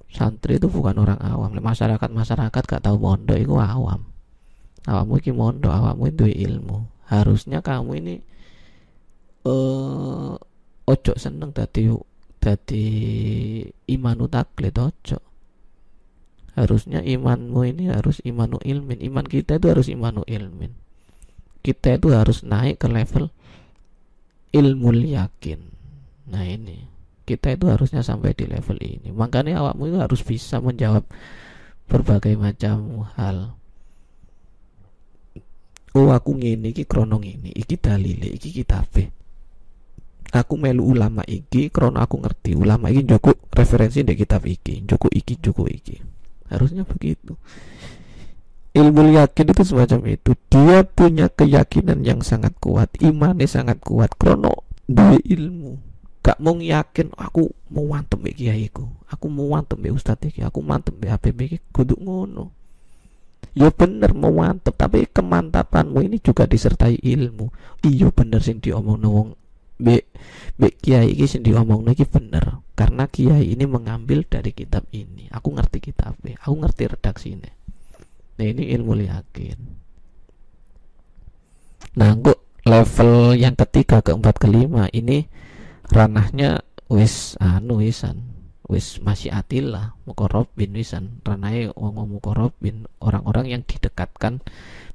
Santri 0.09 0.57
itu 0.57 0.73
bukan 0.73 0.97
orang 0.97 1.21
awam. 1.21 1.53
Masyarakat 1.61 2.09
masyarakat 2.09 2.63
gak 2.65 2.83
tahu 2.83 2.97
mondok 2.97 3.37
itu 3.37 3.53
awam. 3.61 4.09
Awakmu 4.89 5.21
ini 5.21 5.31
mondok 5.37 5.73
awakmu 5.77 6.09
itu 6.09 6.25
ilmu. 6.25 6.89
Harusnya 7.05 7.61
kamu 7.61 8.01
ini 8.01 8.15
uh, 9.45 10.41
ojo 10.89 11.13
seneng 11.21 11.53
tadi 11.53 11.91
dadi 12.41 12.89
imanu 13.87 14.27
taklid 14.27 14.75
ojo 14.81 15.31
harusnya 16.61 17.01
imanmu 17.01 17.61
ini 17.65 17.89
harus 17.89 18.21
imanu 18.27 18.59
ilmin. 18.61 18.99
Iman 19.01 19.27
kita 19.27 19.57
itu 19.57 19.67
harus 19.71 19.87
imanu 19.89 20.27
ilmin. 20.27 20.75
Kita 21.61 21.97
itu 21.97 22.13
harus 22.13 22.45
naik 22.45 22.85
ke 22.85 22.89
level 22.89 23.33
ilmu 24.53 24.91
yakin. 24.93 25.61
Nah 26.29 26.45
ini. 26.45 26.89
Kita 27.25 27.55
itu 27.55 27.71
harusnya 27.71 28.03
sampai 28.03 28.35
di 28.35 28.51
level 28.51 28.77
ini. 28.83 29.15
Makanya 29.15 29.63
awakmu 29.63 29.87
itu 29.87 29.99
harus 30.03 30.21
bisa 30.27 30.59
menjawab 30.59 31.07
berbagai 31.87 32.35
macam 32.35 33.07
hal. 33.15 33.55
Oh 35.95 36.11
aku 36.11 36.39
ngini 36.39 36.71
iki 36.71 36.87
krono 36.87 37.19
ini 37.19 37.51
iki 37.51 37.75
dalile 37.75 38.31
iki 38.31 38.55
kitabe 38.55 39.11
aku 40.31 40.55
melu 40.57 40.87
ulama 40.87 41.27
iki 41.27 41.71
krono 41.71 41.99
aku 41.99 42.23
ngerti 42.23 42.55
ulama 42.55 42.91
iki 42.91 43.07
joko 43.07 43.35
referensi 43.51 44.07
di 44.07 44.15
kitab 44.15 44.47
iki 44.47 44.87
joko 44.87 45.11
iki 45.11 45.39
joko 45.39 45.67
iki. 45.67 45.99
Harusnya 46.51 46.83
begitu. 46.87 47.39
Ilmu 48.71 49.15
yakin 49.19 49.47
itu 49.51 49.63
semacam 49.67 50.01
itu. 50.15 50.31
Dia 50.47 50.87
punya 50.87 51.27
keyakinan 51.27 52.07
yang 52.07 52.23
sangat 52.23 52.55
kuat 52.63 52.95
imannya 53.03 53.51
sangat 53.51 53.83
kuat. 53.83 54.15
Krono 54.15 54.67
dua 54.87 55.19
ilmu. 55.19 55.79
Gak 56.21 56.39
mau 56.39 56.55
yakin 56.55 57.17
aku 57.17 57.51
mau 57.73 57.97
wantem 57.97 58.21
be 58.21 58.37
kiaiku 58.37 58.85
aku 59.09 59.27
mau 59.33 59.57
wantem 59.57 59.81
be 59.81 59.89
ustadz 59.89 60.29
iki 60.29 60.45
aku 60.45 60.61
mantem 60.63 60.95
be 60.95 61.11
HPB 61.11 61.39
iki 61.51 61.59
kudu 61.75 61.99
ngono. 61.99 62.55
Ya 63.51 63.67
bener 63.75 64.15
mau 64.15 64.31
mantep 64.31 64.79
tapi 64.79 65.11
kemantapanmu 65.11 66.07
ini 66.07 66.23
juga 66.23 66.47
disertai 66.47 67.03
ilmu. 67.03 67.51
Iya 67.83 68.15
bener 68.15 68.39
sing 68.47 68.63
diomong 68.63 69.03
wong 69.03 69.29
be 69.81 70.05
be 70.61 70.69
kiai 70.77 71.17
ini 71.17 71.25
sing 71.25 71.41
diomong 71.41 71.89
lagi 71.89 72.05
bener 72.05 72.61
karena 72.77 73.09
kiai 73.09 73.57
ini 73.57 73.65
mengambil 73.65 74.23
dari 74.29 74.53
kitab 74.53 74.85
ini. 74.93 75.27
Aku 75.33 75.57
ngerti 75.57 75.81
kitab 75.81 76.21
B 76.21 76.37
aku 76.37 76.55
ngerti 76.61 76.83
redaksi 76.93 77.29
ini 77.33 77.51
nah 78.41 78.49
ini 78.49 78.73
ilmu 78.73 78.97
yakin. 79.05 79.59
Nah 82.01 82.17
kok 82.17 82.41
level 82.65 83.37
yang 83.37 83.53
ketiga 83.53 84.01
keempat 84.01 84.41
kelima 84.41 84.89
ini 84.97 85.29
ranahnya 85.93 86.65
wis 86.89 87.37
anu 87.37 87.85
wisan 87.85 88.31
wis 88.71 89.03
masih 89.03 89.35
atilah 89.35 89.99
mukorobin 90.07 90.73
wisan. 90.73 91.21
Ranahnya 91.27 91.75
wong 91.75 92.17
mukorobin 92.17 92.87
orang-orang 93.03 93.51
yang 93.51 93.63
didekatkan 93.67 94.41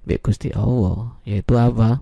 be 0.08 0.18
Gusti 0.18 0.50
Allah 0.56 1.20
yaitu 1.28 1.54
apa? 1.60 2.02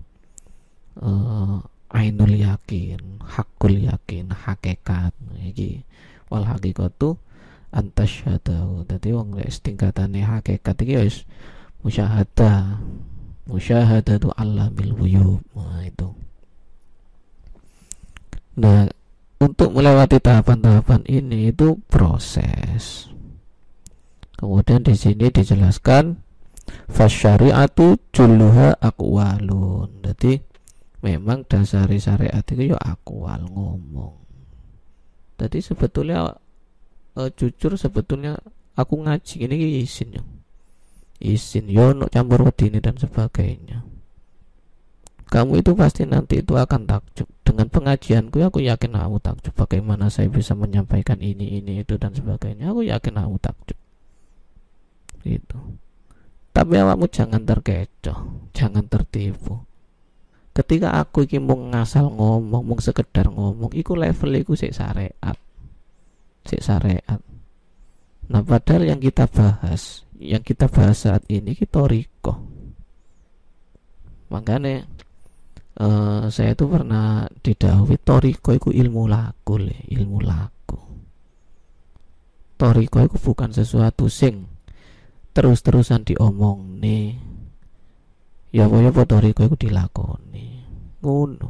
Uh, 0.94 1.66
ainul 1.94 2.34
yakin 2.34 3.22
hakul 3.22 3.78
yakin 3.78 4.34
hakikat 4.34 5.14
iki 5.46 5.86
wal 6.28 6.44
hakikatu 6.44 7.22
antasyhadahu 7.70 8.90
dadi 8.90 9.14
wong 9.14 9.38
lek 9.38 9.54
tingkatane 9.62 10.26
hakikat 10.26 10.76
iki 10.82 10.96
wis 10.98 11.18
musyahadah. 11.86 12.82
Musyahadatu 13.44 14.32
alamil 14.40 14.96
wuyub 14.96 15.44
nah 15.52 15.84
itu. 15.84 16.16
Nah 18.56 18.88
untuk 19.44 19.76
melewati 19.76 20.24
tahapan-tahapan 20.24 21.04
ini 21.12 21.52
itu 21.52 21.76
proses. 21.92 23.12
Kemudian 24.40 24.88
di 24.88 24.96
sini 24.96 25.28
dijelaskan 25.28 26.24
fasyari'atu 26.88 28.00
julluha 28.16 28.80
akwalun 28.80 29.92
jadi 30.08 30.40
memang 31.04 31.44
dasar 31.44 31.92
syariat 31.92 32.42
itu 32.48 32.72
ya 32.72 32.80
akwal 32.80 33.44
ngomong. 33.52 34.16
Jadi 35.36 35.60
sebetulnya 35.60 36.32
uh, 37.20 37.30
jujur 37.36 37.76
sebetulnya 37.76 38.40
aku 38.80 39.04
ngaji 39.04 39.44
ini 39.44 39.84
izin 39.84 40.16
ya. 40.16 40.24
Izin 41.20 41.68
yo 41.68 41.92
ya, 41.92 42.00
no 42.00 42.08
campur 42.08 42.48
ini 42.64 42.80
dan 42.80 42.96
sebagainya. 42.96 43.84
Kamu 45.28 45.60
itu 45.60 45.76
pasti 45.76 46.08
nanti 46.08 46.40
itu 46.40 46.56
akan 46.56 46.88
takjub. 46.88 47.28
Dengan 47.44 47.68
pengajianku 47.68 48.40
aku 48.40 48.64
yakin 48.64 48.96
aku 48.96 49.20
takjub 49.20 49.54
bagaimana 49.60 50.08
saya 50.08 50.32
bisa 50.32 50.56
menyampaikan 50.56 51.20
ini 51.20 51.60
ini 51.60 51.84
itu 51.84 52.00
dan 52.00 52.16
sebagainya. 52.16 52.72
Aku 52.72 52.86
yakin 52.88 53.20
aku 53.20 53.36
takjub. 53.44 53.80
Gitu. 55.28 55.58
Tapi 56.54 56.74
awakmu 56.78 57.10
jangan 57.10 57.44
terkecoh 57.44 58.48
jangan 58.54 58.86
tertipu 58.86 59.66
ketika 60.54 61.02
aku 61.02 61.26
iki 61.26 61.42
mau 61.42 61.58
ngasal 61.58 62.14
ngomong 62.14 62.64
mau 62.64 62.78
sekedar 62.78 63.30
ngomong 63.30 63.74
iku 63.74 63.98
level 63.98 64.32
iku 64.38 64.54
sik 64.54 64.74
syariat 64.74 65.38
sik 66.46 66.62
syariat 66.62 67.20
nah 68.30 68.42
padahal 68.46 68.88
yang 68.88 69.02
kita 69.02 69.26
bahas 69.26 70.06
yang 70.22 70.46
kita 70.46 70.70
bahas 70.70 71.10
saat 71.10 71.26
ini 71.28 71.58
kita 71.58 71.84
riko 71.84 72.38
makanya 74.30 74.86
uh, 75.80 76.30
saya 76.30 76.54
itu 76.54 76.66
pernah 76.70 77.26
didawi 77.42 77.98
toriko 78.02 78.54
itu 78.54 78.70
ilmu 78.70 79.10
laku 79.10 79.54
le 79.62 79.78
ilmu 79.90 80.20
laku. 80.22 80.78
Toriko 82.58 82.98
itu 83.02 83.18
bukan 83.18 83.50
sesuatu 83.50 84.06
sing 84.08 84.46
terus-terusan 85.34 86.06
diomong 86.06 86.78
nih 86.78 87.18
ya 88.54 88.70
apa 88.70 89.02
toriko 89.10 89.50
itu 89.50 89.68
dilakoni. 89.68 90.48
Ngono. 91.02 91.50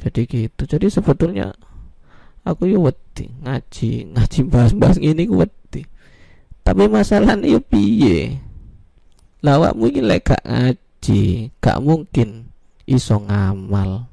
Jadi 0.00 0.20
gitu. 0.28 0.62
Jadi 0.68 0.86
sebetulnya 0.92 1.48
aku 2.44 2.68
yo 2.68 2.84
wedi 2.84 3.32
ngaji 3.40 4.12
ngaji 4.12 4.38
bahas-bahas 4.52 5.00
ini 5.00 5.24
ku 5.24 5.40
wedi. 5.40 5.88
Tapi 6.60 6.84
masalahnya 6.86 7.48
yo 7.48 7.60
piye? 7.64 8.36
Lawakmu 9.40 9.88
iki 9.88 10.04
lek 10.04 10.28
gak 10.28 10.44
ngaji 10.44 11.20
gak 11.64 11.80
mungkin 11.80 12.52
iso 12.84 13.16
ngamal. 13.24 14.04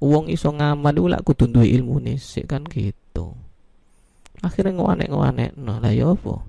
Uang 0.00 0.32
iso 0.32 0.48
ngamal 0.56 0.96
itu 0.96 1.08
lak 1.12 1.22
kudu 1.28 1.52
ilmu 1.60 2.00
nih 2.00 2.16
kan 2.48 2.64
gitu. 2.64 3.36
Akhirnya 4.40 4.72
ngewanek-ngewanek 4.72 5.52
no 5.60 5.76
lah 5.76 5.92
ya 5.92 6.16
apa? 6.16 6.40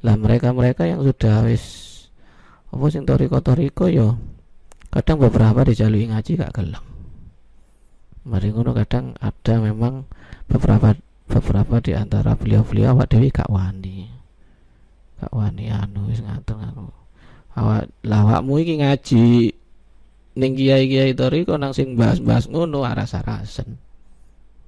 Lah 0.00 0.16
mereka-mereka 0.16 0.88
yang 0.88 1.04
sudah 1.04 1.44
wis 1.44 1.87
apa 2.68 2.84
sing 2.92 3.08
toriko-toriko 3.08 3.88
yo 3.88 4.20
kadang 4.92 5.20
beberapa 5.20 5.64
dijalui 5.64 6.08
ngaji 6.08 6.36
gak 6.36 6.52
gelem. 6.52 6.84
Mari 8.28 8.52
ngono 8.52 8.76
kadang 8.76 9.16
ada 9.20 9.54
memang 9.56 10.04
beberapa 10.48 10.92
beberapa 11.28 11.80
di 11.80 11.96
antara 11.96 12.36
beliau-beliau 12.36 12.96
awak 12.96 13.12
dewi 13.12 13.32
gak 13.32 13.48
wani. 13.48 14.08
Gak 15.20 15.32
wani 15.32 15.72
anu 15.72 16.12
wis 16.12 16.20
ngatur 16.20 16.60
anu 16.60 16.92
awak 17.56 17.88
lawakmu 18.04 18.60
iki 18.60 18.74
ngaji 18.84 19.26
ning 20.38 20.52
kiai-kiai 20.54 21.16
toriko 21.16 21.56
nang 21.56 21.74
sing 21.74 21.98
bahas-bahas 21.98 22.46
ngono 22.46 22.84
aras-arasen 22.84 23.80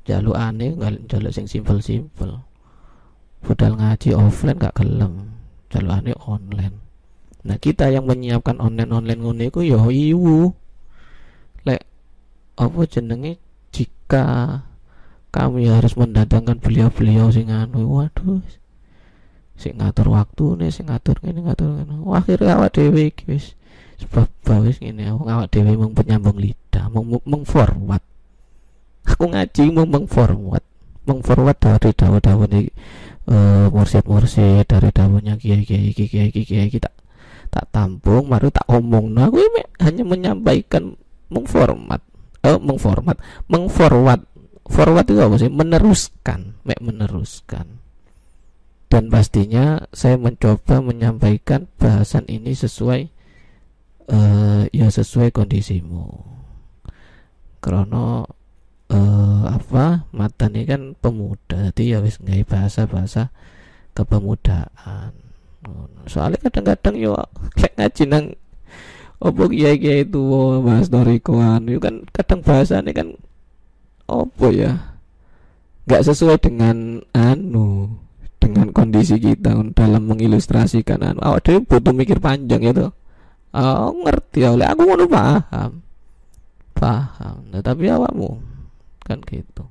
jaluk 0.09 0.35
aneh 0.35 0.75
jaluk 1.05 1.33
sing 1.33 1.45
simpel-simpel. 1.45 2.41
Budal 3.41 3.77
ngaji 3.77 4.17
offline 4.17 4.57
gak 4.57 4.81
gelem 4.81 5.37
jaluk 5.69 5.97
aneh 6.01 6.17
online 6.25 6.90
Nah 7.41 7.57
kita 7.57 7.89
yang 7.89 8.05
menyiapkan 8.05 8.61
online-online 8.61 9.21
ngono 9.21 9.43
iku 9.49 9.61
ya 9.65 9.81
iwu. 9.81 10.53
Lek 11.65 11.83
apa 12.61 12.81
jenenge? 12.85 13.41
Jika 13.71 14.27
kami 15.31 15.71
harus 15.71 15.95
mendatangkan 15.95 16.59
beliau-beliau 16.59 17.31
sing 17.31 17.55
anu 17.55 17.87
waduh 17.87 18.43
sing 19.55 19.79
ngatur 19.79 20.11
waktu 20.11 20.59
nih 20.59 20.73
sing 20.75 20.91
ngatur 20.91 21.21
ini 21.23 21.45
ngatur 21.47 21.85
ini 21.85 21.95
akhirnya 22.11 22.59
awak 22.59 22.75
dewi 22.75 23.13
wis. 23.31 23.55
Sebab 24.01 24.27
bawis 24.43 24.81
ini 24.81 25.07
awak 25.07 25.53
dewi 25.53 25.77
meng 25.77 25.93
penyambung 25.93 26.41
lidah 26.41 26.89
meng, 26.89 27.21
meng 27.29 27.45
forward. 27.45 28.03
Aku 29.05 29.29
ngaji 29.29 29.65
meng 29.71 29.89
meng 29.89 30.07
forward. 30.09 30.65
Meng 31.05 31.21
forward 31.21 31.57
dari 31.61 31.93
dawa-dawa 31.93 32.45
nih 32.49 32.73
uh, 33.29 33.69
mursyid-mursyid 33.71 34.65
dari 34.65 34.91
dawanya 34.91 35.37
kiai-kiai 35.37 35.93
kiai-kiai 35.93 36.45
kiai 36.45 36.69
kita 36.73 36.91
tak 37.51 37.67
tampung 37.75 38.31
baru 38.31 38.49
tak 38.49 38.67
omong. 38.71 39.11
Nah 39.11 39.27
ini 39.29 39.63
hanya 39.83 40.07
menyampaikan 40.07 40.95
mengformat 41.31 42.03
eh 42.41 42.57
mengformat 42.57 43.21
mengforward 43.51 44.25
forward 44.71 45.07
itu 45.11 45.21
apa 45.21 45.37
sih? 45.37 45.51
Meneruskan. 45.51 46.63
Mek 46.63 46.81
meneruskan. 46.81 47.83
Dan 48.91 49.07
pastinya 49.11 49.87
saya 49.95 50.19
mencoba 50.19 50.83
menyampaikan 50.83 51.71
bahasan 51.79 52.27
ini 52.27 52.55
sesuai 52.55 53.07
uh, 54.11 54.67
ya 54.71 54.91
sesuai 54.91 55.31
kondisimu. 55.31 56.07
Karena 57.63 58.27
uh, 58.91 59.45
apa? 59.47 60.11
Mata 60.11 60.51
ini 60.51 60.67
kan 60.67 60.99
pemuda. 60.99 61.71
Jadi 61.71 61.95
ya 61.95 61.99
wis 62.03 62.19
nggak 62.19 62.51
bahasa 62.51 62.87
bahasa 62.91 63.23
kepemudaan 63.95 65.30
soalnya 66.09 66.41
kadang-kadang 66.41 66.97
yo 66.97 67.13
kayak 67.57 67.77
ngaji 67.77 68.03
nang 68.09 68.25
opo 69.21 69.53
kiai 69.53 69.77
kiai 69.77 70.09
itu 70.09 70.21
bahas 70.65 70.89
dorikoan 70.89 71.69
itu 71.69 71.77
kan 71.77 71.95
kadang 72.17 72.41
bahasanya 72.41 72.93
kan 72.97 73.09
opo 74.09 74.49
ya? 74.49 74.97
Nggak 75.85 76.05
sesuai 76.09 76.39
dengan 76.41 77.05
anu 77.13 77.93
dengan 78.41 78.73
kondisi 78.73 79.21
kita 79.21 79.53
dalam 79.77 80.03
mengilustrasikan 80.09 81.05
anu. 81.05 81.21
Awak 81.21 81.41
dewi 81.45 81.59
butuh 81.69 81.93
mikir 81.93 82.19
panjang 82.19 82.65
ya 82.65 82.73
tuh 82.73 82.91
oh, 83.55 83.93
ngerti 84.07 84.47
oleh 84.47 84.67
aku 84.67 84.83
mau 84.87 85.07
paham. 85.07 85.83
Paham. 86.73 87.37
Nah, 87.53 87.61
tapi 87.61 87.93
awakmu 87.93 88.41
kan 89.05 89.21
gitu. 89.29 89.65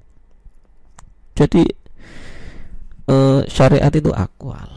Jadi 1.34 1.64
uh, 3.08 3.42
syariat 3.48 3.90
itu 3.96 4.12
akwal 4.12 4.68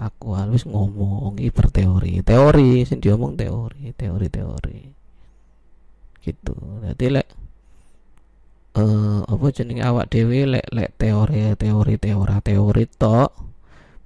aku 0.00 0.32
harus 0.32 0.64
ngomong 0.64 1.36
berteori 1.36 2.24
teori 2.24 2.88
sing 2.88 3.04
diomong 3.04 3.36
teori 3.36 3.92
teori 3.92 4.26
teori. 4.32 4.80
Gitu. 6.24 6.56
Jadi 6.88 7.06
lek 7.12 7.28
uh, 8.80 9.20
apa 9.28 9.46
jenenge 9.52 9.84
awak 9.84 10.08
dewi 10.08 10.48
lek 10.48 10.66
lek 10.72 10.96
teori 10.96 11.52
teori 11.60 11.94
teori 12.00 12.36
teori 12.40 12.84
tok 12.96 13.30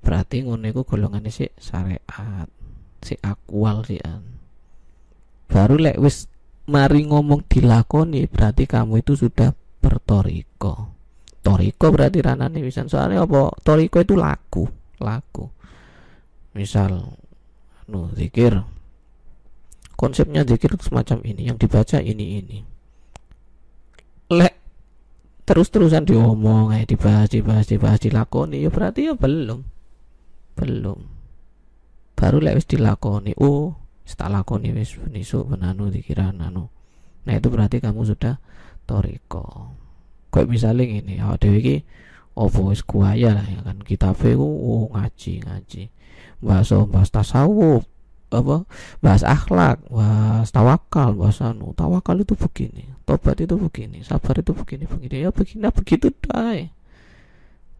berarti 0.05 0.45
ngono 0.45 0.68
iku 0.68 0.84
sih 1.32 1.49
syariat 1.57 2.49
si 3.01 3.16
akwal 3.24 3.88
sih 3.88 4.01
an 4.05 4.36
baru 5.49 5.80
lek 5.80 5.97
wis 5.97 6.28
mari 6.68 7.09
ngomong 7.09 7.47
dilakoni 7.49 8.28
berarti 8.28 8.64
kamu 8.64 9.05
itu 9.05 9.14
sudah 9.14 9.53
bertoriko. 9.84 10.97
Toriko 11.45 11.92
berarti 11.92 12.24
ranane 12.24 12.64
bisa 12.64 12.88
soalnya 12.88 13.28
apa? 13.28 13.53
Toriko 13.61 14.01
itu 14.01 14.16
laku 14.16 14.64
laku 14.97 15.45
misal 16.55 17.19
nu 17.91 18.09
zikir. 18.15 18.63
Konsepnya 19.95 20.43
zikir 20.43 20.75
semacam 20.81 21.23
ini 21.23 21.51
yang 21.51 21.59
dibaca 21.59 22.03
ini 22.03 22.41
ini. 22.41 22.59
Lek 24.33 24.55
terus-terusan 25.45 26.09
diomong 26.09 26.73
eh 26.73 26.89
dibahas 26.89 27.29
dibahas 27.29 27.69
dibahas 27.69 28.01
dilakoni 28.01 28.65
ya 28.65 28.71
berarti 28.73 29.13
ya 29.13 29.15
belum. 29.15 29.61
Belum. 30.59 30.99
Baru 32.15 32.39
lek 32.43 32.63
wis 32.63 32.67
dilakoni 32.67 33.35
oh 33.39 33.75
setelah 34.07 34.43
lakoni 34.43 34.75
wis 34.75 34.99
nisu 35.11 35.47
benanu 35.47 35.91
dikiran 35.91 36.43
anu. 36.43 36.71
Nah 37.27 37.35
itu 37.39 37.49
berarti 37.51 37.79
kamu 37.79 38.03
sudah 38.03 38.39
toriko. 38.89 39.75
Kayak 40.35 40.51
misalnya 40.51 40.85
ini 40.91 41.23
awak 41.23 41.47
dewi 41.47 41.61
ki 41.63 41.77
wis 42.67 42.83
kuaya 42.83 43.39
lah 43.39 43.47
ya 43.47 43.63
kan? 43.63 43.79
Kita 43.79 44.11
oh 44.11 44.91
ngaji 44.91 45.47
ngaji 45.47 45.83
bahasa 46.43 46.82
bahas 46.87 47.11
tasawuf 47.12 47.85
apa 48.35 48.66
bahas 48.99 49.22
akhlak 49.22 49.78
bahas 49.87 50.51
tawakal 50.51 51.14
bahas 51.14 51.39
anu 51.39 51.70
tawakal 51.76 52.18
itu 52.18 52.35
begini 52.35 52.91
tobat 53.07 53.39
itu 53.39 53.55
begini 53.55 54.03
sabar 54.03 54.39
itu 54.43 54.51
begini 54.51 54.91
begini 54.91 55.16
ya 55.22 55.30
begini 55.30 55.70
begitu 55.70 56.11
dai 56.26 56.74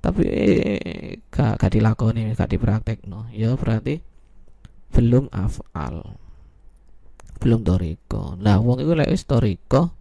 tapi 0.05 0.29
eh, 0.29 1.17
gak, 1.33 1.65
gak 1.65 1.73
dilakoni 1.73 2.37
gak 2.37 2.53
dipraktekno. 2.53 3.33
Ya 3.33 3.57
berarti 3.57 4.05
belum 4.93 5.33
afal 5.33 6.05
belum 7.41 7.65
toriko. 7.65 8.37
Nah 8.37 8.61
wong 8.61 8.85
itu 8.85 8.93
lek 8.93 9.09
wis 9.09 9.25
toriko 9.25 9.97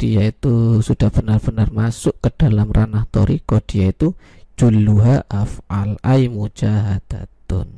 dia 0.00 0.32
itu 0.32 0.80
sudah 0.80 1.12
benar-benar 1.12 1.68
masuk 1.68 2.16
ke 2.24 2.32
dalam 2.32 2.72
ranah 2.72 3.04
toriko 3.12 3.60
dia 3.60 3.92
itu 3.92 4.16
julluha 4.56 5.28
af'al 5.28 6.00
ay 6.00 6.32
mujahadatun 7.44 7.68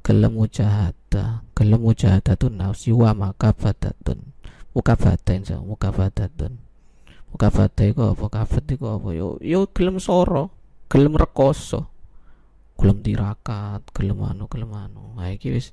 gelem 0.00 0.32
mujahada 0.32 1.24
gelem 1.58 1.80
mujahadatun 1.82 2.52
nafsi 2.56 2.90
wa 2.94 3.10
makabadatun 3.12 4.32
mukabata 4.72 5.34
insa 5.34 5.58
mukabadatun 5.58 6.56
mukabata 7.30 7.86
iku 7.86 8.10
apa? 8.10 8.26
Kabat 8.26 8.66
iku 8.74 8.98
apa? 8.98 9.14
Yo 9.14 9.38
yo 9.38 9.70
gelem 9.70 10.02
soro. 10.02 10.50
Gelem 10.90 11.14
rekoso. 11.14 11.86
Gelem 12.74 13.06
tirakat 13.06 13.86
gelem 13.94 14.18
anu 14.26 14.50
gelem 14.50 14.74
anu. 14.74 15.14
Nah 15.14 15.30
iki 15.30 15.54
wis 15.54 15.70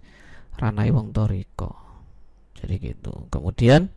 ranah 0.61 0.85
wong 0.93 1.09
toriko. 1.09 1.73
Jadi 2.61 2.93
gitu. 2.93 3.25
Kemudian 3.33 3.89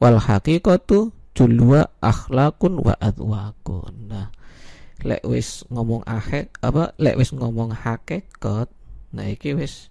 wal 0.00 0.16
hakikatu 0.16 1.12
julwa 1.36 1.84
akhlakun 2.00 2.80
wa 2.80 2.96
adwakun. 2.96 4.08
Nah 4.08 4.32
lek 5.02 5.26
wis 5.26 5.66
ngomong 5.72 6.06
akhir 6.06 6.54
apa 6.62 6.94
lek 7.02 7.18
wis 7.18 7.34
ngomong 7.34 7.74
hakikat 7.74 8.70
nah 9.10 9.26
iki 9.26 9.58
wis 9.58 9.90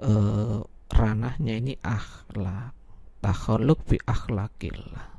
uh, 0.00 0.64
ranahnya 0.88 1.60
ini 1.60 1.74
akhlak 1.84 2.72
takhaluk 3.20 3.82
bi 3.84 3.98
akhlakillah. 4.06 5.18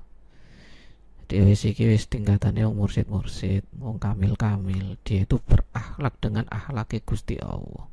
Jadi 1.30 1.46
wis 1.46 1.62
iki 1.62 1.86
wis 1.86 2.10
tingkatannya 2.10 2.66
wong 2.66 2.90
mursid-mursid 2.90 3.62
wong 3.78 4.02
kamil-kamil 4.02 4.98
dia 5.06 5.30
itu 5.30 5.38
berakhlak 5.38 6.18
dengan 6.18 6.50
akhlaki 6.50 7.06
Gusti 7.06 7.38
Allah. 7.38 7.86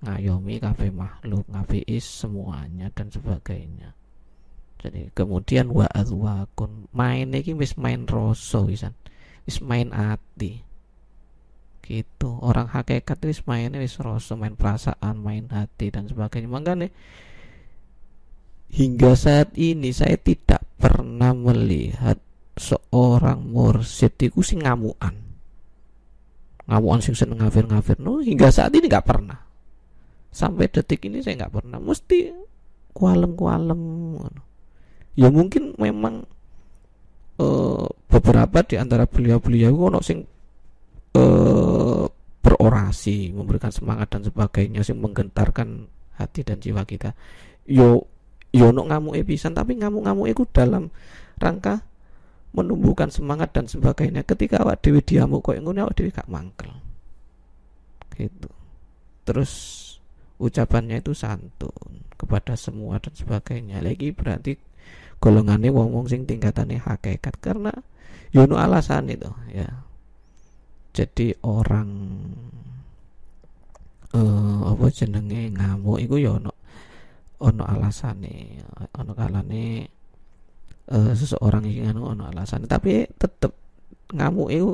Ngayomi 0.00 0.60
kafe 0.60 0.88
makhluk 0.88 1.44
is 1.84 2.04
semuanya 2.08 2.88
dan 2.96 3.12
sebagainya. 3.12 3.92
Jadi 4.80 5.12
kemudian 5.12 5.68
wa 5.72 5.84
azwakun 5.88 6.88
main 6.96 7.32
ini 7.32 7.52
wis 7.52 7.76
main 7.76 8.08
rosso 8.08 8.64
wisan 8.68 8.96
wis 9.46 9.62
main 9.62 9.94
hati 9.94 10.66
gitu. 11.86 12.36
Orang 12.42 12.66
hakikat 12.66 13.22
wis 13.24 13.46
main 13.46 13.70
wis 13.78 13.96
rosso 14.02 14.34
main 14.34 14.58
perasaan 14.58 15.22
main 15.22 15.46
hati 15.48 15.94
dan 15.94 16.10
sebagainya. 16.10 16.50
Makanya 16.50 16.90
hingga 18.74 19.14
saat 19.14 19.54
ini 19.54 19.94
saya 19.94 20.18
tidak 20.18 20.66
pernah 20.76 21.30
melihat 21.32 22.18
seorang 22.58 23.46
mursid 23.46 24.18
itu 24.18 24.42
sing 24.42 24.66
ngamuan. 24.66 25.14
Ngamuan 26.66 26.98
sing 26.98 27.14
seneng 27.14 27.38
ngafir-ngafir. 27.38 28.02
No 28.02 28.18
hingga 28.18 28.50
saat 28.50 28.74
ini 28.74 28.90
nggak 28.90 29.06
pernah. 29.06 29.38
Sampai 30.34 30.66
detik 30.68 31.06
ini 31.06 31.22
saya 31.22 31.46
nggak 31.46 31.54
pernah. 31.62 31.78
Mesti 31.78 32.34
kualem-kualem 32.90 33.80
ya 35.16 35.28
mungkin 35.32 35.72
memang 35.80 36.28
uh, 37.40 37.86
beberapa 38.08 38.64
di 38.64 38.76
antara 38.80 39.04
beliau-beliau 39.04 39.92
ono 39.92 40.00
sing 40.00 40.24
uh, 41.16 42.04
berorasi 42.40 43.34
memberikan 43.34 43.74
semangat 43.74 44.14
dan 44.14 44.22
sebagainya 44.22 44.80
sing 44.86 45.02
menggentarkan 45.02 45.90
hati 46.16 46.40
dan 46.46 46.62
jiwa 46.62 46.86
kita. 46.86 47.12
Yo 47.66 48.06
yo 48.54 48.72
no 48.72 48.86
ngamuk 48.88 49.18
episan 49.18 49.52
tapi 49.52 49.76
ngamuk-ngamuk 49.76 50.32
itu 50.32 50.42
dalam 50.48 50.88
rangka 51.36 51.84
menumbuhkan 52.56 53.12
semangat 53.12 53.52
dan 53.52 53.68
sebagainya. 53.68 54.24
Ketika 54.24 54.64
awak 54.64 54.80
dewi 54.80 55.04
diamuk 55.04 55.44
kok 55.44 55.60
ngono 55.60 55.84
awak 55.84 55.94
dewi 56.00 56.08
gak 56.08 56.30
mangkel. 56.30 56.72
Gitu. 58.16 58.48
Terus 59.28 59.52
ucapannya 60.40 61.04
itu 61.04 61.12
santun 61.12 62.06
kepada 62.16 62.56
semua 62.56 62.96
dan 62.96 63.12
sebagainya. 63.12 63.84
Lagi 63.84 64.14
berarti 64.16 64.56
golongannya 65.26 65.74
wong 65.74 65.90
wong 65.90 66.06
sing 66.06 66.22
tingkatannya 66.22 66.78
hakikat. 66.78 67.34
Karena 67.42 67.74
yono 68.30 68.54
alasan 68.62 69.10
itu 69.10 69.26
ya. 69.50 69.66
Jadi 70.94 71.34
orang 71.42 71.90
uh, 74.14 74.70
apa 74.70 74.86
jenenge 74.94 75.50
ngamuk 75.50 75.98
itu 75.98 76.22
yono 76.22 76.54
ono 77.36 77.62
alasan 77.68 78.24
nih 78.24 78.64
ono 78.96 79.12
kalane 79.12 79.84
uh, 80.88 81.12
seseorang 81.12 81.68
yang 81.68 81.92
anu 81.92 82.16
ono 82.16 82.32
alasan 82.32 82.64
tapi 82.64 83.04
tetep 83.20 83.52
ngamuk 84.16 84.48
itu 84.48 84.72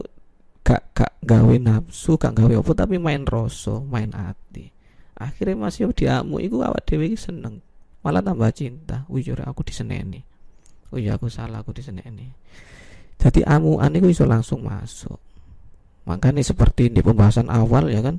gak 0.62 0.94
gak 0.94 1.12
gawe 1.26 1.54
nafsu 1.58 2.14
gak 2.14 2.38
gawe 2.38 2.54
apa 2.54 2.72
tapi 2.86 3.02
main 3.02 3.26
rasa 3.26 3.82
main 3.82 4.14
hati 4.14 4.70
akhirnya 5.18 5.58
masih 5.58 5.90
diamu 5.90 6.38
iku 6.38 6.62
awak 6.62 6.86
dewi 6.86 7.18
seneng 7.18 7.58
malah 8.02 8.18
tambah 8.18 8.50
cinta. 8.50 9.06
Wujur 9.06 9.38
aku 9.46 9.62
diseneni 9.62 10.26
oh 10.92 11.00
iya 11.00 11.16
aku 11.16 11.32
salah 11.32 11.64
aku 11.64 11.72
diseneni 11.72 12.30
jadi 13.22 13.46
amuan 13.46 13.94
itu 13.94 14.10
bisa 14.10 14.26
langsung 14.26 14.66
masuk. 14.66 15.14
Makanya 16.10 16.42
seperti 16.42 16.90
di 16.90 16.98
pembahasan 16.98 17.46
awal 17.46 17.86
ya 17.86 18.02
kan? 18.02 18.18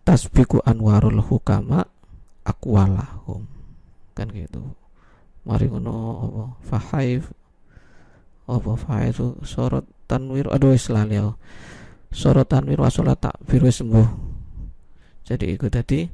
Tasbiku 0.00 0.64
anwarul 0.64 1.20
hukama 1.20 1.84
akwalahum. 2.40 3.44
Kan 4.16 4.32
gitu. 4.32 4.64
Mari 5.44 5.68
ngono 5.68 5.92
apa 6.24 6.44
fahaif 6.64 7.28
apa 8.48 8.72
fahaif 8.80 9.20
sorot 9.44 9.84
tanwir 10.08 10.48
aduh 10.48 10.72
islali 10.72 11.16
ya 11.20 11.32
sorot 12.12 12.48
tanwir 12.48 12.80
wasolat 12.80 13.20
takbir 13.20 13.68
sembuh. 13.68 14.08
Jadi 15.28 15.52
itu 15.52 15.68
tadi 15.68 16.08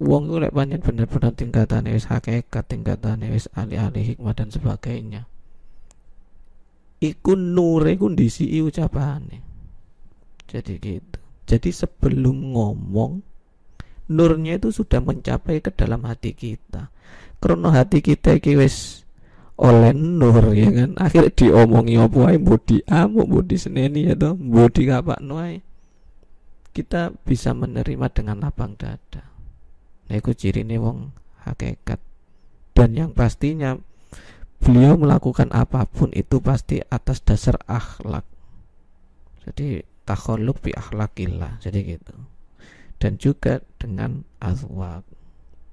uang 0.00 0.32
itu 0.32 0.36
lek 0.40 0.56
banyak 0.56 0.80
benar-benar 0.80 1.36
tingkatan 1.36 1.92
wis 1.92 2.08
hakikat 2.08 2.64
tingkatan 2.64 3.20
wis 3.28 3.52
ahli-ahli 3.52 4.16
hikmah 4.16 4.32
dan 4.32 4.48
sebagainya. 4.48 5.28
Iku 7.00 7.36
nure 7.36 7.96
iku 7.96 8.08
ndisi 8.08 8.48
ucapane. 8.64 9.44
Jadi 10.48 10.80
gitu. 10.80 11.20
Jadi 11.44 11.70
sebelum 11.70 12.56
ngomong 12.56 13.20
nurnya 14.10 14.58
itu 14.58 14.72
sudah 14.72 14.98
mencapai 15.04 15.60
ke 15.60 15.70
dalam 15.70 16.02
hati 16.08 16.32
kita. 16.32 16.90
Karena 17.40 17.72
hati 17.72 18.00
kita 18.00 18.36
iki 18.40 18.56
wis 18.56 19.06
oleh 19.60 19.92
nur 19.92 20.56
ya 20.56 20.72
kan? 20.72 20.96
Akhirnya 20.96 21.32
diomongi 21.32 22.00
apa 22.00 22.18
ae 22.32 22.36
mbodi 22.40 22.80
amuk 22.88 23.28
mbodi 23.28 23.56
seneni 23.60 24.08
ya 24.08 24.16
toh? 24.16 24.32
Mbodi 24.36 24.88
kapakno 24.88 25.36
ae 25.40 25.60
kita 26.70 27.12
bisa 27.26 27.50
menerima 27.52 28.06
dengan 28.10 28.46
lapang 28.46 28.78
dada. 28.78 29.29
Nah, 30.10 30.18
itu 30.18 30.34
nih 30.50 30.82
wong 30.82 31.14
hakikat. 31.46 32.02
Dan 32.74 32.98
yang 32.98 33.10
pastinya 33.14 33.78
beliau 34.58 34.98
melakukan 34.98 35.54
apa 35.54 35.86
pun 35.86 36.10
itu 36.10 36.42
pasti 36.42 36.82
atas 36.82 37.22
dasar 37.22 37.62
akhlak. 37.70 38.26
Jadi 39.46 39.86
takholuk 40.02 40.58
bi 40.66 40.74
akhlakillah. 40.74 41.62
Jadi 41.62 41.94
gitu. 41.94 42.14
Dan 42.98 43.22
juga 43.22 43.62
dengan 43.78 44.26
azwak. 44.42 45.06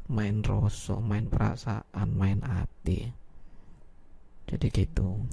Main 0.07 0.39
rasa, 0.45 1.01
main 1.01 1.27
perasaan, 1.27 2.07
main 2.13 2.39
hati. 2.45 3.11
Jadi 4.47 4.67
gitu. 4.71 5.25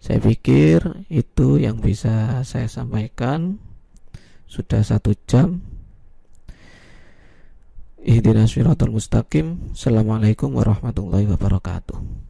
Saya 0.00 0.18
pikir 0.18 1.06
itu 1.12 1.60
yang 1.60 1.78
bisa 1.78 2.42
saya 2.42 2.66
sampaikan 2.66 3.62
sudah 4.50 4.82
satu 4.82 5.14
jam 5.30 5.73
Ihdinas 8.04 8.52
siratal 8.52 8.92
mustaqim. 8.92 9.72
Assalamualaikum 9.72 10.52
warahmatullahi 10.52 11.24
wabarakatuh 11.24 12.23